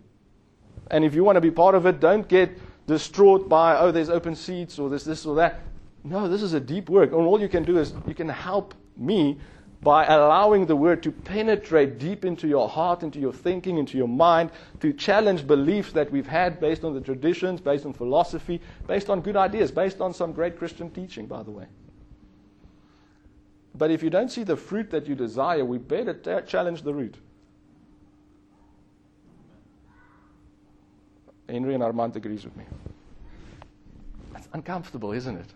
And 0.92 1.04
if 1.04 1.16
you 1.16 1.24
want 1.24 1.36
to 1.36 1.42
be 1.42 1.52
part 1.52 1.76
of 1.76 1.86
it, 1.86 2.00
don't 2.00 2.28
get 2.28 2.60
distraught 2.88 3.50
by, 3.50 3.78
oh, 3.78 3.92
there's 3.92 4.10
open 4.10 4.36
seats 4.36 4.78
or 4.78 4.90
there's 4.90 5.06
this 5.06 5.26
or 5.26 5.36
that. 5.36 5.62
No, 6.04 6.28
this 6.28 6.44
is 6.44 6.54
a 6.54 6.60
deep 6.60 6.90
work. 6.90 7.12
And 7.12 7.22
all 7.22 7.42
you 7.42 7.50
can 7.50 7.64
do 7.64 7.80
is 7.80 7.94
you 8.08 8.14
can 8.14 8.30
help 8.30 8.76
me 8.96 9.38
by 9.82 10.06
allowing 10.06 10.66
the 10.66 10.76
word 10.76 11.04
to 11.04 11.12
penetrate 11.12 12.00
deep 12.00 12.26
into 12.26 12.48
your 12.48 12.68
heart, 12.68 13.04
into 13.04 13.20
your 13.20 13.34
thinking, 13.34 13.78
into 13.78 13.98
your 13.98 14.08
mind, 14.08 14.50
to 14.80 14.94
challenge 14.94 15.46
beliefs 15.46 15.92
that 15.92 16.12
we've 16.12 16.28
had 16.28 16.60
based 16.60 16.84
on 16.84 16.94
the 16.94 17.02
traditions, 17.02 17.62
based 17.62 17.86
on 17.86 17.94
philosophy, 17.94 18.62
based 18.88 19.10
on 19.10 19.22
good 19.22 19.36
ideas, 19.36 19.72
based 19.72 20.02
on 20.02 20.14
some 20.14 20.32
great 20.32 20.58
Christian 20.58 20.90
teaching, 20.90 21.28
by 21.28 21.44
the 21.44 21.52
way. 21.52 21.66
But 23.76 23.92
if 23.92 24.02
you 24.02 24.10
don't 24.10 24.32
see 24.32 24.44
the 24.44 24.56
fruit 24.56 24.90
that 24.92 25.06
you 25.06 25.16
desire, 25.16 25.66
we 25.66 25.78
better 25.78 26.14
t- 26.14 26.48
challenge 26.48 26.82
the 26.82 26.94
root. 26.94 27.16
Henry 31.50 31.74
and 31.74 31.84
Armand 31.84 32.16
agrees 32.16 32.44
with 32.44 32.56
me. 32.56 32.66
That's 34.34 34.48
uncomfortable, 34.54 35.12
isn't 35.12 35.38
it? 35.38 35.48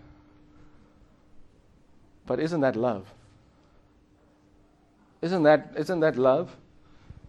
But 2.25 2.39
isn't 2.39 2.61
that 2.61 2.75
love? 2.75 3.11
Isn't 5.21 5.43
that, 5.43 5.73
isn't 5.75 5.99
that 5.99 6.17
love? 6.17 6.55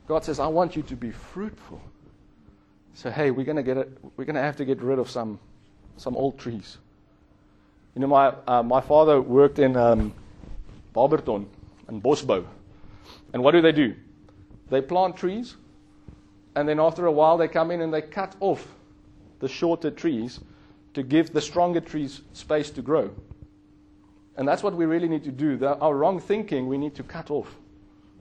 God 0.06 0.24
says, 0.24 0.38
I 0.38 0.46
want 0.46 0.76
you 0.76 0.82
to 0.82 0.96
be 0.96 1.10
fruitful. 1.10 1.80
So 2.94 3.10
hey, 3.10 3.30
we're 3.30 3.44
gonna 3.44 3.62
get 3.62 3.76
it, 3.76 3.98
we're 4.16 4.24
gonna 4.24 4.42
have 4.42 4.56
to 4.56 4.64
get 4.64 4.82
rid 4.82 4.98
of 4.98 5.08
some 5.08 5.38
some 5.96 6.16
old 6.16 6.38
trees. 6.38 6.78
You 7.94 8.02
know, 8.02 8.08
my 8.08 8.34
uh, 8.46 8.62
my 8.62 8.80
father 8.80 9.20
worked 9.20 9.58
in 9.58 9.76
um, 9.76 10.12
Barberton 10.92 11.48
and 11.88 12.02
Bosbou. 12.02 12.44
And 13.32 13.42
what 13.42 13.52
do 13.52 13.60
they 13.60 13.72
do? 13.72 13.94
They 14.68 14.80
plant 14.80 15.16
trees, 15.16 15.56
and 16.60 16.68
then 16.68 16.78
after 16.78 17.06
a 17.06 17.12
while 17.12 17.38
they 17.38 17.48
come 17.48 17.70
in 17.70 17.80
and 17.80 17.92
they 17.92 18.02
cut 18.02 18.36
off 18.38 18.66
the 19.38 19.48
shorter 19.48 19.90
trees 19.90 20.40
to 20.92 21.02
give 21.02 21.32
the 21.32 21.40
stronger 21.40 21.80
trees 21.80 22.20
space 22.34 22.68
to 22.70 22.82
grow. 22.82 23.10
And 24.36 24.46
that's 24.46 24.62
what 24.62 24.74
we 24.74 24.84
really 24.84 25.08
need 25.08 25.24
to 25.24 25.32
do. 25.32 25.56
The, 25.56 25.78
our 25.78 25.96
wrong 25.96 26.20
thinking 26.20 26.68
we 26.68 26.76
need 26.76 26.94
to 26.96 27.02
cut 27.02 27.30
off. 27.30 27.56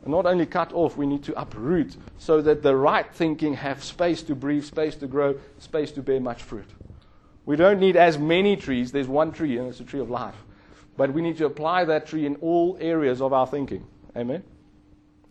And 0.04 0.12
not 0.12 0.26
only 0.26 0.46
cut 0.46 0.72
off, 0.72 0.96
we 0.96 1.06
need 1.06 1.22
to 1.24 1.38
uproot 1.38 1.98
so 2.18 2.42
that 2.42 2.64
the 2.64 2.74
right 2.74 3.06
thinking 3.14 3.56
have 3.56 3.84
space 3.84 4.24
to 4.24 4.36
breathe, 4.36 4.64
space 4.64 4.96
to 4.96 5.08
grow, 5.08 5.36
space 5.58 5.92
to 5.92 6.02
bear 6.02 6.22
much 6.22 6.42
fruit. 6.42 6.70
We 7.46 7.58
don't 7.58 7.80
need 7.80 7.98
as 7.98 8.18
many 8.18 8.56
trees. 8.56 8.94
There's 8.94 9.08
one 9.08 9.34
tree, 9.34 9.58
and 9.58 9.68
it's 9.68 9.82
a 9.82 9.84
tree 9.84 10.00
of 10.00 10.10
life. 10.10 10.36
But 10.96 11.14
we 11.14 11.22
need 11.22 11.38
to 11.38 11.46
apply 11.46 11.84
that 11.86 12.08
tree 12.08 12.26
in 12.26 12.36
all 12.38 12.78
areas 12.80 13.22
of 13.22 13.34
our 13.34 13.48
thinking. 13.48 13.86
Amen? 14.16 14.44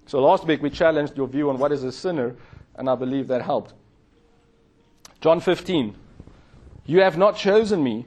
So 0.07 0.21
last 0.21 0.45
week 0.45 0.63
we 0.63 0.71
challenged 0.71 1.17
your 1.17 1.29
view 1.29 1.51
on 1.51 1.59
what 1.59 1.71
is 1.71 1.85
a 1.85 1.93
sinner, 1.93 2.35
and 2.79 2.89
I 2.89 2.95
believe 2.95 3.29
that 3.29 3.43
helped. 3.43 3.75
John 5.21 5.41
15. 5.41 5.95
You 6.87 7.01
have 7.01 7.19
not 7.19 7.37
chosen 7.37 7.83
me, 7.83 8.07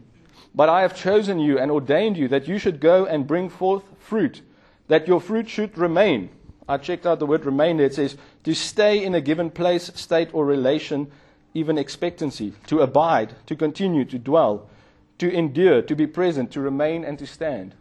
but 0.56 0.70
I 0.70 0.82
have 0.82 0.96
chosen 0.96 1.40
you 1.40 1.60
and 1.60 1.70
ordained 1.70 2.18
you 2.18 2.28
that 2.30 2.48
you 2.48 2.58
should 2.58 2.80
go 2.80 3.06
and 3.06 3.28
bring 3.28 3.50
forth 3.50 3.84
fruit, 4.00 4.42
that 4.88 5.08
your 5.08 5.22
fruit 5.22 5.50
should 5.50 5.78
remain. 5.78 6.30
I 6.68 6.78
checked 6.78 7.06
out 7.06 7.20
the 7.20 7.26
word 7.26 7.46
remain. 7.46 7.80
It 7.80 7.94
says 7.94 8.18
to 8.44 8.56
stay 8.56 9.04
in 9.04 9.14
a 9.14 9.22
given 9.22 9.52
place, 9.52 9.92
state, 9.94 10.30
or 10.34 10.46
relation, 10.46 11.12
even 11.54 11.78
expectancy, 11.78 12.54
to 12.68 12.80
abide, 12.80 13.36
to 13.48 13.56
continue, 13.56 14.06
to 14.06 14.18
dwell, 14.18 14.70
to 15.18 15.32
endure, 15.32 15.82
to 15.82 15.96
be 15.96 16.08
present, 16.08 16.52
to 16.52 16.62
remain, 16.62 17.04
and 17.04 17.20
to 17.20 17.28
stand. 17.28 17.76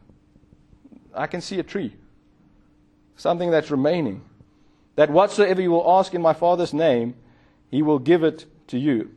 I 1.14 1.26
can 1.26 1.40
see 1.40 1.58
a 1.58 1.62
tree, 1.62 1.94
something 3.16 3.50
that's 3.50 3.70
remaining. 3.70 4.22
That 4.96 5.10
whatsoever 5.10 5.60
you 5.60 5.70
will 5.70 5.98
ask 5.98 6.14
in 6.14 6.22
my 6.22 6.32
Father's 6.32 6.74
name, 6.74 7.14
he 7.70 7.82
will 7.82 7.98
give 7.98 8.22
it 8.24 8.46
to 8.68 8.78
you. 8.78 9.10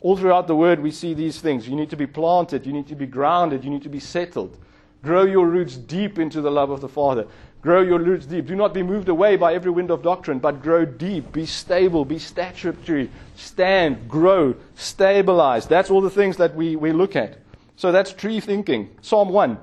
All 0.00 0.16
throughout 0.16 0.46
the 0.46 0.56
word, 0.56 0.80
we 0.80 0.90
see 0.90 1.14
these 1.14 1.40
things. 1.40 1.66
You 1.66 1.76
need 1.76 1.90
to 1.90 1.96
be 1.96 2.06
planted, 2.06 2.66
you 2.66 2.72
need 2.72 2.88
to 2.88 2.94
be 2.94 3.06
grounded, 3.06 3.64
you 3.64 3.70
need 3.70 3.82
to 3.82 3.88
be 3.88 4.00
settled. 4.00 4.58
Grow 5.02 5.24
your 5.24 5.46
roots 5.46 5.76
deep 5.76 6.18
into 6.18 6.40
the 6.40 6.50
love 6.50 6.70
of 6.70 6.80
the 6.80 6.88
Father. 6.88 7.26
Grow 7.64 7.80
your 7.80 7.98
roots 7.98 8.26
deep. 8.26 8.46
Do 8.46 8.54
not 8.54 8.74
be 8.74 8.82
moved 8.82 9.08
away 9.08 9.36
by 9.36 9.54
every 9.54 9.70
wind 9.70 9.90
of 9.90 10.02
doctrine, 10.02 10.38
but 10.38 10.62
grow 10.62 10.84
deep. 10.84 11.32
Be 11.32 11.46
stable. 11.46 12.04
Be 12.04 12.18
statutory. 12.18 13.10
Stand, 13.36 14.06
grow, 14.06 14.54
stabilize. 14.74 15.66
That's 15.66 15.90
all 15.90 16.02
the 16.02 16.10
things 16.10 16.36
that 16.36 16.54
we, 16.54 16.76
we 16.76 16.92
look 16.92 17.16
at. 17.16 17.38
So 17.76 17.90
that's 17.90 18.12
tree 18.12 18.40
thinking. 18.40 18.94
Psalm 19.00 19.30
1. 19.30 19.58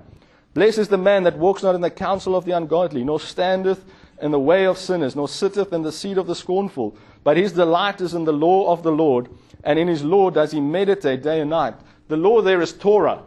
Blessed 0.55 0.79
is 0.79 0.87
the 0.87 0.97
man 0.97 1.23
that 1.23 1.37
walks 1.37 1.61
not 1.61 1.75
in 1.75 1.81
the 1.81 1.91
counsel 1.91 2.35
of 2.35 2.45
the 2.45 2.51
ungodly, 2.51 3.03
nor 3.03 3.19
standeth 3.19 3.85
in 4.21 4.31
the 4.31 4.39
way 4.39 4.65
of 4.65 4.77
sinners, 4.77 5.15
nor 5.15 5.27
sitteth 5.27 5.73
in 5.73 5.81
the 5.81 5.91
seat 5.91 6.17
of 6.17 6.27
the 6.27 6.35
scornful. 6.35 6.95
But 7.23 7.37
his 7.37 7.53
delight 7.53 8.01
is 8.01 8.13
in 8.13 8.23
the 8.23 8.33
law 8.33 8.71
of 8.71 8.83
the 8.83 8.91
Lord, 8.91 9.29
and 9.63 9.77
in 9.77 9.87
his 9.87 10.03
law 10.03 10.29
does 10.29 10.51
he 10.51 10.59
meditate 10.59 11.23
day 11.23 11.41
and 11.41 11.49
night. 11.49 11.75
The 12.07 12.17
law 12.17 12.41
there 12.41 12.61
is 12.61 12.73
Torah. 12.73 13.23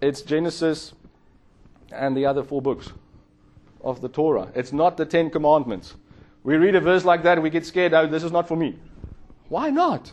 It's 0.00 0.22
Genesis, 0.22 0.92
and 1.92 2.16
the 2.16 2.26
other 2.26 2.42
four 2.42 2.62
books 2.62 2.92
of 3.82 4.00
the 4.00 4.08
Torah. 4.08 4.48
It's 4.54 4.72
not 4.72 4.96
the 4.96 5.06
Ten 5.06 5.30
Commandments. 5.30 5.94
We 6.42 6.56
read 6.56 6.74
a 6.74 6.80
verse 6.80 7.04
like 7.04 7.22
that 7.24 7.40
we 7.42 7.50
get 7.50 7.66
scared, 7.66 7.94
oh, 7.94 8.06
this 8.06 8.22
is 8.22 8.32
not 8.32 8.46
for 8.46 8.56
me. 8.56 8.78
Why 9.48 9.70
not? 9.70 10.12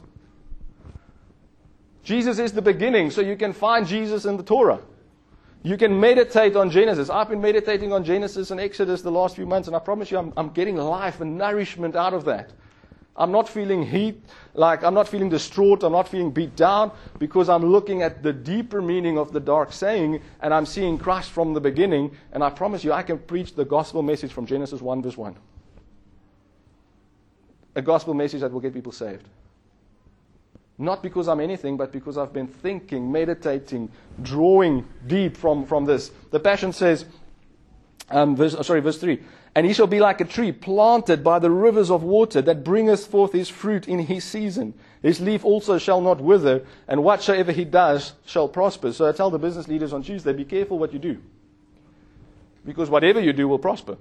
Jesus 2.04 2.40
is 2.40 2.54
the 2.54 2.62
beginning, 2.62 3.12
so 3.12 3.22
you 3.22 3.36
can 3.36 3.54
find 3.54 3.88
Jesus 3.88 4.26
in 4.26 4.38
the 4.38 4.44
Torah. 4.44 4.80
You 5.64 5.78
can 5.78 5.98
meditate 5.98 6.58
on 6.58 6.70
Genesis. 6.70 7.10
I've 7.10 7.30
been 7.30 7.40
meditating 7.42 7.94
on 7.94 8.04
Genesis 8.04 8.52
and 8.52 8.60
Exodus 8.60 9.02
the 9.02 9.12
last 9.12 9.38
few 9.38 9.46
months, 9.46 9.68
and 9.68 9.76
I 9.76 9.80
promise 9.80 10.12
you, 10.12 10.18
I'm, 10.18 10.34
I'm 10.36 10.50
getting 10.50 10.76
life 10.76 11.22
and 11.22 11.38
nourishment 11.38 11.96
out 11.96 12.14
of 12.14 12.26
that. 12.26 12.52
I'm 13.16 13.32
not 13.32 13.48
feeling 13.48 13.86
heat, 13.86 14.22
like 14.56 14.84
I'm 14.84 14.94
not 14.94 15.08
feeling 15.08 15.30
distraught, 15.30 15.84
I'm 15.84 15.94
not 15.94 16.10
feeling 16.10 16.32
beat 16.32 16.56
down, 16.58 16.92
because 17.18 17.48
I'm 17.48 17.64
looking 17.64 18.02
at 18.02 18.24
the 18.24 18.34
deeper 18.34 18.82
meaning 18.82 19.18
of 19.18 19.32
the 19.32 19.40
dark 19.40 19.72
saying, 19.72 20.22
and 20.42 20.54
I'm 20.54 20.66
seeing 20.66 20.98
Christ 20.98 21.32
from 21.32 21.54
the 21.54 21.62
beginning, 21.62 22.12
and 22.34 22.44
I 22.44 22.50
promise 22.50 22.84
you, 22.84 22.92
I 22.92 23.04
can 23.04 23.20
preach 23.20 23.56
the 23.56 23.66
gospel 23.66 24.02
message 24.02 24.34
from 24.34 24.46
Genesis 24.46 24.82
1, 24.82 25.02
verse 25.02 25.16
1. 25.16 25.36
A 27.76 27.82
gospel 27.82 28.14
message 28.14 28.42
that 28.42 28.52
will 28.52 28.60
get 28.60 28.74
people 28.74 28.92
saved. 28.92 29.28
Not 30.78 31.04
because 31.04 31.28
I'm 31.28 31.40
anything, 31.40 31.78
but 31.78 31.92
because 31.92 32.18
I've 32.18 32.34
been 32.34 32.48
thinking, 32.48 33.12
meditating, 33.12 33.92
drawing 34.22 34.88
deep 35.06 35.38
from, 35.38 35.66
from 35.66 35.86
this. 35.86 36.12
The 36.32 36.40
Passion 36.40 36.74
says, 36.74 37.06
um, 38.10 38.36
verse, 38.36 38.56
sorry, 38.66 38.80
verse 38.82 38.98
3. 38.98 39.22
And 39.56 39.68
he 39.68 39.74
shall 39.74 39.88
be 39.88 40.00
like 40.00 40.20
a 40.20 40.26
tree 40.26 40.52
planted 40.52 41.24
by 41.24 41.38
the 41.38 41.52
rivers 41.52 41.92
of 41.92 42.02
water 42.02 42.42
that 42.42 42.64
bringeth 42.64 43.06
forth 43.06 43.34
his 43.34 43.50
fruit 43.50 43.88
in 43.88 44.00
his 44.00 44.24
season. 44.24 44.74
His 45.04 45.22
leaf 45.22 45.46
also 45.46 45.78
shall 45.78 46.02
not 46.02 46.20
wither, 46.20 46.66
and 46.88 47.04
whatsoever 47.04 47.52
he 47.52 47.66
does 47.66 48.14
shall 48.26 48.48
prosper. 48.48 48.92
So 48.94 49.08
I 49.08 49.12
tell 49.12 49.30
the 49.30 49.38
business 49.38 49.68
leaders 49.68 49.94
on 49.94 50.02
Tuesday, 50.02 50.34
be 50.34 50.46
careful 50.46 50.80
what 50.80 50.92
you 50.92 50.98
do. 50.98 51.22
Because 52.66 52.90
whatever 52.90 53.20
you 53.20 53.32
do 53.32 53.48
will 53.48 53.60
prosper. 53.60 53.98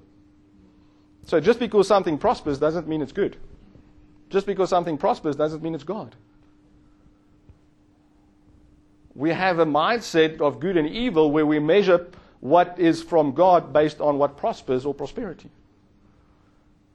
So 1.27 1.39
just 1.39 1.59
because 1.59 1.87
something 1.87 2.17
prospers 2.17 2.59
doesn't 2.59 2.89
mean 2.89 3.03
it's 3.03 3.13
good. 3.13 3.37
Just 4.31 4.47
because 4.47 4.71
something 4.71 4.97
prospers 4.97 5.37
doesn't 5.37 5.63
mean 5.63 5.75
it's 5.75 5.85
God. 5.85 6.17
We 9.15 9.31
have 9.31 9.59
a 9.59 9.67
mindset 9.67 10.41
of 10.41 10.61
good 10.61 10.77
and 10.77 10.89
evil 10.89 11.31
where 11.31 11.45
we 11.45 11.59
measure 11.59 12.09
what 12.41 12.79
is 12.79 13.03
from 13.03 13.33
God 13.33 13.73
based 13.73 14.01
on 14.01 14.19
what 14.19 14.37
prospers 14.37 14.85
or 14.85 14.95
prosperity. 14.95 15.51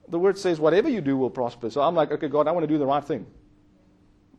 The 0.08 0.18
word 0.18 0.38
says, 0.38 0.58
whatever 0.58 0.88
you 0.88 1.00
do 1.00 1.16
will 1.16 1.30
prosper. 1.30 1.70
So 1.70 1.80
I'm 1.80 1.94
like, 1.94 2.10
okay, 2.12 2.28
God, 2.28 2.48
I 2.48 2.52
want 2.52 2.64
to 2.64 2.68
do 2.68 2.78
the 2.78 2.86
right 2.86 3.04
thing. 3.04 3.26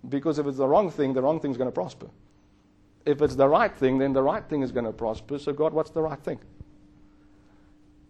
Because 0.08 0.40
if 0.40 0.48
it's 0.48 0.58
the 0.58 0.68
wrong 0.68 0.90
thing, 0.92 1.14
the 1.14 1.22
wrong 1.22 1.40
thing 1.40 1.52
is 1.52 1.58
going 1.58 1.70
to 1.70 1.74
prosper. 1.74 2.08
If 3.06 3.22
it's 3.22 3.36
the 3.36 3.48
right 3.48 3.74
thing, 3.74 3.98
then 3.98 4.14
the 4.14 4.22
right 4.22 4.44
thing 4.44 4.62
is 4.62 4.72
going 4.72 4.86
to 4.86 4.92
prosper. 4.92 5.40
So, 5.40 5.54
God, 5.54 5.74
what's 5.74 5.92
the 5.92 6.02
right 6.02 6.20
thing? 6.20 6.40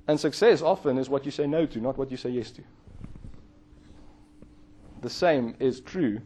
And 0.07 0.19
success 0.19 0.61
often 0.61 0.97
is 0.97 1.09
what 1.09 1.25
you 1.25 1.31
say 1.31 1.45
no 1.45 1.65
to, 1.67 1.79
not 1.79 1.97
what 1.97 2.11
you 2.11 2.17
say 2.17 2.31
yes 2.31 2.51
to. 2.51 2.63
The 5.01 5.09
same 5.09 5.55
is 5.59 5.79
true 5.81 6.19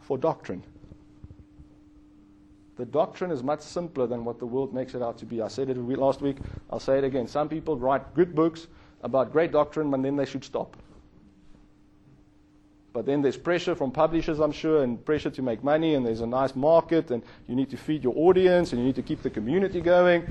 for 0.00 0.16
doctrine. 0.16 0.62
The 2.76 2.84
doctrine 2.84 3.30
is 3.30 3.42
much 3.42 3.62
simpler 3.62 4.06
than 4.06 4.24
what 4.24 4.38
the 4.38 4.46
world 4.46 4.74
makes 4.74 4.94
it 4.94 5.02
out 5.02 5.16
to 5.18 5.26
be. 5.26 5.40
I 5.40 5.48
said 5.48 5.70
it 5.70 5.78
last 5.78 6.20
week, 6.20 6.36
I'll 6.70 6.80
say 6.80 6.98
it 6.98 7.04
again. 7.04 7.26
Some 7.26 7.48
people 7.48 7.78
write 7.78 8.14
good 8.14 8.34
books 8.34 8.66
about 9.02 9.32
great 9.32 9.50
doctrine, 9.50 9.90
but 9.90 10.02
then 10.02 10.16
they 10.16 10.26
should 10.26 10.44
stop. 10.44 10.76
but 12.96 13.04
then 13.04 13.20
there's 13.20 13.36
pressure 13.36 13.74
from 13.74 13.90
publishers, 13.90 14.40
I'm 14.40 14.52
sure, 14.52 14.82
and 14.82 15.04
pressure 15.04 15.28
to 15.28 15.42
make 15.42 15.62
money, 15.62 15.96
and 15.96 16.06
there's 16.06 16.22
a 16.22 16.26
nice 16.26 16.56
market, 16.56 17.10
and 17.10 17.22
you 17.46 17.54
need 17.54 17.68
to 17.68 17.76
feed 17.76 18.02
your 18.02 18.14
audience, 18.16 18.72
and 18.72 18.80
you 18.80 18.86
need 18.86 18.94
to 18.94 19.02
keep 19.02 19.20
the 19.22 19.28
community 19.28 19.82
going. 19.82 20.26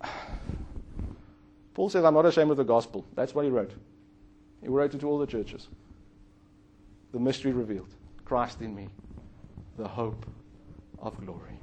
Paul 1.74 1.90
says, 1.90 2.04
I'm 2.04 2.14
not 2.14 2.24
ashamed 2.24 2.52
of 2.52 2.56
the 2.56 2.62
gospel. 2.62 3.04
That's 3.16 3.34
what 3.34 3.44
he 3.44 3.50
wrote. 3.50 3.72
He 4.62 4.68
wrote 4.68 4.94
it 4.94 5.00
to 5.00 5.08
all 5.08 5.18
the 5.18 5.26
churches. 5.26 5.66
The 7.12 7.18
mystery 7.18 7.50
revealed 7.50 7.88
Christ 8.24 8.62
in 8.62 8.76
me, 8.76 8.88
the 9.76 9.88
hope 9.88 10.24
of 11.00 11.18
glory. 11.26 11.58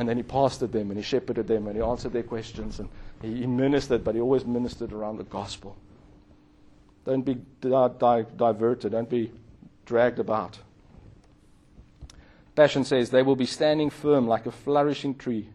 And 0.00 0.08
then 0.08 0.16
he 0.16 0.22
pastored 0.22 0.72
them 0.72 0.90
and 0.90 0.96
he 0.96 1.02
shepherded 1.02 1.46
them 1.46 1.66
and 1.66 1.76
he 1.76 1.82
answered 1.82 2.14
their 2.14 2.22
questions 2.22 2.80
and 2.80 2.88
he 3.20 3.46
ministered, 3.46 4.02
but 4.02 4.14
he 4.14 4.20
always 4.22 4.46
ministered 4.46 4.94
around 4.94 5.18
the 5.18 5.24
gospel. 5.24 5.76
Don't 7.04 7.20
be 7.20 7.34
di- 7.60 7.90
di- 7.98 8.24
diverted, 8.34 8.92
don't 8.92 9.10
be 9.10 9.30
dragged 9.84 10.18
about. 10.18 10.58
Passion 12.56 12.82
says, 12.82 13.10
They 13.10 13.20
will 13.20 13.36
be 13.36 13.44
standing 13.44 13.90
firm 13.90 14.26
like 14.26 14.46
a 14.46 14.50
flourishing 14.50 15.16
tree, 15.16 15.50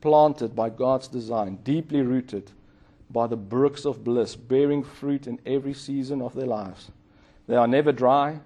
planted 0.00 0.56
by 0.56 0.70
God's 0.70 1.08
design, 1.08 1.56
deeply 1.62 2.00
rooted 2.00 2.52
by 3.10 3.26
the 3.26 3.36
brooks 3.36 3.84
of 3.84 4.02
bliss, 4.02 4.36
bearing 4.36 4.84
fruit 4.84 5.26
in 5.26 5.38
every 5.44 5.74
season 5.74 6.22
of 6.22 6.34
their 6.34 6.46
lives. 6.46 6.90
They 7.46 7.56
are 7.56 7.68
never 7.68 7.92
dry, 7.92 8.40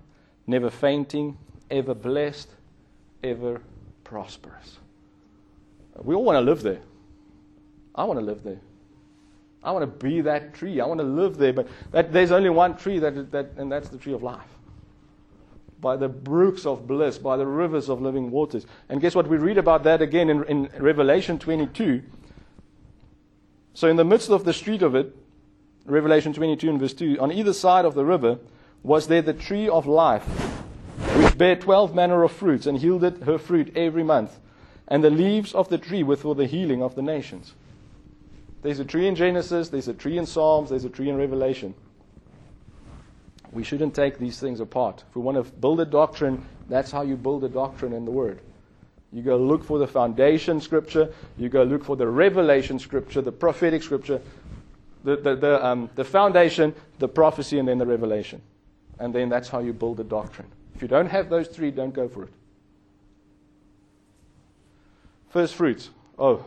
never 0.49 0.70
fainting, 0.70 1.39
ever 1.70 1.95
blessed, 1.95 2.51
ever 3.22 3.62
prosperous. 4.03 4.80
We 6.03 6.14
all 6.14 6.24
want 6.24 6.36
to 6.36 6.40
live 6.40 6.62
there. 6.62 6.80
I 7.94 8.05
want 8.05 8.18
to 8.18 8.24
live 8.24 8.42
there. 8.42 8.61
I 9.62 9.72
want 9.72 9.82
to 9.82 10.07
be 10.07 10.22
that 10.22 10.55
tree. 10.55 10.80
I 10.80 10.86
want 10.86 11.01
to 11.01 11.07
live 11.07 11.36
there. 11.36 11.53
But 11.53 11.68
that, 11.92 12.12
there's 12.12 12.32
only 12.32 12.51
one 12.51 12.76
tree, 12.76 12.98
that, 12.98 13.30
that, 13.32 13.53
and 13.57 13.70
that's 13.70 13.88
the 13.90 13.98
tree 13.98 14.14
of 14.14 14.22
life. 14.22 14.48
By 15.80 15.96
the 15.96 16.09
brooks 16.09 16.66
of 16.66 16.86
bliss, 16.86 17.18
by 17.18 17.36
the 17.36 17.46
rivers 17.46 17.88
of 17.88 18.01
living 18.01 18.30
waters. 18.30 18.66
And 18.88 19.01
guess 19.01 19.14
what? 19.14 19.28
We 19.28 19.36
read 19.36 19.59
about 19.59 19.84
that 19.84 20.01
again 20.03 20.30
in, 20.30 20.44
in 20.44 20.70
Revelation 20.78 21.38
22. 21.38 22.03
So, 23.74 23.88
in 23.88 23.96
the 23.96 24.05
midst 24.05 24.30
of 24.30 24.44
the 24.44 24.53
street 24.53 24.82
of 24.82 24.94
it, 24.94 25.14
Revelation 25.86 26.32
22 26.32 26.68
and 26.68 26.80
verse 26.80 26.92
2, 26.94 27.18
on 27.20 27.32
either 27.32 27.53
side 27.53 27.84
of 27.84 27.94
the 27.94 28.05
river 28.05 28.38
was 28.82 29.07
there 29.07 29.22
the 29.22 29.32
tree 29.32 29.68
of 29.68 29.86
life, 29.86 30.24
which 31.16 31.36
bare 31.36 31.57
twelve 31.57 31.94
manner 31.94 32.22
of 32.22 32.32
fruits, 32.32 32.66
and 32.66 32.80
yielded 32.80 33.22
her 33.24 33.38
fruit 33.38 33.76
every 33.76 34.03
month. 34.03 34.38
And 34.91 35.05
the 35.05 35.11
leaves 35.11 35.55
of 35.55 35.68
the 35.68 35.78
tree 35.78 36.03
were 36.03 36.16
for 36.16 36.34
the 36.34 36.47
healing 36.47 36.82
of 36.82 36.97
the 36.97 37.03
nations. 37.03 37.55
There's 38.62 38.80
a 38.80 38.84
tree 38.84 39.07
in 39.07 39.14
Genesis, 39.14 39.68
there's 39.68 39.88
a 39.88 39.95
tree 39.95 40.18
in 40.18 40.26
Psalms, 40.26 40.70
there's 40.70 40.84
a 40.84 40.91
tree 40.91 41.09
in 41.09 41.16
Revelation. 41.16 41.74
We 43.53 43.64
shouldn't 43.64 43.95
take 43.95 44.18
these 44.18 44.38
things 44.38 44.61
apart. 44.61 45.05
If 45.09 45.16
we 45.16 45.22
want 45.22 45.36
to 45.36 45.51
build 45.53 45.80
a 45.80 45.84
doctrine, 45.84 46.45
that's 46.68 46.91
how 46.91 47.03
you 47.03 47.16
build 47.16 47.45
a 47.45 47.49
doctrine 47.49 47.93
in 47.93 48.05
the 48.05 48.11
Word. 48.11 48.41
You 49.12 49.22
go 49.22 49.36
look 49.36 49.64
for 49.64 49.78
the 49.78 49.88
foundation 49.88 50.61
scripture, 50.61 51.09
you 51.36 51.49
go 51.49 51.62
look 51.62 51.84
for 51.84 51.97
the 51.97 52.07
revelation 52.07 52.78
scripture, 52.78 53.20
the 53.20 53.32
prophetic 53.32 53.82
scripture, 53.82 54.20
the, 55.03 55.16
the, 55.16 55.34
the, 55.34 55.66
um, 55.66 55.91
the 55.95 56.05
foundation, 56.05 56.74
the 56.99 57.09
prophecy, 57.09 57.59
and 57.59 57.66
then 57.66 57.78
the 57.78 57.86
revelation. 57.86 58.41
And 58.99 59.14
then 59.14 59.28
that's 59.28 59.49
how 59.49 59.61
you 59.61 59.72
build 59.72 59.99
a 59.99 60.05
doctrine. 60.05 60.49
If 60.74 60.82
you 60.82 60.88
don't 60.88 61.09
have 61.09 61.28
those 61.28 61.49
three, 61.49 61.70
don't 61.70 61.95
go 61.95 62.09
for 62.09 62.24
it. 62.24 62.30
First 65.31 65.55
fruits. 65.55 65.91
Oh, 66.18 66.45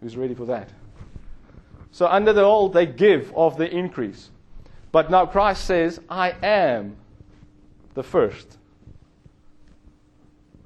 who's 0.00 0.16
ready 0.16 0.34
for 0.34 0.44
that? 0.46 0.70
So, 1.90 2.06
under 2.06 2.32
the 2.32 2.42
old, 2.42 2.74
they 2.74 2.84
give 2.84 3.32
of 3.34 3.56
the 3.56 3.68
increase. 3.68 4.30
But 4.92 5.10
now 5.10 5.24
Christ 5.26 5.64
says, 5.64 6.00
I 6.08 6.34
am 6.42 6.96
the 7.94 8.02
first. 8.02 8.58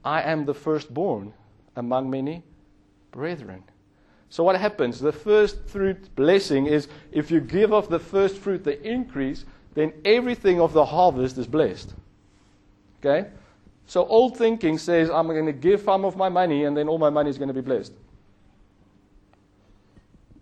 I 0.04 0.22
am 0.22 0.44
the 0.46 0.54
firstborn 0.54 1.32
among 1.76 2.10
many 2.10 2.42
brethren. 3.12 3.62
So, 4.30 4.42
what 4.42 4.58
happens? 4.58 4.98
The 4.98 5.12
first 5.12 5.68
fruit 5.68 6.14
blessing 6.16 6.66
is 6.66 6.88
if 7.12 7.30
you 7.30 7.40
give 7.40 7.72
of 7.72 7.88
the 7.88 7.98
first 7.98 8.38
fruit 8.38 8.64
the 8.64 8.82
increase, 8.82 9.44
then 9.74 9.92
everything 10.04 10.60
of 10.60 10.72
the 10.72 10.84
harvest 10.84 11.38
is 11.38 11.46
blessed. 11.46 11.94
Okay? 13.00 13.28
So, 13.86 14.06
old 14.06 14.36
thinking 14.36 14.78
says, 14.78 15.10
I'm 15.10 15.26
going 15.26 15.46
to 15.46 15.52
give 15.52 15.82
some 15.82 16.04
of 16.04 16.16
my 16.16 16.28
money 16.28 16.64
and 16.64 16.76
then 16.76 16.88
all 16.88 16.98
my 16.98 17.10
money 17.10 17.30
is 17.30 17.38
going 17.38 17.48
to 17.48 17.54
be 17.54 17.60
blessed. 17.60 17.92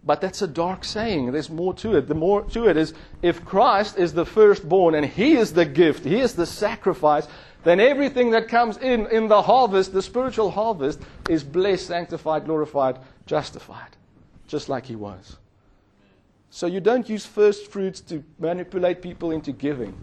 But 0.04 0.20
that's 0.20 0.42
a 0.42 0.46
dark 0.46 0.84
saying. 0.84 1.32
There's 1.32 1.50
more 1.50 1.74
to 1.74 1.96
it. 1.96 2.08
The 2.08 2.14
more 2.14 2.42
to 2.42 2.68
it 2.68 2.76
is 2.76 2.94
if 3.22 3.44
Christ 3.44 3.98
is 3.98 4.12
the 4.12 4.24
firstborn 4.24 4.94
and 4.94 5.04
He 5.04 5.36
is 5.36 5.52
the 5.52 5.66
gift, 5.66 6.04
He 6.04 6.20
is 6.20 6.34
the 6.34 6.46
sacrifice, 6.46 7.28
then 7.64 7.80
everything 7.80 8.30
that 8.30 8.48
comes 8.48 8.78
in, 8.78 9.06
in 9.08 9.28
the 9.28 9.42
harvest, 9.42 9.92
the 9.92 10.00
spiritual 10.00 10.50
harvest, 10.50 11.00
is 11.28 11.44
blessed, 11.44 11.86
sanctified, 11.86 12.46
glorified, 12.46 12.98
justified, 13.26 13.96
just 14.46 14.70
like 14.70 14.86
He 14.86 14.96
was. 14.96 15.36
So 16.48 16.66
you 16.66 16.80
don't 16.80 17.08
use 17.08 17.26
first 17.26 17.70
fruits 17.70 18.00
to 18.02 18.24
manipulate 18.38 19.02
people 19.02 19.30
into 19.30 19.52
giving 19.52 19.94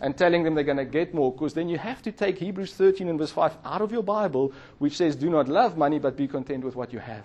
and 0.00 0.16
telling 0.16 0.44
them 0.44 0.54
they're 0.54 0.64
going 0.64 0.76
to 0.76 0.84
get 0.84 1.12
more, 1.12 1.32
because 1.32 1.54
then 1.54 1.68
you 1.68 1.78
have 1.78 2.02
to 2.02 2.12
take 2.12 2.38
Hebrews 2.38 2.74
13 2.74 3.08
and 3.08 3.18
verse 3.18 3.32
5 3.32 3.58
out 3.64 3.82
of 3.82 3.90
your 3.90 4.02
Bible, 4.02 4.52
which 4.78 4.96
says, 4.96 5.16
Do 5.16 5.28
not 5.28 5.48
love 5.48 5.76
money, 5.76 5.98
but 5.98 6.16
be 6.16 6.28
content 6.28 6.64
with 6.64 6.76
what 6.76 6.92
you 6.92 6.98
have. 6.98 7.24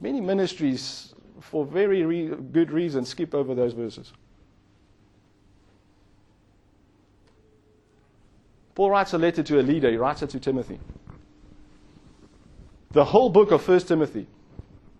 Many 0.00 0.20
ministries, 0.20 1.14
for 1.40 1.64
very 1.64 2.04
re- 2.04 2.34
good 2.52 2.70
reason, 2.70 3.04
skip 3.04 3.34
over 3.34 3.54
those 3.54 3.72
verses. 3.72 4.12
Paul 8.74 8.90
writes 8.90 9.14
a 9.14 9.18
letter 9.18 9.42
to 9.42 9.58
a 9.58 9.62
leader, 9.62 9.90
he 9.90 9.96
writes 9.96 10.22
it 10.22 10.30
to 10.30 10.40
Timothy. 10.40 10.78
The 12.90 13.04
whole 13.04 13.30
book 13.30 13.50
of 13.50 13.66
1 13.66 13.80
Timothy, 13.80 14.26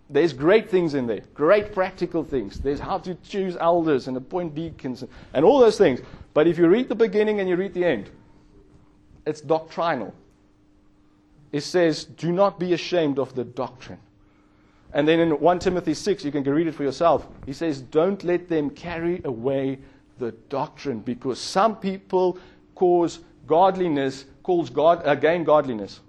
there's 0.09 0.31
great 0.31 0.69
things 0.69 0.93
in 0.93 1.05
there, 1.05 1.21
great 1.33 1.73
practical 1.73 2.23
things. 2.23 2.59
There's 2.59 2.79
how 2.79 2.97
to 2.99 3.15
choose 3.15 3.57
elders 3.59 4.07
and 4.07 4.15
appoint 4.15 4.55
deacons 4.55 5.01
and, 5.01 5.11
and 5.33 5.43
all 5.43 5.59
those 5.59 5.77
things. 5.77 5.99
But 6.33 6.47
if 6.47 6.57
you 6.57 6.67
read 6.67 6.87
the 6.87 6.95
beginning 6.95 7.39
and 7.39 7.49
you 7.49 7.55
read 7.55 7.73
the 7.73 7.83
end, 7.83 8.09
it's 9.25 9.41
doctrinal. 9.41 10.13
It 11.51 11.61
says, 11.61 12.05
Do 12.05 12.31
not 12.31 12.59
be 12.59 12.73
ashamed 12.73 13.19
of 13.19 13.35
the 13.35 13.43
doctrine. 13.43 13.99
And 14.93 15.05
then 15.07 15.19
in 15.19 15.31
1 15.31 15.59
Timothy 15.59 15.93
6, 15.93 16.23
you 16.23 16.31
can 16.31 16.43
read 16.43 16.67
it 16.67 16.73
for 16.73 16.83
yourself. 16.83 17.27
He 17.45 17.53
says, 17.53 17.81
Don't 17.81 18.23
let 18.23 18.47
them 18.47 18.69
carry 18.69 19.21
away 19.25 19.79
the 20.19 20.31
doctrine 20.49 20.99
because 20.99 21.39
some 21.39 21.75
people 21.75 22.39
cause 22.75 23.19
godliness, 23.45 24.25
calls 24.43 24.69
God, 24.69 25.01
again 25.05 25.43
godliness. 25.43 25.99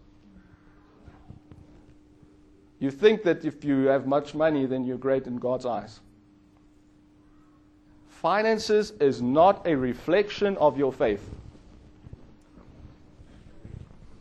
You 2.80 2.90
think 2.90 3.24
that 3.24 3.44
if 3.44 3.64
you 3.64 3.86
have 3.86 4.06
much 4.06 4.34
money, 4.34 4.66
then 4.66 4.84
you're 4.84 4.98
great 4.98 5.26
in 5.26 5.38
God's 5.38 5.66
eyes. 5.66 6.00
Finances 8.08 8.92
is 9.00 9.20
not 9.22 9.66
a 9.66 9.74
reflection 9.76 10.56
of 10.58 10.78
your 10.78 10.92
faith. 10.92 11.30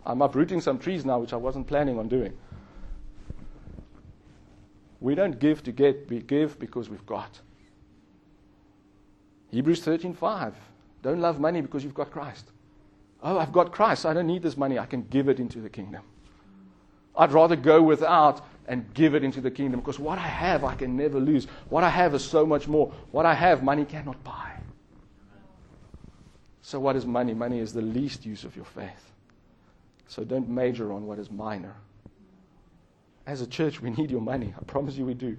I'm 0.06 0.22
uprooting 0.22 0.62
some 0.62 0.80
trees 0.80 1.04
now, 1.06 1.20
which 1.20 1.34
I 1.34 1.36
wasn't 1.36 1.68
planning 1.68 2.00
on 2.00 2.08
doing. 2.08 2.34
We 5.00 5.16
don't 5.16 5.38
give 5.38 5.64
to 5.64 5.72
get, 5.72 6.10
we 6.10 6.22
give 6.22 6.58
because 6.60 6.90
we've 6.90 7.06
got. 7.06 7.40
Hebrews 9.52 9.82
13:5. 9.82 10.54
Don't 11.04 11.20
love 11.20 11.40
money 11.40 11.62
because 11.62 11.84
you've 11.84 11.94
got 11.94 12.12
Christ. 12.12 12.52
Oh, 13.22 13.38
I've 13.38 13.52
got 13.52 13.72
Christ. 13.72 14.06
I 14.06 14.14
don't 14.14 14.28
need 14.28 14.42
this 14.42 14.58
money. 14.58 14.80
I 14.80 14.86
can 14.86 15.04
give 15.04 15.30
it 15.30 15.40
into 15.40 15.60
the 15.60 15.70
kingdom. 15.70 16.04
I'd 17.18 17.32
rather 17.32 17.56
go 17.56 17.82
without 17.82 18.46
and 18.68 18.94
give 18.94 19.16
it 19.16 19.24
into 19.24 19.42
the 19.42 19.50
kingdom 19.50 19.80
because 19.80 19.98
what 19.98 20.20
I 20.20 20.28
have, 20.28 20.64
I 20.64 20.76
can 20.76 20.96
never 20.96 21.20
lose. 21.20 21.46
What 21.70 21.84
I 21.84 21.90
have 21.90 22.14
is 22.14 22.24
so 22.24 22.46
much 22.46 22.68
more. 22.68 22.94
What 23.12 23.26
I 23.26 23.34
have, 23.34 23.64
money 23.64 23.86
cannot 23.86 24.22
buy. 24.24 24.52
So, 26.62 26.80
what 26.80 26.98
is 26.98 27.06
money? 27.06 27.34
Money 27.34 27.60
is 27.60 27.72
the 27.72 27.82
least 27.82 28.26
use 28.26 28.44
of 28.44 28.56
your 28.56 28.66
faith. 28.66 29.12
So, 30.08 30.26
don't 30.26 30.50
major 30.50 30.92
on 30.92 31.08
what 31.08 31.18
is 31.18 31.32
minor. 31.32 31.74
As 33.26 33.42
a 33.42 33.48
church, 33.48 33.82
we 33.82 33.90
need 33.90 34.12
your 34.12 34.22
money. 34.22 34.54
I 34.60 34.64
promise 34.66 34.96
you 34.96 35.06
we 35.06 35.14
do. 35.14 35.38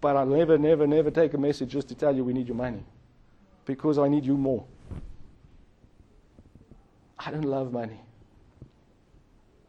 But 0.00 0.16
I'll 0.16 0.26
never, 0.26 0.56
never, 0.56 0.86
never 0.86 1.10
take 1.10 1.34
a 1.34 1.38
message 1.38 1.70
just 1.70 1.88
to 1.88 1.96
tell 1.96 2.14
you 2.14 2.24
we 2.24 2.32
need 2.32 2.46
your 2.46 2.56
money 2.56 2.84
because 3.64 3.98
I 3.98 4.08
need 4.08 4.24
you 4.24 4.36
more. 4.36 4.64
I 7.18 7.32
don't 7.32 7.44
love 7.44 7.72
money. 7.72 8.00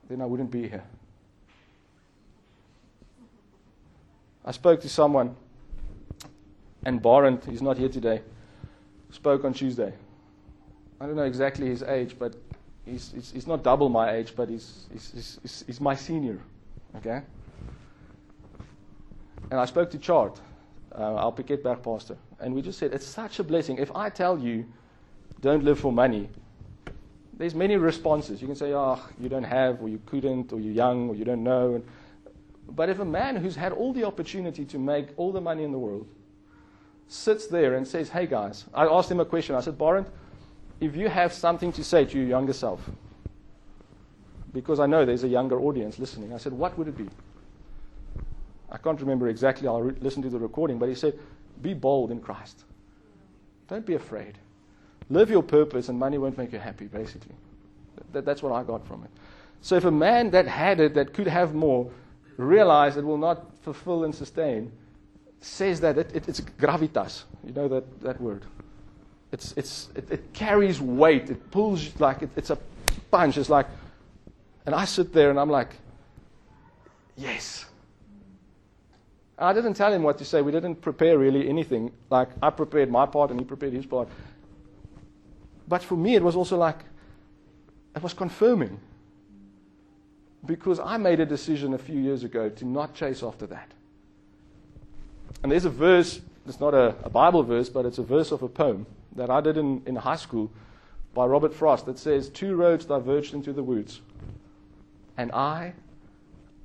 Then 0.07 0.22
I 0.22 0.26
wouldn't 0.26 0.51
be 0.51 0.67
here. 0.67 0.84
I 4.45 4.51
spoke 4.51 4.81
to 4.81 4.89
someone, 4.89 5.35
and 6.85 7.01
Barent, 7.01 7.45
he's 7.45 7.61
not 7.61 7.77
here 7.77 7.89
today, 7.89 8.21
spoke 9.11 9.43
on 9.43 9.53
Tuesday. 9.53 9.93
I 11.01 11.05
don't 11.05 11.15
know 11.15 11.23
exactly 11.23 11.67
his 11.67 11.83
age, 11.83 12.15
but 12.17 12.35
he's, 12.85 13.11
he's, 13.13 13.31
he's 13.31 13.47
not 13.47 13.63
double 13.63 13.89
my 13.89 14.11
age, 14.11 14.33
but 14.35 14.49
he's, 14.49 14.87
he's, 14.91 15.39
he's, 15.41 15.63
he's 15.67 15.81
my 15.81 15.95
senior. 15.95 16.39
Okay? 16.97 17.21
And 19.51 19.59
I 19.59 19.65
spoke 19.65 19.89
to 19.91 19.97
Chart. 19.97 20.39
Uh, 20.97 21.03
our 21.15 21.31
Piketberg 21.31 21.83
pastor. 21.83 22.17
And 22.39 22.53
we 22.53 22.63
just 22.63 22.79
said, 22.79 22.93
it's 22.93 23.05
such 23.05 23.37
a 23.37 23.43
blessing. 23.43 23.77
If 23.77 23.95
I 23.95 24.09
tell 24.09 24.39
you, 24.39 24.65
don't 25.39 25.63
live 25.63 25.79
for 25.79 25.93
money, 25.93 26.29
there's 27.37 27.53
many 27.53 27.77
responses. 27.77 28.41
You 28.41 28.47
can 28.47 28.55
say, 28.55 28.73
oh, 28.73 28.99
you 29.19 29.29
don't 29.29 29.43
have, 29.43 29.83
or 29.83 29.87
you 29.87 30.01
couldn't, 30.07 30.51
or 30.51 30.59
you're 30.59 30.73
young, 30.73 31.07
or 31.07 31.15
you 31.15 31.23
don't 31.23 31.43
know. 31.43 31.75
And, 31.75 31.85
but 32.76 32.89
if 32.89 32.99
a 32.99 33.05
man 33.05 33.36
who's 33.36 33.55
had 33.55 33.72
all 33.72 33.93
the 33.93 34.03
opportunity 34.03 34.65
to 34.65 34.78
make 34.78 35.07
all 35.17 35.32
the 35.32 35.41
money 35.41 35.63
in 35.63 35.72
the 35.72 35.80
world 35.80 36.07
sits 37.07 37.47
there 37.47 37.76
and 37.76 37.88
says, 37.88 38.09
hey 38.09 38.28
guys, 38.28 38.65
I 38.74 38.86
asked 38.86 39.09
him 39.09 39.20
a 39.20 39.26
question. 39.26 39.55
I 39.55 39.61
said, 39.61 39.78
Barent, 39.78 40.07
if 40.80 40.95
you 40.95 41.09
have 41.09 41.34
something 41.34 41.72
to 41.74 41.84
say 41.84 42.05
to 42.05 42.17
your 42.17 42.28
younger 42.28 42.53
self, 42.53 42.89
because 44.53 44.80
I 44.80 44.86
know 44.86 45.05
there's 45.05 45.24
a 45.24 45.28
younger 45.28 45.59
audience 45.59 45.99
listening, 45.99 46.34
I 46.34 46.38
said, 46.38 46.53
what 46.53 46.78
would 46.78 46.88
it 46.88 46.97
be? 46.97 47.09
I 48.72 48.78
can't 48.78 48.99
remember 49.01 49.28
exactly. 49.28 49.67
I'll 49.67 49.82
re- 49.82 49.95
listen 49.99 50.22
to 50.22 50.30
the 50.30 50.39
recording, 50.39 50.78
but 50.78 50.89
he 50.89 50.95
said, 50.95 51.17
be 51.61 51.74
bold 51.74 52.11
in 52.11 52.20
Christ. 52.20 52.63
Don't 53.67 53.86
be 53.86 53.95
afraid. 53.95 54.38
Live 55.09 55.30
your 55.30 55.43
purpose, 55.43 55.89
and 55.89 55.97
money 55.97 56.17
won't 56.17 56.38
make 56.38 56.53
you 56.53 56.59
happy, 56.59 56.86
basically. 56.86 57.36
That, 58.13 58.26
that's 58.26 58.43
what 58.43 58.51
I 58.51 58.63
got 58.63 58.86
from 58.86 59.03
it. 59.03 59.09
So 59.61 59.76
if 59.76 59.86
a 59.86 59.91
man 59.91 60.30
that 60.32 60.47
had 60.47 60.80
it, 60.80 60.93
that 60.93 61.13
could 61.13 61.28
have 61.28 61.53
more, 61.53 61.91
realized 62.39 62.97
it 62.97 63.03
will 63.03 63.17
not 63.17 63.45
fulfill 63.61 64.05
and 64.05 64.15
sustain, 64.15 64.71
says 65.41 65.81
that 65.81 65.97
it, 65.97 66.15
it, 66.15 66.29
it's 66.29 66.39
gravitas. 66.39 67.23
You 67.45 67.53
know 67.53 67.67
that, 67.67 68.01
that 68.01 68.21
word? 68.21 68.43
It's, 69.31 69.53
it's, 69.57 69.89
it, 69.95 70.09
it 70.09 70.33
carries 70.33 70.81
weight. 70.81 71.29
It 71.29 71.51
pulls 71.51 71.99
like 71.99 72.21
it, 72.21 72.29
it's 72.35 72.49
a 72.49 72.57
punch. 73.11 73.37
It's 73.37 73.49
like, 73.49 73.67
and 74.65 74.73
I 74.73 74.85
sit 74.85 75.13
there 75.13 75.29
and 75.29 75.39
I'm 75.39 75.49
like, 75.49 75.75
yes. 77.17 77.65
I 79.37 79.53
didn't 79.53 79.73
tell 79.73 79.93
him 79.93 80.03
what 80.03 80.17
to 80.17 80.25
say. 80.25 80.41
We 80.41 80.51
didn't 80.51 80.75
prepare 80.75 81.17
really 81.17 81.47
anything. 81.47 81.91
Like, 82.09 82.29
I 82.41 82.49
prepared 82.49 82.89
my 82.89 83.05
part 83.05 83.31
and 83.31 83.39
he 83.39 83.45
prepared 83.45 83.73
his 83.73 83.85
part. 83.85 84.07
But 85.67 85.83
for 85.83 85.95
me, 85.95 86.15
it 86.15 86.23
was 86.23 86.35
also 86.35 86.57
like, 86.57 86.79
it 87.95 88.01
was 88.01 88.13
confirming. 88.13 88.79
Because 90.45 90.79
I 90.79 90.97
made 90.97 91.19
a 91.19 91.25
decision 91.25 91.73
a 91.73 91.77
few 91.77 91.99
years 91.99 92.23
ago 92.23 92.49
to 92.49 92.65
not 92.65 92.93
chase 92.93 93.23
after 93.23 93.45
that. 93.47 93.71
And 95.43 95.51
there's 95.51 95.65
a 95.65 95.69
verse, 95.69 96.21
it's 96.47 96.59
not 96.59 96.73
a, 96.73 96.95
a 97.03 97.09
Bible 97.09 97.43
verse, 97.43 97.69
but 97.69 97.85
it's 97.85 97.97
a 97.97 98.03
verse 98.03 98.31
of 98.31 98.41
a 98.41 98.47
poem 98.47 98.85
that 99.15 99.29
I 99.29 99.41
did 99.41 99.57
in, 99.57 99.81
in 99.85 99.95
high 99.95 100.15
school 100.15 100.51
by 101.13 101.25
Robert 101.25 101.53
Frost 101.53 101.85
that 101.85 101.99
says, 101.99 102.29
Two 102.29 102.55
roads 102.55 102.85
diverged 102.85 103.33
into 103.33 103.53
the 103.53 103.63
woods. 103.63 104.01
And 105.17 105.31
I, 105.31 105.73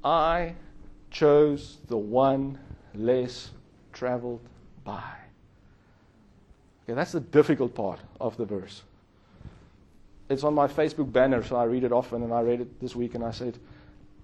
I 0.05 0.55
chose 1.11 1.79
the 1.89 1.97
one 1.97 2.59
less 2.95 3.51
traveled 3.93 4.41
by. 4.85 5.03
Okay, 6.85 6.95
that's 6.95 7.12
the 7.12 7.20
difficult 7.20 7.75
part 7.75 8.01
of 8.20 8.37
the 8.37 8.45
verse 8.45 8.83
it's 10.35 10.45
on 10.45 10.55
my 10.55 10.66
Facebook 10.66 11.11
banner, 11.11 11.43
so 11.43 11.57
I 11.57 11.64
read 11.64 11.85
it 11.85 11.93
often, 11.93 12.22
and 12.22 12.32
I 12.32 12.41
read 12.43 12.61
it 12.61 12.80
this 12.80 12.95
week, 12.95 13.14
and 13.14 13.24
I 13.24 13.30
said, 13.30 13.59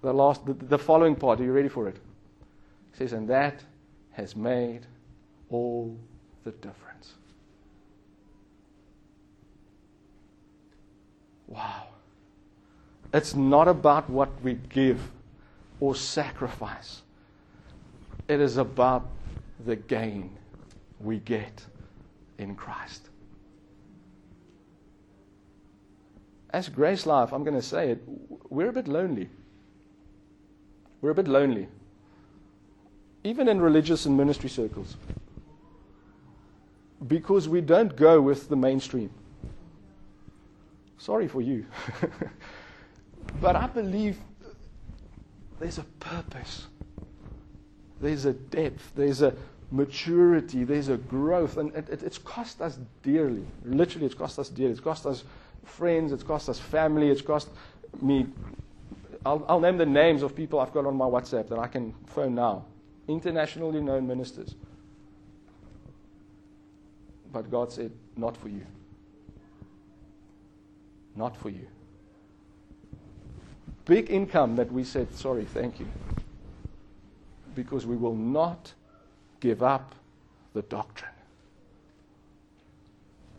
the 0.02 0.12
last, 0.12 0.44
the, 0.44 0.52
the 0.52 0.78
following 0.78 1.14
part. 1.14 1.40
Are 1.40 1.44
you 1.44 1.52
ready 1.52 1.68
for 1.68 1.88
it? 1.88 1.96
He 2.92 2.98
says, 2.98 3.12
and 3.12 3.28
that 3.28 3.62
has 4.12 4.36
made 4.36 4.86
all 5.50 5.96
the 6.44 6.50
difference. 6.52 7.14
Wow. 11.46 11.86
It's 13.12 13.34
not 13.34 13.68
about 13.68 14.08
what 14.08 14.28
we 14.42 14.54
give 14.54 15.00
or 15.80 15.94
sacrifice. 15.94 17.02
It 18.28 18.40
is 18.40 18.56
about 18.56 19.08
the 19.64 19.76
gain 19.76 20.36
we 21.00 21.18
get 21.18 21.64
in 22.38 22.54
Christ. 22.54 23.09
As 26.52 26.68
Grace 26.68 27.06
Life, 27.06 27.32
I'm 27.32 27.44
going 27.44 27.56
to 27.56 27.62
say 27.62 27.90
it, 27.90 28.02
we're 28.48 28.68
a 28.68 28.72
bit 28.72 28.88
lonely. 28.88 29.28
We're 31.00 31.10
a 31.10 31.14
bit 31.14 31.28
lonely. 31.28 31.68
Even 33.24 33.48
in 33.48 33.60
religious 33.60 34.06
and 34.06 34.16
ministry 34.16 34.48
circles. 34.48 34.96
Because 37.06 37.48
we 37.48 37.60
don't 37.60 37.94
go 37.96 38.20
with 38.20 38.48
the 38.48 38.56
mainstream. 38.56 39.10
Sorry 40.98 41.28
for 41.28 41.40
you. 41.40 41.64
but 43.40 43.56
I 43.56 43.66
believe 43.66 44.18
there's 45.58 45.78
a 45.78 45.84
purpose, 46.00 46.66
there's 48.00 48.24
a 48.24 48.32
depth, 48.32 48.92
there's 48.96 49.22
a 49.22 49.34
maturity, 49.70 50.64
there's 50.64 50.88
a 50.88 50.96
growth, 50.96 51.56
and 51.56 51.74
it, 51.74 51.88
it, 51.88 52.02
it's 52.02 52.18
cost 52.18 52.60
us 52.60 52.78
dearly. 53.02 53.46
Literally, 53.64 54.06
it's 54.06 54.14
cost 54.14 54.38
us 54.38 54.48
dearly. 54.48 54.72
It's 54.72 54.80
cost 54.80 55.06
us 55.06 55.24
friends, 55.64 56.12
it's 56.12 56.22
cost 56.22 56.48
us 56.48 56.58
family, 56.58 57.08
it's 57.08 57.22
cost 57.22 57.48
me. 58.00 58.26
I'll, 59.24 59.44
I'll 59.48 59.60
name 59.60 59.76
the 59.76 59.86
names 59.86 60.22
of 60.22 60.34
people 60.34 60.60
I've 60.60 60.72
got 60.72 60.86
on 60.86 60.96
my 60.96 61.04
WhatsApp 61.04 61.48
that 61.48 61.58
I 61.58 61.66
can 61.66 61.94
phone 62.06 62.34
now. 62.34 62.64
Internationally 63.08 63.80
known 63.80 64.06
ministers. 64.06 64.54
But 67.32 67.50
God 67.50 67.72
said, 67.72 67.92
not 68.16 68.36
for 68.36 68.48
you. 68.48 68.66
Not 71.14 71.36
for 71.36 71.50
you. 71.50 71.66
Big 73.84 74.10
income 74.10 74.56
that 74.56 74.72
we 74.72 74.84
said, 74.84 75.14
sorry, 75.14 75.44
thank 75.44 75.80
you. 75.80 75.88
Because 77.54 77.86
we 77.86 77.96
will 77.96 78.14
not 78.14 78.72
give 79.40 79.62
up 79.62 79.94
the 80.54 80.62
doctrine. 80.62 81.10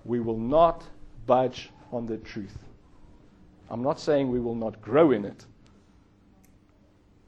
We 0.04 0.20
will 0.20 0.38
not 0.38 0.84
budge 1.26 1.70
on 1.92 2.06
the 2.06 2.18
truth. 2.18 2.58
I'm 3.70 3.82
not 3.82 4.00
saying 4.00 4.30
we 4.30 4.40
will 4.40 4.56
not 4.56 4.82
grow 4.82 5.12
in 5.12 5.26
it. 5.26 5.46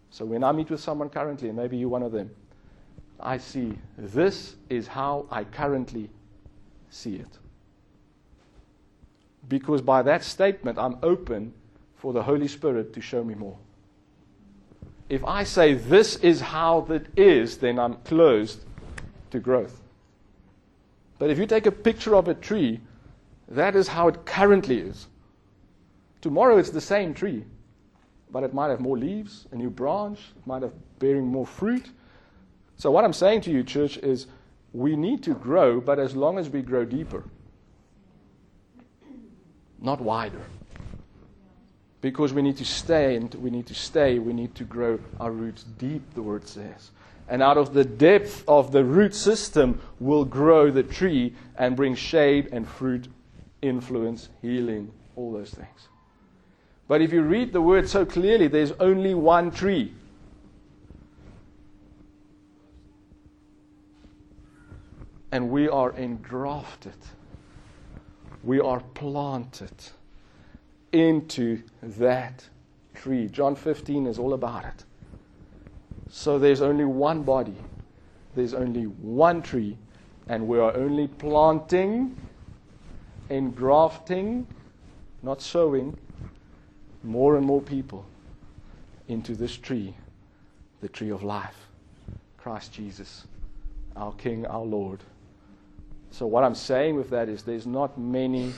So 0.09 0.25
when 0.25 0.43
I 0.43 0.51
meet 0.51 0.69
with 0.69 0.79
someone 0.79 1.09
currently, 1.09 1.49
and 1.49 1.57
maybe 1.57 1.77
you're 1.77 1.89
one 1.89 2.03
of 2.03 2.11
them, 2.11 2.29
I 3.19 3.37
see 3.37 3.77
this 3.97 4.55
is 4.69 4.87
how 4.87 5.25
I 5.31 5.43
currently 5.43 6.09
see 6.89 7.15
it. 7.15 7.39
Because 9.47 9.81
by 9.81 10.01
that 10.03 10.23
statement, 10.23 10.77
I'm 10.77 10.97
open 11.01 11.53
for 11.95 12.13
the 12.13 12.21
Holy 12.21 12.47
Spirit 12.47 12.93
to 12.93 13.01
show 13.01 13.23
me 13.23 13.33
more. 13.33 13.57
If 15.09 15.23
I 15.25 15.43
say 15.43 15.73
this 15.73 16.17
is 16.17 16.41
how 16.41 16.85
it 16.89 17.07
is, 17.17 17.57
then 17.57 17.79
I'm 17.79 17.95
closed 18.03 18.65
to 19.31 19.39
growth. 19.39 19.81
But 21.19 21.29
if 21.29 21.37
you 21.37 21.45
take 21.45 21.65
a 21.65 21.71
picture 21.71 22.15
of 22.15 22.27
a 22.27 22.33
tree 22.33 22.81
that 23.55 23.75
is 23.75 23.87
how 23.87 24.07
it 24.07 24.25
currently 24.25 24.79
is. 24.79 25.07
Tomorrow 26.21 26.57
it's 26.57 26.69
the 26.69 26.81
same 26.81 27.13
tree, 27.13 27.43
but 28.31 28.43
it 28.43 28.53
might 28.53 28.69
have 28.69 28.79
more 28.79 28.97
leaves, 28.97 29.47
a 29.51 29.55
new 29.55 29.69
branch, 29.69 30.19
it 30.37 30.47
might 30.47 30.61
have 30.61 30.73
bearing 30.99 31.27
more 31.27 31.45
fruit. 31.45 31.85
So 32.77 32.91
what 32.91 33.03
I'm 33.03 33.13
saying 33.13 33.41
to 33.41 33.51
you, 33.51 33.63
church, 33.63 33.97
is 33.97 34.27
we 34.71 34.95
need 34.95 35.21
to 35.23 35.33
grow, 35.33 35.79
but 35.79 35.99
as 35.99 36.15
long 36.15 36.39
as 36.39 36.49
we 36.49 36.61
grow 36.61 36.85
deeper, 36.85 37.23
not 39.79 40.01
wider. 40.01 40.41
Because 42.01 42.33
we 42.33 42.41
need 42.41 42.57
to 42.57 42.65
stay 42.65 43.15
and 43.15 43.33
we 43.35 43.49
need 43.49 43.67
to 43.67 43.75
stay, 43.75 44.17
we 44.17 44.33
need 44.33 44.55
to 44.55 44.63
grow 44.63 44.99
our 45.19 45.31
roots 45.31 45.63
deep, 45.77 46.01
the 46.15 46.21
word 46.21 46.47
says. 46.47 46.91
And 47.29 47.41
out 47.41 47.57
of 47.57 47.73
the 47.73 47.85
depth 47.85 48.43
of 48.47 48.71
the 48.71 48.83
root 48.83 49.13
system 49.13 49.81
will 49.99 50.25
grow 50.25 50.71
the 50.71 50.83
tree 50.83 51.33
and 51.57 51.75
bring 51.75 51.95
shade 51.95 52.49
and 52.51 52.67
fruit 52.67 53.07
influence, 53.63 54.29
healing, 54.41 54.91
all 55.15 55.31
those 55.31 55.51
things. 55.51 55.87
But 56.87 57.01
if 57.01 57.13
you 57.13 57.23
read 57.23 57.53
the 57.53 57.61
word 57.61 57.89
so 57.89 58.05
clearly, 58.05 58.47
there's 58.47 58.73
only 58.73 59.13
one 59.13 59.49
tree. 59.49 59.93
And 65.31 65.49
we 65.49 65.67
are 65.67 65.91
engrafted. 65.93 66.93
We 68.43 68.59
are 68.59 68.81
planted 68.93 69.71
into 70.91 71.63
that 71.81 72.47
tree. 72.93 73.27
John 73.29 73.55
15 73.55 74.05
is 74.05 74.19
all 74.19 74.33
about 74.33 74.65
it. 74.65 74.83
So 76.09 76.37
there's 76.37 76.61
only 76.61 76.85
one 76.85 77.23
body, 77.23 77.55
there's 78.35 78.53
only 78.53 78.83
one 78.83 79.41
tree, 79.41 79.77
and 80.27 80.47
we 80.47 80.59
are 80.59 80.75
only 80.75 81.07
planting 81.07 82.15
engrafting, 83.29 84.47
not 85.21 85.41
sowing, 85.41 85.97
more 87.03 87.35
and 87.35 87.45
more 87.45 87.61
people 87.61 88.05
into 89.07 89.35
this 89.35 89.57
tree, 89.57 89.93
the 90.81 90.89
tree 90.89 91.09
of 91.09 91.23
life, 91.23 91.67
Christ 92.37 92.73
Jesus, 92.73 93.25
our 93.95 94.13
King, 94.13 94.45
our 94.45 94.63
Lord. 94.63 94.99
So, 96.11 96.27
what 96.27 96.43
I'm 96.43 96.55
saying 96.55 96.95
with 96.95 97.09
that 97.09 97.29
is 97.29 97.43
there's 97.43 97.65
not 97.65 97.97
many 97.97 98.53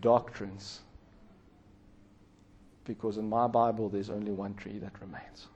doctrines. 0.00 0.80
Because 2.84 3.16
in 3.18 3.28
my 3.28 3.46
Bible, 3.48 3.88
there's 3.88 4.10
only 4.10 4.32
one 4.32 4.54
tree 4.54 4.78
that 4.78 4.92
remains. 5.00 5.46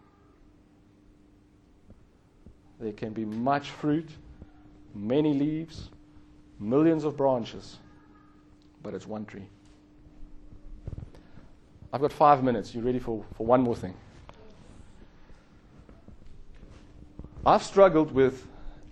There 2.80 2.92
can 2.92 3.12
be 3.12 3.24
much 3.24 3.70
fruit, 3.70 4.08
many 4.94 5.34
leaves, 5.34 5.90
millions 6.58 7.04
of 7.04 7.16
branches, 7.16 7.78
but 8.82 8.94
it's 8.94 9.06
one 9.06 9.24
tree. 9.24 9.46
I've 11.92 12.00
got 12.00 12.12
five 12.12 12.42
minutes. 12.42 12.74
You 12.74 12.82
ready 12.82 12.98
for, 12.98 13.24
for 13.36 13.46
one 13.46 13.62
more 13.62 13.76
thing? 13.76 13.94
I've 17.44 17.62
struggled 17.62 18.12
with 18.12 18.46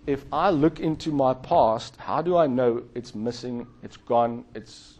if 0.07 0.25
I 0.33 0.49
look 0.49 0.79
into 0.79 1.11
my 1.11 1.35
past, 1.35 1.95
how 1.97 2.21
do 2.21 2.35
I 2.35 2.47
know 2.47 2.83
it's 2.95 3.13
missing, 3.13 3.67
it's 3.83 3.95
gone, 3.95 4.43
it's, 4.55 4.95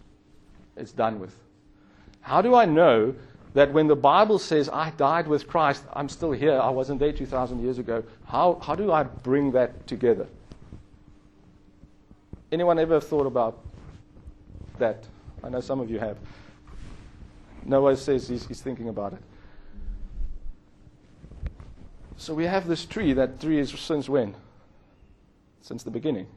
it's 0.78 0.92
done 0.92 1.20
with? 1.20 1.36
How 2.22 2.44
do 2.44 2.54
I 2.54 2.66
know 2.66 3.16
that 3.56 3.74
when 3.74 3.88
the 3.88 3.96
Bible 3.96 4.38
says 4.38 4.70
I 4.70 4.92
died 4.92 5.28
with 5.28 5.48
Christ, 5.48 5.84
I'm 5.94 6.10
still 6.10 6.32
here, 6.32 6.60
I 6.60 6.70
wasn't 6.70 7.00
there 7.00 7.12
2,000 7.12 7.60
years 7.60 7.80
ago? 7.80 8.04
How, 8.26 8.60
how 8.62 8.76
do 8.76 8.92
I 8.92 9.02
bring 9.02 9.52
that 9.54 9.88
together? 9.88 10.28
Anyone 12.52 12.78
ever 12.78 13.02
thought 13.02 13.26
about 13.26 13.60
that? 14.80 15.06
I 15.44 15.50
know 15.50 15.62
some 15.62 15.80
of 15.80 15.90
you 15.90 16.00
have. 16.00 16.18
Noah 17.64 17.96
says 17.98 18.28
he's, 18.28 18.48
he's 18.48 18.62
thinking 18.62 18.90
about 18.90 19.14
it. 19.14 19.20
So 22.18 22.34
we 22.34 22.46
have 22.46 22.68
this 22.68 22.86
tree. 22.86 23.14
That 23.14 23.40
tree 23.40 23.60
is 23.60 23.72
since 23.72 24.10
when? 24.10 24.36
Since 25.62 25.84
the 25.84 25.92
beginning. 25.92 26.28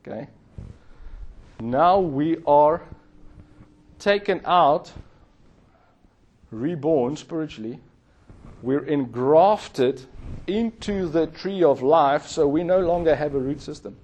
Okay? 0.00 0.28
Now 1.60 1.98
we 1.98 2.38
are 2.46 2.82
taken 3.98 4.40
out, 4.44 4.92
reborn 6.50 7.16
spiritually. 7.16 7.80
We're 8.62 8.84
engrafted 8.84 10.02
into 10.46 11.08
the 11.08 11.26
tree 11.26 11.62
of 11.62 11.82
life, 11.82 12.26
so 12.26 12.46
we 12.46 12.64
no 12.64 12.80
longer 12.80 13.14
have 13.14 13.34
a 13.34 13.38
root 13.38 13.60
system. 13.60 13.96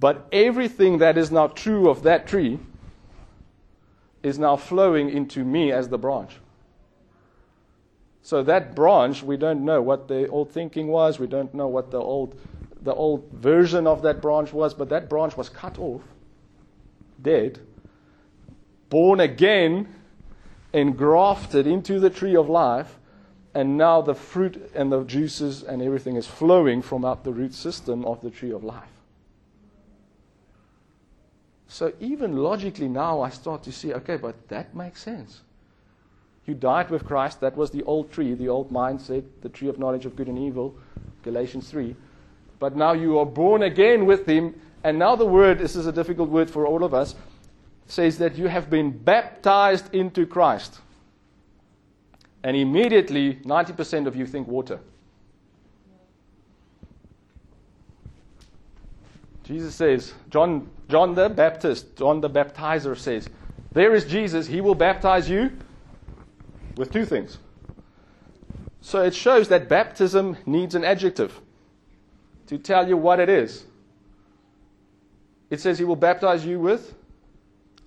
But 0.00 0.28
everything 0.30 0.98
that 0.98 1.18
is 1.18 1.30
now 1.30 1.48
true 1.48 1.88
of 1.88 2.02
that 2.04 2.26
tree 2.26 2.58
is 4.22 4.38
now 4.38 4.56
flowing 4.56 5.10
into 5.10 5.44
me 5.44 5.72
as 5.72 5.88
the 5.88 5.98
branch. 5.98 6.32
So 8.22 8.42
that 8.42 8.74
branch, 8.74 9.22
we 9.22 9.36
don't 9.36 9.64
know 9.64 9.80
what 9.80 10.06
the 10.06 10.28
old 10.28 10.52
thinking 10.52 10.88
was. 10.88 11.18
We 11.18 11.26
don't 11.26 11.52
know 11.54 11.66
what 11.66 11.90
the 11.90 11.98
old, 11.98 12.38
the 12.82 12.94
old 12.94 13.30
version 13.32 13.86
of 13.86 14.02
that 14.02 14.20
branch 14.20 14.52
was. 14.52 14.74
But 14.74 14.88
that 14.90 15.08
branch 15.08 15.36
was 15.36 15.48
cut 15.48 15.78
off, 15.78 16.02
dead, 17.20 17.58
born 18.90 19.20
again, 19.20 19.94
engrafted 20.72 21.66
into 21.66 21.98
the 21.98 22.10
tree 22.10 22.36
of 22.36 22.48
life, 22.48 22.98
and 23.54 23.78
now 23.78 24.02
the 24.02 24.14
fruit 24.14 24.70
and 24.74 24.92
the 24.92 25.02
juices 25.04 25.62
and 25.62 25.80
everything 25.80 26.16
is 26.16 26.26
flowing 26.26 26.82
from 26.82 27.04
out 27.04 27.24
the 27.24 27.32
root 27.32 27.54
system 27.54 28.04
of 28.04 28.20
the 28.20 28.30
tree 28.30 28.52
of 28.52 28.62
life. 28.62 28.97
So 31.68 31.92
even 32.00 32.38
logically 32.38 32.88
now, 32.88 33.20
I 33.20 33.28
start 33.28 33.62
to 33.64 33.72
see, 33.72 33.92
okay, 33.92 34.16
but 34.16 34.48
that 34.48 34.74
makes 34.74 35.02
sense. 35.02 35.42
You 36.46 36.54
died 36.54 36.88
with 36.88 37.04
Christ. 37.04 37.40
That 37.42 37.56
was 37.56 37.70
the 37.70 37.82
old 37.82 38.10
tree, 38.10 38.32
the 38.32 38.48
old 38.48 38.70
mindset, 38.70 39.22
the 39.42 39.50
tree 39.50 39.68
of 39.68 39.78
knowledge 39.78 40.06
of 40.06 40.16
good 40.16 40.28
and 40.28 40.38
evil, 40.38 40.74
Galatians 41.22 41.70
3. 41.70 41.94
But 42.58 42.74
now 42.74 42.94
you 42.94 43.18
are 43.18 43.26
born 43.26 43.62
again 43.62 44.06
with 44.06 44.26
Him. 44.26 44.58
And 44.82 44.98
now 44.98 45.14
the 45.14 45.26
word, 45.26 45.58
this 45.58 45.76
is 45.76 45.86
a 45.86 45.92
difficult 45.92 46.30
word 46.30 46.50
for 46.50 46.66
all 46.66 46.84
of 46.84 46.94
us, 46.94 47.14
says 47.86 48.16
that 48.18 48.36
you 48.36 48.46
have 48.46 48.70
been 48.70 48.90
baptized 48.90 49.94
into 49.94 50.24
Christ. 50.24 50.80
And 52.42 52.56
immediately, 52.56 53.34
90% 53.44 54.06
of 54.06 54.16
you 54.16 54.24
think 54.24 54.48
water. 54.48 54.80
Jesus 59.48 59.74
says, 59.74 60.12
John, 60.28 60.68
John 60.90 61.14
the 61.14 61.30
Baptist, 61.30 61.96
John 61.96 62.20
the 62.20 62.28
baptizer 62.28 62.94
says, 62.94 63.30
There 63.72 63.94
is 63.94 64.04
Jesus, 64.04 64.46
he 64.46 64.60
will 64.60 64.74
baptize 64.74 65.26
you 65.26 65.52
with 66.76 66.92
two 66.92 67.06
things. 67.06 67.38
So 68.82 69.02
it 69.02 69.14
shows 69.14 69.48
that 69.48 69.66
baptism 69.66 70.36
needs 70.44 70.74
an 70.74 70.84
adjective 70.84 71.40
to 72.48 72.58
tell 72.58 72.86
you 72.86 72.98
what 72.98 73.20
it 73.20 73.30
is. 73.30 73.64
It 75.48 75.60
says 75.60 75.78
he 75.78 75.84
will 75.86 75.96
baptize 75.96 76.44
you 76.44 76.60
with. 76.60 76.94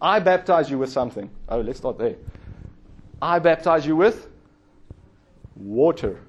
I 0.02 0.20
baptize 0.20 0.68
you 0.72 0.80
with 0.80 0.90
something. 0.90 1.30
Oh, 1.48 1.62
let's 1.62 1.78
start 1.78 2.00
there. 2.00 2.16
I 3.22 3.38
baptize 3.38 3.86
you 3.86 3.96
with 3.96 4.28
water. 5.56 6.22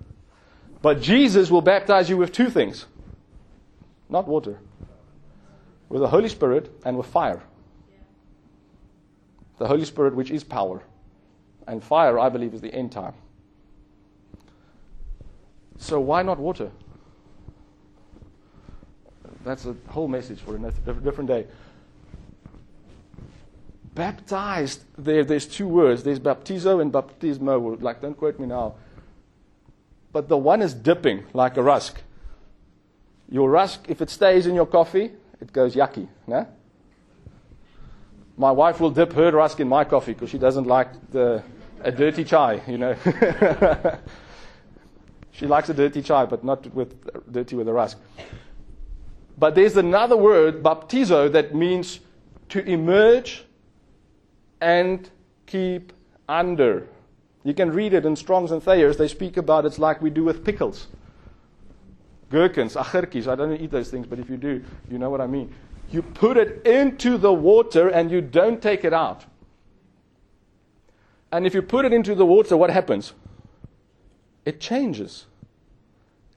But 0.82 1.00
Jesus 1.00 1.50
will 1.50 1.62
baptize 1.62 2.10
you 2.10 2.18
with 2.18 2.32
two 2.32 2.50
things 2.50 2.84
not 4.12 4.28
water, 4.28 4.60
with 5.92 6.00
the 6.00 6.08
Holy 6.08 6.30
Spirit 6.30 6.70
and 6.86 6.96
with 6.96 7.06
fire. 7.06 7.42
The 9.58 9.68
Holy 9.68 9.84
Spirit, 9.84 10.14
which 10.14 10.30
is 10.30 10.42
power. 10.42 10.82
And 11.68 11.84
fire, 11.84 12.18
I 12.18 12.30
believe, 12.30 12.54
is 12.54 12.62
the 12.62 12.74
end 12.74 12.92
time. 12.92 13.12
So 15.76 16.00
why 16.00 16.22
not 16.22 16.38
water? 16.38 16.70
That's 19.44 19.66
a 19.66 19.76
whole 19.88 20.08
message 20.08 20.40
for 20.40 20.56
a 20.56 20.94
different 20.94 21.28
day. 21.28 21.46
Baptized, 23.94 24.84
there, 24.96 25.24
there's 25.24 25.46
two 25.46 25.68
words. 25.68 26.04
There's 26.04 26.20
baptizo 26.20 26.80
and 26.80 26.90
baptismo. 26.90 27.82
Like, 27.82 28.00
don't 28.00 28.16
quote 28.16 28.38
me 28.40 28.46
now. 28.46 28.76
But 30.10 30.30
the 30.30 30.38
one 30.38 30.62
is 30.62 30.72
dipping, 30.72 31.24
like 31.34 31.58
a 31.58 31.62
rusk. 31.62 32.00
Your 33.28 33.50
rusk, 33.50 33.84
if 33.88 34.00
it 34.00 34.08
stays 34.08 34.46
in 34.46 34.54
your 34.54 34.66
coffee, 34.66 35.10
it 35.42 35.52
goes 35.52 35.74
yucky. 35.74 36.08
No? 36.28 36.46
My 38.36 38.52
wife 38.52 38.80
will 38.80 38.90
dip 38.90 39.12
her 39.12 39.32
rusk 39.32 39.58
in 39.58 39.68
my 39.68 39.82
coffee 39.84 40.12
because 40.12 40.30
she 40.30 40.38
doesn't 40.38 40.68
like 40.68 41.10
the, 41.10 41.42
a 41.80 41.90
dirty 41.90 42.22
chai, 42.22 42.62
you 42.68 42.78
know. 42.78 42.94
she 45.32 45.46
likes 45.46 45.68
a 45.68 45.74
dirty 45.74 46.00
chai, 46.00 46.26
but 46.26 46.44
not 46.44 46.72
with 46.72 46.94
dirty 47.30 47.56
with 47.56 47.66
a 47.66 47.72
rusk. 47.72 47.98
But 49.36 49.56
there's 49.56 49.76
another 49.76 50.16
word, 50.16 50.62
baptizo, 50.62 51.30
that 51.32 51.54
means 51.56 51.98
to 52.50 52.64
emerge 52.64 53.44
and 54.60 55.10
keep 55.46 55.92
under. 56.28 56.86
You 57.42 57.52
can 57.52 57.72
read 57.72 57.94
it 57.94 58.06
in 58.06 58.14
Strong's 58.14 58.52
and 58.52 58.62
Thayer's. 58.62 58.96
They 58.96 59.08
speak 59.08 59.36
about 59.36 59.66
it's 59.66 59.80
like 59.80 60.00
we 60.00 60.10
do 60.10 60.22
with 60.22 60.44
pickles. 60.44 60.86
Gherkins, 62.32 62.74
agurkies. 62.74 63.28
I 63.28 63.34
don't 63.34 63.52
eat 63.60 63.70
those 63.70 63.90
things, 63.90 64.06
but 64.06 64.18
if 64.18 64.30
you 64.30 64.38
do, 64.38 64.64
you 64.90 64.98
know 64.98 65.10
what 65.10 65.20
I 65.20 65.26
mean. 65.26 65.54
You 65.90 66.00
put 66.00 66.38
it 66.38 66.66
into 66.66 67.18
the 67.18 67.32
water 67.32 67.88
and 67.88 68.10
you 68.10 68.22
don't 68.22 68.62
take 68.62 68.84
it 68.84 68.94
out. 68.94 69.26
And 71.30 71.46
if 71.46 71.54
you 71.54 71.60
put 71.60 71.84
it 71.84 71.92
into 71.92 72.14
the 72.14 72.24
water, 72.24 72.56
what 72.56 72.70
happens? 72.70 73.12
It 74.46 74.60
changes. 74.60 75.26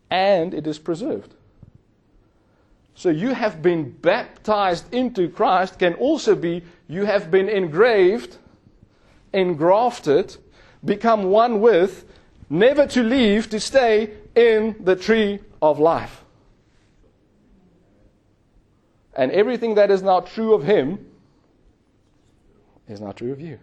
And 0.09 0.53
it 0.53 0.67
is 0.67 0.77
preserved. 0.77 1.33
So 2.93 3.09
you 3.09 3.33
have 3.33 3.61
been 3.61 3.91
baptized 3.91 4.93
into 4.93 5.29
Christ 5.29 5.79
can 5.79 5.93
also 5.95 6.35
be 6.35 6.63
you 6.87 7.05
have 7.05 7.31
been 7.31 7.47
engraved, 7.49 8.37
engrafted, 9.33 10.35
become 10.83 11.23
one 11.23 11.61
with, 11.61 12.05
never 12.49 12.85
to 12.87 13.03
leave, 13.03 13.49
to 13.49 13.59
stay 13.59 14.11
in 14.35 14.75
the 14.79 14.95
tree 14.95 15.39
of 15.61 15.79
life. 15.79 16.23
And 19.15 19.31
everything 19.31 19.75
that 19.75 19.89
is 19.89 20.01
not 20.01 20.27
true 20.27 20.53
of 20.53 20.63
him 20.63 21.05
is 22.87 22.99
not 22.99 23.17
true 23.17 23.31
of 23.31 23.39
you. 23.39 23.59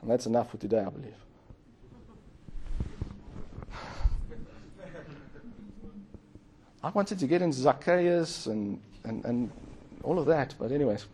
And 0.00 0.10
that's 0.10 0.26
enough 0.26 0.50
for 0.50 0.56
today, 0.56 0.80
I 0.80 0.88
believe. 0.88 1.14
I 6.82 6.88
wanted 6.88 7.18
to 7.18 7.26
get 7.26 7.42
into 7.42 7.58
Zacchaeus 7.58 8.46
and, 8.46 8.80
and, 9.04 9.22
and 9.26 9.52
all 10.02 10.18
of 10.18 10.24
that, 10.26 10.54
but, 10.58 10.72
anyways. 10.72 11.04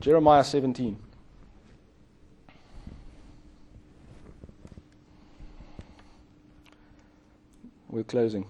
Jeremiah 0.00 0.42
17. 0.42 0.98
We're 7.94 8.02
closing. 8.02 8.44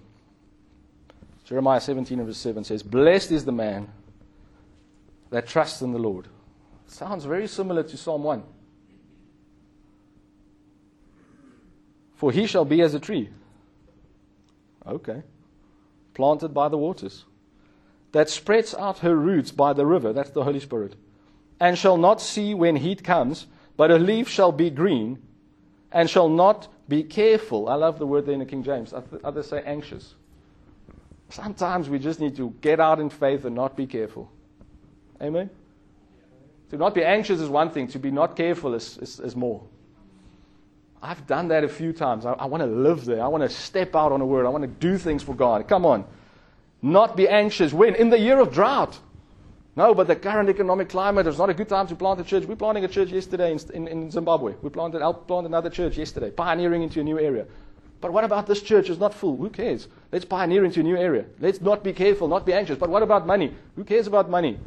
Jeremiah 1.43 1.79
17 1.79 2.17
and 2.17 2.27
verse 2.27 2.39
7 2.39 2.63
says, 2.63 2.81
Blessed 2.81 3.31
is 3.31 3.45
the 3.45 3.51
man 3.51 3.89
that 5.29 5.47
trusts 5.47 5.83
in 5.83 5.91
the 5.91 5.99
Lord. 5.99 6.27
Sounds 6.87 7.25
very 7.25 7.45
similar 7.45 7.83
to 7.83 7.95
Psalm 7.95 8.23
1. 8.23 8.41
For 12.15 12.31
he 12.31 12.47
shall 12.47 12.65
be 12.65 12.81
as 12.81 12.95
a 12.95 12.99
tree. 12.99 13.29
Okay. 14.83 15.21
Planted 16.15 16.51
by 16.51 16.67
the 16.67 16.79
waters. 16.79 17.25
That 18.13 18.31
spreads 18.31 18.73
out 18.73 18.99
her 18.99 19.15
roots 19.15 19.51
by 19.51 19.73
the 19.73 19.85
river. 19.85 20.11
That's 20.11 20.31
the 20.31 20.43
Holy 20.43 20.59
Spirit. 20.59 20.95
And 21.59 21.77
shall 21.77 21.97
not 21.97 22.19
see 22.19 22.55
when 22.55 22.77
heat 22.77 23.03
comes, 23.03 23.45
but 23.77 23.91
her 23.91 23.99
leaf 23.99 24.27
shall 24.27 24.51
be 24.51 24.71
green, 24.71 25.21
and 25.91 26.09
shall 26.09 26.29
not 26.29 26.67
Be 26.87 27.03
careful. 27.03 27.67
I 27.67 27.75
love 27.75 27.99
the 27.99 28.05
word 28.05 28.25
there 28.25 28.33
in 28.33 28.39
the 28.39 28.45
King 28.45 28.63
James. 28.63 28.93
Others 29.23 29.47
say 29.47 29.63
anxious. 29.65 30.13
Sometimes 31.29 31.89
we 31.89 31.97
just 31.97 32.19
need 32.19 32.35
to 32.35 32.53
get 32.61 32.79
out 32.79 32.99
in 32.99 33.09
faith 33.09 33.45
and 33.45 33.55
not 33.55 33.75
be 33.75 33.87
careful. 33.87 34.31
Amen? 35.21 35.49
To 36.69 36.77
not 36.77 36.93
be 36.93 37.03
anxious 37.03 37.39
is 37.39 37.49
one 37.49 37.69
thing, 37.71 37.87
to 37.87 37.99
be 37.99 38.11
not 38.11 38.35
careful 38.35 38.73
is, 38.75 38.97
is, 38.99 39.19
is 39.19 39.35
more. 39.35 39.63
I've 41.01 41.25
done 41.27 41.49
that 41.49 41.63
a 41.63 41.69
few 41.69 41.93
times. 41.93 42.25
I, 42.25 42.33
I 42.33 42.45
want 42.45 42.61
to 42.61 42.67
live 42.67 43.05
there. 43.05 43.23
I 43.23 43.27
want 43.27 43.43
to 43.43 43.49
step 43.49 43.95
out 43.95 44.11
on 44.11 44.21
a 44.21 44.25
word. 44.25 44.45
I 44.45 44.49
want 44.49 44.63
to 44.63 44.67
do 44.67 44.97
things 44.97 45.21
for 45.21 45.35
God. 45.35 45.67
Come 45.67 45.85
on. 45.85 46.05
Not 46.81 47.15
be 47.15 47.27
anxious. 47.27 47.73
When? 47.73 47.95
In 47.95 48.09
the 48.09 48.19
year 48.19 48.39
of 48.39 48.51
drought. 48.51 48.99
No, 49.77 49.93
but 49.93 50.07
the 50.07 50.15
current 50.15 50.49
economic 50.49 50.87
climate 50.87 51.27
is 51.27 51.37
not 51.37 51.49
a 51.49 51.53
good 51.53 51.67
time 51.67 51.87
to 51.87 51.95
plant 51.95 52.21
a 52.21 52.23
church. 52.23 52.45
We're 52.45 52.55
planting 52.55 52.85
a 52.85 52.87
church 52.87 53.09
yesterday 53.09 53.51
in, 53.51 53.59
in, 53.73 53.87
in 53.87 54.11
Zimbabwe. 54.11 54.53
We 54.61 54.69
planted, 54.69 55.01
helped 55.01 55.27
plant 55.27 55.45
another 55.45 55.69
church 55.69 55.97
yesterday, 55.97 56.31
pioneering 56.31 56.81
into 56.81 57.01
a 57.01 57.03
new 57.03 57.19
area. 57.19 57.45
But 57.99 58.13
what 58.13 58.23
about 58.23 58.47
this 58.47 58.61
church 58.61 58.89
is 58.89 58.99
not 58.99 59.13
full? 59.13 59.35
Who 59.35 59.49
cares? 59.49 59.87
Let's 60.11 60.23
pioneer 60.23 60.63
into 60.63 60.79
a 60.79 60.83
new 60.83 60.95
area. 60.95 61.25
Let's 61.39 61.59
not 61.59 61.83
be 61.83 61.91
careful, 61.91 62.27
not 62.27 62.45
be 62.45 62.53
anxious. 62.53 62.77
But 62.77 62.89
what 62.89 63.03
about 63.03 63.27
money? 63.27 63.53
Who 63.75 63.83
cares 63.83 64.07
about 64.07 64.29
money? 64.29 64.59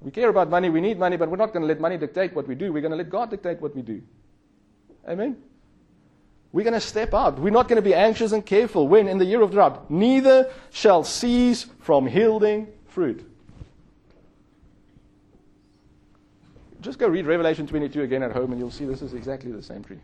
We 0.00 0.10
care 0.10 0.28
about 0.28 0.50
money, 0.50 0.68
we 0.68 0.80
need 0.80 0.98
money, 0.98 1.16
but 1.16 1.28
we're 1.30 1.36
not 1.36 1.52
going 1.52 1.62
to 1.62 1.66
let 1.66 1.80
money 1.80 1.96
dictate 1.96 2.34
what 2.34 2.46
we 2.46 2.54
do. 2.54 2.72
We're 2.72 2.80
going 2.80 2.92
to 2.92 2.96
let 2.96 3.10
God 3.10 3.30
dictate 3.30 3.60
what 3.60 3.74
we 3.74 3.82
do. 3.82 4.02
Amen? 5.08 5.36
We're 6.52 6.64
going 6.64 6.74
to 6.74 6.80
step 6.80 7.12
out. 7.12 7.38
We're 7.38 7.50
not 7.50 7.68
going 7.68 7.76
to 7.76 7.82
be 7.82 7.94
anxious 7.94 8.32
and 8.32 8.44
careful 8.44 8.88
when 8.88 9.08
in 9.08 9.18
the 9.18 9.24
year 9.24 9.42
of 9.42 9.50
drought, 9.50 9.90
neither 9.90 10.50
shall 10.70 11.04
cease 11.04 11.66
from 11.80 12.08
yielding 12.08 12.68
fruit. 12.86 13.28
Just 16.80 16.98
go 16.98 17.08
read 17.08 17.26
Revelation 17.26 17.66
22 17.66 18.02
again 18.02 18.22
at 18.22 18.32
home 18.32 18.52
and 18.52 18.60
you'll 18.60 18.70
see 18.70 18.84
this 18.84 19.02
is 19.02 19.14
exactly 19.14 19.50
the 19.50 19.62
same 19.62 19.82
tree. 19.82 20.00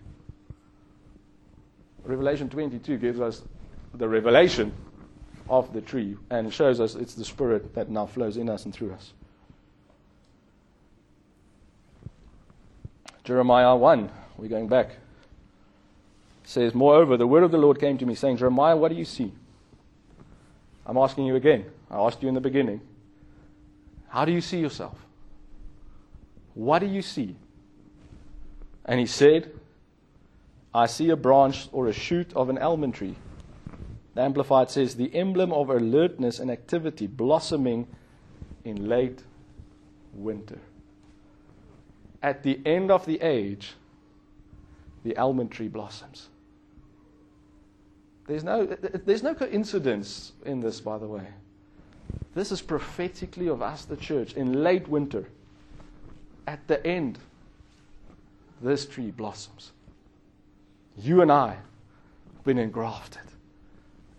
Revelation 2.05 2.49
22 2.49 2.99
gives 2.99 3.21
us 3.21 3.43
the 3.95 4.09
revelation 4.09 4.73
of 5.49 5.73
the 5.73 5.81
tree 5.81 6.17
and 6.31 6.53
shows 6.53 6.81
us 6.81 6.95
it's 6.95 7.15
the 7.15 7.25
Spirit 7.25 7.75
that 7.75 7.91
now 7.91 8.07
flows 8.07 8.37
in 8.37 8.49
us 8.49 8.65
and 8.65 8.75
through 8.75 8.93
us. 8.93 9.13
Jeremiah 13.25 13.77
1, 13.77 14.11
we're 14.37 14.49
going 14.49 14.67
back, 14.67 14.97
says, 16.43 16.75
Moreover, 16.75 17.17
the 17.17 17.27
word 17.27 17.45
of 17.45 17.53
the 17.53 17.59
Lord 17.59 17.79
came 17.79 17.97
to 17.99 18.07
me, 18.07 18.17
saying, 18.17 18.39
Jeremiah, 18.39 18.77
what 18.77 18.89
do 18.89 18.97
you 18.97 19.05
see? 19.05 19.33
I'm 20.85 20.97
asking 20.97 21.27
you 21.27 21.37
again. 21.37 21.65
I 21.89 21.99
asked 21.99 22.23
you 22.23 22.29
in 22.29 22.35
the 22.35 22.41
beginning. 22.41 22.81
How 24.09 24.25
do 24.25 24.33
you 24.33 24.41
see 24.41 24.59
yourself? 24.59 24.99
What 26.55 26.81
do 26.81 26.87
you 26.87 27.03
see? 27.03 27.37
And 28.85 29.01
he 29.01 29.07
said, 29.07 29.53
I 30.75 30.87
see 30.87 31.11
a 31.11 31.17
branch 31.17 31.69
or 31.73 31.89
a 31.89 31.93
shoot 31.93 32.33
of 32.35 32.49
an 32.49 32.59
almond 32.59 32.95
tree. 32.95 33.17
The 34.15 34.23
Amplified 34.23 34.71
says, 34.71 34.97
the 34.97 35.15
emblem 35.15 35.53
of 35.53 35.71
alertness 35.71 36.39
and 36.39 36.51
activity 36.51 37.07
blossoming 37.07 37.87
in 38.65 38.89
late 38.89 39.23
winter. 40.13 40.59
At 42.23 42.43
the 42.43 42.61
end 42.67 42.91
of 42.91 43.07
the 43.07 43.21
age, 43.21 43.75
the 45.05 45.17
almond 45.17 45.51
tree 45.51 45.69
blossoms. 45.69 46.29
There's 48.27 48.45
no, 48.45 48.67
there's 48.67 49.23
no 49.23 49.35
coincidence 49.35 50.33
in 50.45 50.61
this, 50.61 50.81
by 50.81 50.99
the 50.99 51.07
way. 51.07 51.27
This 52.35 52.53
is 52.53 52.63
prophetically 52.63 53.49
of 53.49 53.63
us, 53.63 53.85
the 53.85 53.97
church, 53.97 54.35
in 54.35 54.63
late 54.63 54.87
winter 54.89 55.27
at 56.47 56.67
the 56.69 56.85
end, 56.87 57.19
this 58.61 58.87
tree 58.87 59.11
blossoms. 59.11 59.73
You 60.97 61.23
and 61.23 61.33
I 61.33 61.51
have 61.51 62.45
been 62.45 62.59
engrafted 62.59 63.23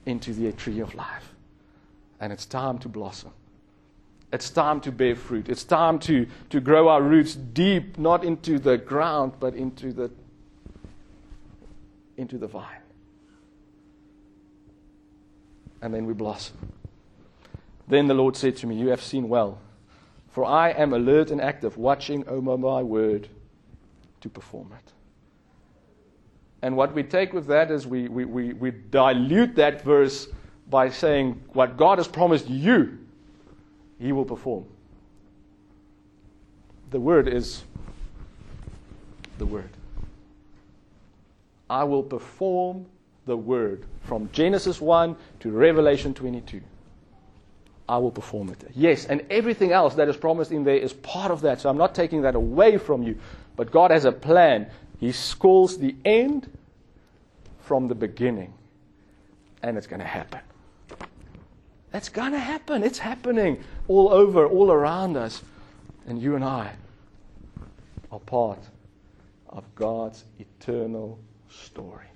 into 0.05 0.33
the 0.33 0.51
tree 0.51 0.79
of 0.79 0.95
life. 0.95 1.33
And 2.19 2.31
it's 2.31 2.45
time 2.45 2.77
to 2.79 2.89
blossom. 2.89 3.31
It's 4.31 4.49
time 4.49 4.81
to 4.81 4.91
bear 4.91 5.15
fruit. 5.15 5.49
It's 5.49 5.63
time 5.63 5.99
to, 5.99 6.25
to 6.49 6.59
grow 6.59 6.87
our 6.87 7.01
roots 7.01 7.35
deep, 7.35 7.97
not 7.97 8.23
into 8.23 8.57
the 8.57 8.77
ground, 8.77 9.33
but 9.39 9.53
into 9.53 9.93
the, 9.93 10.09
into 12.17 12.37
the 12.37 12.47
vine. 12.47 12.65
And 15.81 15.93
then 15.93 16.05
we 16.05 16.13
blossom. 16.13 16.57
Then 17.87 18.07
the 18.07 18.13
Lord 18.13 18.35
said 18.35 18.55
to 18.57 18.67
me, 18.67 18.75
You 18.75 18.87
have 18.87 19.01
seen 19.01 19.29
well. 19.29 19.59
For 20.33 20.43
I 20.43 20.71
am 20.71 20.93
alert 20.93 21.29
and 21.29 21.39
active, 21.39 21.77
watching 21.77 22.27
over 22.27 22.57
my 22.57 22.81
word 22.81 23.27
to 24.21 24.29
perform 24.29 24.71
it. 24.73 24.91
And 26.63 26.75
what 26.75 26.95
we 26.95 27.03
take 27.03 27.33
with 27.33 27.45
that 27.47 27.69
is 27.69 27.85
we, 27.85 28.07
we, 28.07 28.25
we, 28.25 28.53
we 28.53 28.71
dilute 28.71 29.55
that 29.55 29.83
verse 29.83 30.27
by 30.71 30.89
saying, 30.89 31.39
What 31.49 31.77
God 31.77 31.99
has 31.99 32.07
promised 32.07 32.49
you, 32.49 32.97
He 33.99 34.11
will 34.11 34.25
perform. 34.25 34.65
The 36.89 36.99
word 36.99 37.27
is 37.27 37.63
the 39.37 39.45
word. 39.45 39.69
I 41.69 41.83
will 41.83 42.03
perform 42.03 42.87
the 43.27 43.37
word 43.37 43.85
from 44.01 44.29
Genesis 44.31 44.81
1 44.81 45.15
to 45.41 45.51
Revelation 45.51 46.15
22. 46.15 46.59
I 47.87 47.97
will 47.97 48.11
perform 48.11 48.49
it. 48.49 48.71
Yes, 48.73 49.05
and 49.05 49.25
everything 49.29 49.71
else 49.71 49.95
that 49.95 50.07
is 50.07 50.15
promised 50.15 50.51
in 50.51 50.63
there 50.63 50.77
is 50.77 50.93
part 50.93 51.31
of 51.31 51.41
that. 51.41 51.61
So 51.61 51.69
I'm 51.69 51.77
not 51.77 51.93
taking 51.93 52.21
that 52.21 52.35
away 52.35 52.77
from 52.77 53.03
you. 53.03 53.17
But 53.55 53.71
God 53.71 53.91
has 53.91 54.05
a 54.05 54.11
plan. 54.11 54.67
He 54.99 55.13
calls 55.37 55.77
the 55.77 55.95
end 56.05 56.49
from 57.61 57.87
the 57.87 57.95
beginning. 57.95 58.53
And 59.61 59.77
it's 59.77 59.87
going 59.87 59.99
to 59.99 60.05
happen. 60.05 60.39
It's 61.93 62.09
going 62.09 62.31
to 62.31 62.39
happen. 62.39 62.83
It's 62.83 62.99
happening 62.99 63.63
all 63.87 64.09
over, 64.09 64.47
all 64.47 64.71
around 64.71 65.17
us. 65.17 65.41
And 66.07 66.21
you 66.21 66.35
and 66.35 66.43
I 66.43 66.73
are 68.11 68.19
part 68.19 68.59
of 69.49 69.63
God's 69.75 70.23
eternal 70.39 71.19
story. 71.49 72.07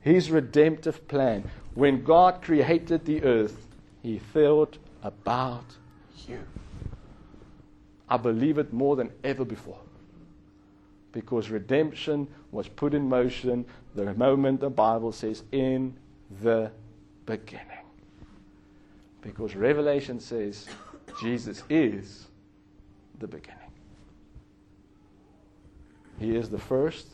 His 0.00 0.30
redemptive 0.30 1.06
plan. 1.08 1.48
When 1.74 2.04
God 2.04 2.42
created 2.42 3.04
the 3.04 3.22
earth, 3.22 3.68
he 4.02 4.18
thought 4.18 4.78
about 5.02 5.64
you. 6.26 6.40
I 8.08 8.16
believe 8.16 8.58
it 8.58 8.72
more 8.72 8.96
than 8.96 9.10
ever 9.24 9.44
before. 9.44 9.78
Because 11.12 11.50
redemption 11.50 12.26
was 12.50 12.68
put 12.68 12.94
in 12.94 13.08
motion 13.08 13.64
the 13.94 14.12
moment 14.14 14.60
the 14.60 14.70
Bible 14.70 15.12
says, 15.12 15.42
in 15.52 15.94
the 16.42 16.70
beginning. 17.26 17.66
Because 19.20 19.54
Revelation 19.54 20.18
says 20.18 20.66
Jesus 21.20 21.62
is 21.70 22.26
the 23.20 23.28
beginning. 23.28 23.58
He 26.18 26.36
is 26.36 26.50
the 26.50 26.58
first, 26.58 27.06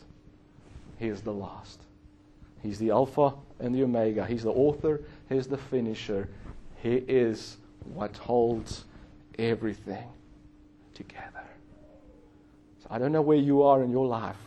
He 0.97 1.07
is 1.07 1.21
the 1.21 1.33
last. 1.33 1.81
He's 2.63 2.79
the 2.79 2.89
Alpha 2.89 3.33
and 3.59 3.73
the 3.73 3.83
Omega. 3.83 4.25
He's 4.25 4.43
the 4.43 4.51
author, 4.51 5.01
He's 5.29 5.47
the 5.47 5.57
finisher, 5.57 6.29
he 6.81 6.95
is 6.95 7.57
what 7.93 8.15
holds 8.17 8.85
everything 9.37 10.07
together. 10.93 11.43
So 12.81 12.87
I 12.89 12.97
don't 12.97 13.11
know 13.11 13.21
where 13.21 13.37
you 13.37 13.63
are 13.63 13.83
in 13.83 13.91
your 13.91 14.07
life, 14.07 14.37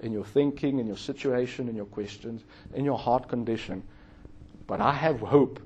in 0.00 0.12
your 0.12 0.24
thinking, 0.24 0.78
in 0.78 0.86
your 0.86 0.96
situation, 0.96 1.68
in 1.68 1.76
your 1.76 1.86
questions, 1.86 2.42
in 2.74 2.84
your 2.84 2.98
heart 2.98 3.28
condition, 3.28 3.82
but 4.66 4.80
I 4.80 4.92
have 4.92 5.20
hope 5.20 5.60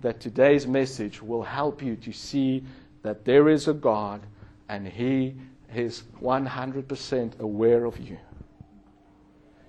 that 0.00 0.20
today's 0.20 0.66
message 0.66 1.22
will 1.22 1.42
help 1.42 1.82
you 1.82 1.96
to 1.96 2.12
see 2.12 2.64
that 3.02 3.24
there 3.24 3.48
is 3.48 3.68
a 3.68 3.74
God 3.74 4.20
and 4.68 4.86
He 4.86 5.34
is 5.74 6.04
100% 6.20 7.40
aware 7.40 7.84
of 7.84 7.98
you. 7.98 8.18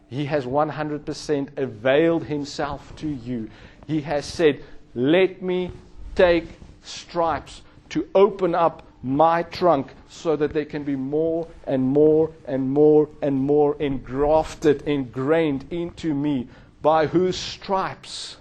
He 0.07 0.26
has 0.26 0.45
100% 0.45 1.57
availed 1.57 2.23
Himself 2.26 2.95
to 2.97 3.07
you. 3.07 3.49
He 3.88 4.01
has 4.01 4.26
said, 4.26 4.63
let 4.96 5.41
me 5.41 5.72
take 6.16 6.48
stripes 6.84 7.62
to 7.89 8.08
open 8.16 8.56
up 8.56 8.84
my 9.04 9.43
trunk 9.43 9.93
so 10.10 10.36
that 10.36 10.54
they 10.54 10.66
can 10.66 10.84
be 10.84 10.96
more 10.96 11.48
and 11.68 11.84
more 11.84 12.32
and 12.48 12.68
more 12.72 13.08
and 13.22 13.36
more 13.39 13.76
engrafted, 13.80 14.82
ingrained 14.84 15.66
into 15.70 16.14
me, 16.14 16.48
by 16.82 17.06
whose 17.06 17.38
stripes 17.38 18.38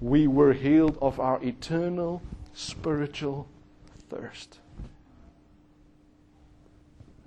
we 0.00 0.26
were 0.26 0.52
healed 0.52 0.98
of 1.00 1.20
our 1.20 1.40
eternal 1.44 2.22
spiritual 2.54 3.46
thirst. 4.08 4.58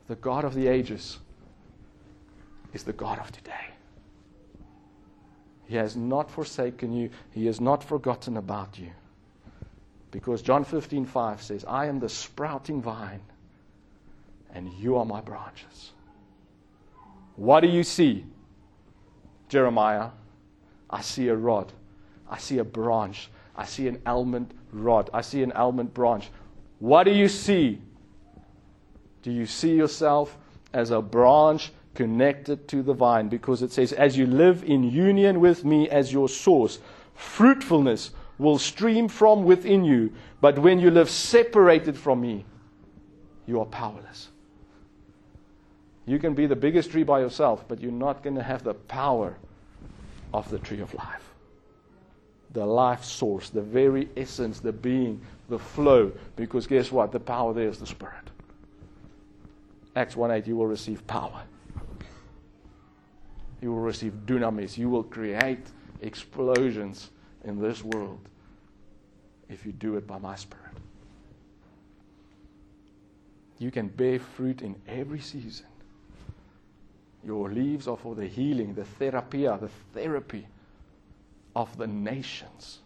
The 0.07 0.15
God 0.15 0.43
of 0.43 0.53
the 0.55 0.67
ages 0.67 1.19
is 2.73 2.83
the 2.83 2.93
God 2.93 3.19
of 3.19 3.31
today. 3.31 3.72
He 5.65 5.75
has 5.75 5.95
not 5.95 6.29
forsaken 6.29 6.93
you. 6.93 7.09
He 7.31 7.45
has 7.45 7.61
not 7.61 7.83
forgotten 7.83 8.37
about 8.37 8.77
you. 8.77 8.91
Because 10.11 10.41
John 10.41 10.63
15, 10.63 11.05
5 11.05 11.41
says, 11.41 11.65
I 11.65 11.87
am 11.87 11.99
the 11.99 12.09
sprouting 12.09 12.81
vine, 12.81 13.21
and 14.53 14.71
you 14.73 14.97
are 14.97 15.05
my 15.05 15.21
branches. 15.21 15.91
What 17.35 17.61
do 17.61 17.67
you 17.67 17.83
see? 17.83 18.25
Jeremiah, 19.49 20.09
I 20.89 21.01
see 21.01 21.27
a 21.29 21.35
rod. 21.35 21.71
I 22.29 22.37
see 22.37 22.59
a 22.59 22.63
branch. 22.63 23.29
I 23.55 23.65
see 23.65 23.87
an 23.87 24.01
almond 24.05 24.53
rod. 24.71 25.09
I 25.13 25.21
see 25.21 25.41
an 25.41 25.51
almond 25.51 25.93
branch. 25.93 26.29
What 26.79 27.05
do 27.05 27.11
you 27.11 27.27
see? 27.27 27.81
Do 29.23 29.31
you 29.31 29.45
see 29.45 29.75
yourself 29.75 30.37
as 30.73 30.91
a 30.91 31.01
branch 31.01 31.71
connected 31.95 32.67
to 32.69 32.81
the 32.81 32.93
vine? 32.93 33.29
Because 33.29 33.61
it 33.61 33.71
says, 33.71 33.93
As 33.93 34.17
you 34.17 34.25
live 34.25 34.63
in 34.63 34.83
union 34.83 35.39
with 35.39 35.63
me 35.65 35.89
as 35.89 36.11
your 36.11 36.29
source, 36.29 36.79
fruitfulness 37.13 38.11
will 38.37 38.57
stream 38.57 39.07
from 39.07 39.43
within 39.43 39.83
you. 39.83 40.13
But 40.41 40.59
when 40.59 40.79
you 40.79 40.91
live 40.91 41.09
separated 41.09 41.97
from 41.97 42.21
me, 42.21 42.45
you 43.45 43.59
are 43.59 43.65
powerless. 43.65 44.29
You 46.05 46.19
can 46.19 46.33
be 46.33 46.47
the 46.47 46.55
biggest 46.55 46.91
tree 46.91 47.03
by 47.03 47.21
yourself, 47.21 47.65
but 47.67 47.79
you're 47.79 47.91
not 47.91 48.23
going 48.23 48.35
to 48.35 48.43
have 48.43 48.63
the 48.63 48.73
power 48.73 49.37
of 50.33 50.49
the 50.49 50.59
tree 50.59 50.81
of 50.81 50.93
life. 50.93 51.33
The 52.51 52.65
life 52.65 53.03
source, 53.03 53.49
the 53.49 53.61
very 53.61 54.09
essence, 54.17 54.59
the 54.59 54.73
being, 54.73 55.21
the 55.49 55.59
flow. 55.59 56.11
Because 56.35 56.67
guess 56.67 56.91
what? 56.91 57.11
The 57.11 57.19
power 57.19 57.53
there 57.53 57.67
is 57.67 57.79
the 57.79 57.87
Spirit. 57.87 58.29
Acts 59.95 60.15
1 60.15 60.31
8, 60.31 60.47
you 60.47 60.55
will 60.55 60.67
receive 60.67 61.05
power. 61.07 61.43
You 63.63 63.71
will 63.71 63.79
receive 63.79 64.11
dunamis. 64.25 64.77
You 64.77 64.89
will 64.89 65.03
create 65.03 65.65
explosions 66.01 67.11
in 67.45 67.61
this 67.61 67.81
world 67.81 68.19
if 69.47 69.65
you 69.65 69.71
do 69.71 69.95
it 69.95 70.05
by 70.05 70.17
my 70.17 70.35
Spirit. 70.35 70.75
You 73.59 73.71
can 73.71 73.87
bear 73.87 74.19
fruit 74.19 74.61
in 74.61 74.75
every 74.85 75.21
season. 75.21 75.67
Your 77.25 77.49
leaves 77.49 77.87
are 77.87 77.95
for 77.95 78.15
the 78.15 78.27
healing, 78.27 78.73
the 78.73 78.83
therapia, 78.83 79.57
the 79.57 79.69
therapy 79.93 80.45
of 81.55 81.77
the 81.77 81.87
nations. 81.87 82.79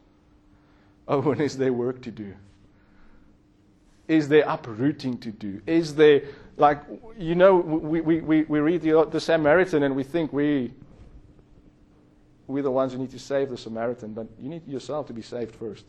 Oh, 1.07 1.31
and 1.31 1.41
is 1.41 1.57
there 1.57 1.73
work 1.73 2.03
to 2.03 2.11
do? 2.11 2.35
Is 4.07 4.29
there 4.29 4.47
uprooting 4.47 5.17
to 5.21 5.31
do? 5.31 5.59
Is 5.65 5.95
there, 5.95 6.21
like, 6.57 6.81
you 7.17 7.35
know, 7.35 7.55
we, 7.55 8.01
we, 8.01 8.19
we, 8.21 8.43
we 8.43 8.59
read 8.59 8.81
the, 8.81 9.05
the 9.05 9.19
Samaritan 9.19 9.83
and 9.83 9.95
we 9.95 10.03
think 10.03 10.33
we, 10.33 10.73
we're 12.47 12.63
the 12.63 12.71
ones 12.71 12.93
who 12.93 12.99
need 12.99 13.11
to 13.11 13.19
save 13.19 13.49
the 13.49 13.57
Samaritan, 13.57 14.13
but 14.13 14.27
you 14.39 14.49
need 14.49 14.67
yourself 14.67 15.05
to 15.07 15.13
be 15.13 15.21
saved 15.21 15.55
first. 15.55 15.85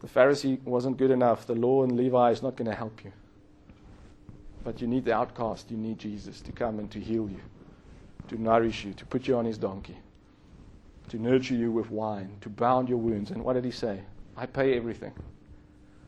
The 0.00 0.06
Pharisee 0.06 0.62
wasn't 0.62 0.96
good 0.96 1.10
enough. 1.10 1.46
The 1.46 1.54
law 1.54 1.82
and 1.82 1.94
Levi 1.94 2.30
is 2.30 2.42
not 2.42 2.56
going 2.56 2.70
to 2.70 2.74
help 2.74 3.04
you. 3.04 3.12
But 4.64 4.80
you 4.80 4.86
need 4.86 5.04
the 5.04 5.14
outcast. 5.14 5.70
You 5.70 5.76
need 5.76 5.98
Jesus 5.98 6.40
to 6.40 6.52
come 6.52 6.78
and 6.78 6.90
to 6.90 7.00
heal 7.00 7.28
you, 7.28 7.40
to 8.28 8.40
nourish 8.40 8.84
you, 8.84 8.94
to 8.94 9.04
put 9.04 9.28
you 9.28 9.36
on 9.36 9.44
his 9.44 9.58
donkey, 9.58 9.98
to 11.08 11.18
nurture 11.18 11.54
you 11.54 11.70
with 11.70 11.90
wine, 11.90 12.30
to 12.40 12.48
bound 12.48 12.88
your 12.88 12.98
wounds. 12.98 13.30
And 13.30 13.44
what 13.44 13.54
did 13.54 13.64
he 13.64 13.70
say? 13.70 14.00
I 14.36 14.46
pay 14.46 14.74
everything. 14.74 15.12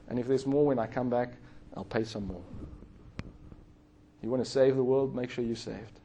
And 0.09 0.19
if 0.19 0.27
there's 0.27 0.47
more 0.47 0.67
when 0.67 0.79
I 0.79 0.87
come 0.87 1.11
back, 1.11 1.33
I'll 1.77 1.85
pay 1.85 2.05
some 2.05 2.27
more. 2.27 2.43
You 4.23 4.31
want 4.31 4.45
to 4.45 4.51
save 4.51 4.77
the 4.77 4.85
world? 4.85 5.15
Make 5.15 5.31
sure 5.31 5.45
you're 5.45 5.57
saved. 5.57 6.01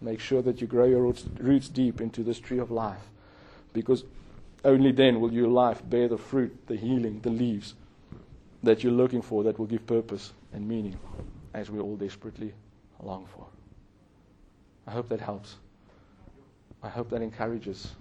Make 0.00 0.18
sure 0.18 0.42
that 0.42 0.60
you 0.60 0.66
grow 0.66 0.86
your 0.86 1.14
roots 1.38 1.68
deep 1.68 2.00
into 2.00 2.24
this 2.24 2.40
tree 2.40 2.58
of 2.58 2.70
life. 2.70 3.08
Because 3.72 4.04
only 4.64 4.92
then 4.92 5.20
will 5.20 5.32
your 5.32 5.48
life 5.48 5.82
bear 5.88 6.08
the 6.08 6.18
fruit, 6.18 6.66
the 6.66 6.76
healing, 6.76 7.20
the 7.20 7.30
leaves 7.30 7.74
that 8.62 8.82
you're 8.82 8.92
looking 8.92 9.22
for 9.22 9.44
that 9.44 9.58
will 9.58 9.66
give 9.66 9.86
purpose 9.86 10.32
and 10.52 10.66
meaning 10.66 10.98
as 11.54 11.70
we 11.70 11.78
all 11.78 11.96
desperately 11.96 12.52
long 13.02 13.26
for. 13.26 13.46
I 14.86 14.90
hope 14.90 15.08
that 15.08 15.20
helps. 15.20 15.56
I 16.82 16.88
hope 16.88 17.10
that 17.10 17.22
encourages. 17.22 17.92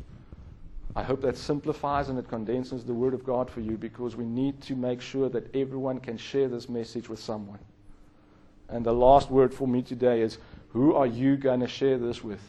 I 0.96 1.04
hope 1.04 1.22
that 1.22 1.38
simplifies 1.38 2.10
and 2.10 2.20
it 2.20 2.28
condenses 2.28 2.84
the 2.84 2.94
Word 2.94 3.14
of 3.14 3.24
God 3.24 3.50
for 3.50 3.62
you 3.62 3.78
because 3.78 4.16
we 4.16 4.26
need 4.26 4.62
to 4.64 4.76
make 4.76 5.02
sure 5.02 5.30
that 5.30 5.56
everyone 5.56 6.00
can 6.00 6.18
share 6.18 6.48
this 6.48 6.68
message 6.68 7.10
with 7.10 7.20
someone. 7.20 7.60
And 8.72 8.86
the 8.86 8.94
last 8.94 9.30
word 9.30 9.54
for 9.54 9.68
me 9.68 9.82
today 9.82 10.22
is 10.22 10.38
who 10.70 10.96
are 10.96 11.06
you 11.06 11.36
going 11.36 11.60
to 11.60 11.68
share 11.68 11.98
this 11.98 12.24
with? 12.24 12.40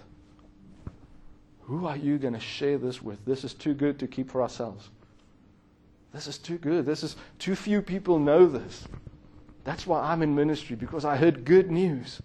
Who 1.62 1.86
are 1.86 1.96
you 1.96 2.18
going 2.18 2.34
to 2.34 2.40
share 2.40 2.78
this 2.78 3.02
with? 3.02 3.24
This 3.24 3.44
is 3.44 3.54
too 3.54 3.74
good 3.74 3.98
to 3.98 4.06
keep 4.06 4.30
for 4.30 4.40
ourselves. 4.40 4.88
This 6.12 6.26
is 6.26 6.38
too 6.38 6.58
good. 6.58 6.86
This 6.86 7.02
is 7.02 7.16
too 7.38 7.56
few 7.56 7.82
people 7.82 8.18
know 8.18 8.46
this. 8.46 8.84
That's 9.64 9.86
why 9.86 10.00
I'm 10.00 10.22
in 10.22 10.34
ministry 10.34 10.76
because 10.76 11.04
I 11.04 11.16
heard 11.16 11.44
good 11.44 11.70
news. 11.70 12.20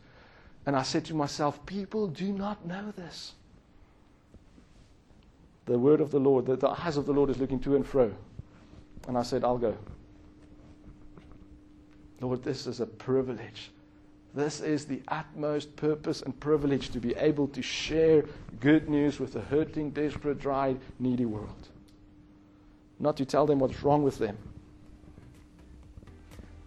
And 0.65 0.75
I 0.75 0.83
said 0.83 1.05
to 1.05 1.13
myself, 1.13 1.65
people 1.65 2.07
do 2.07 2.31
not 2.31 2.65
know 2.65 2.91
this. 2.91 3.33
The 5.65 5.79
word 5.79 6.01
of 6.01 6.11
the 6.11 6.19
Lord, 6.19 6.45
the, 6.45 6.55
the 6.55 6.69
eyes 6.69 6.97
of 6.97 7.05
the 7.05 7.13
Lord 7.13 7.29
is 7.29 7.37
looking 7.37 7.59
to 7.61 7.75
and 7.75 7.85
fro. 7.85 8.13
And 9.07 9.17
I 9.17 9.23
said, 9.23 9.43
I'll 9.43 9.57
go. 9.57 9.77
Lord, 12.19 12.43
this 12.43 12.67
is 12.67 12.79
a 12.79 12.85
privilege 12.85 13.71
this 14.37 14.61
is 14.61 14.85
the 14.85 15.01
utmost 15.07 15.75
purpose 15.75 16.21
and 16.21 16.39
privilege 16.39 16.89
to 16.89 16.99
be 16.99 17.15
able 17.15 17.47
to 17.47 17.61
share 17.63 18.23
good 18.59 18.87
news 18.87 19.19
with 19.19 19.35
a 19.35 19.41
hurting, 19.41 19.89
desperate, 19.89 20.39
dry, 20.39 20.75
needy 20.99 21.25
world. 21.25 21.69
Not 22.99 23.17
to 23.17 23.25
tell 23.25 23.47
them 23.47 23.57
what's 23.57 23.81
wrong 23.81 24.03
with 24.03 24.19
them, 24.19 24.37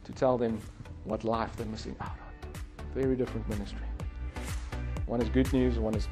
to 0.05 0.13
tell 0.13 0.37
them 0.37 0.61
what 1.05 1.23
life 1.23 1.57
they're 1.57 1.67
missing 1.67 1.95
out 2.01 2.11
on. 2.11 2.93
Very 2.93 3.15
different 3.15 3.49
ministry. 3.49 3.87
One 5.07 5.23
is 5.23 5.29
good 5.29 5.53
news, 5.53 5.79
one 5.79 5.95
is 5.95 6.09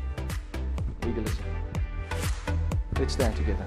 legalism. 1.03 1.45
Let's 2.99 3.15
stand 3.15 3.35
together. 3.37 3.67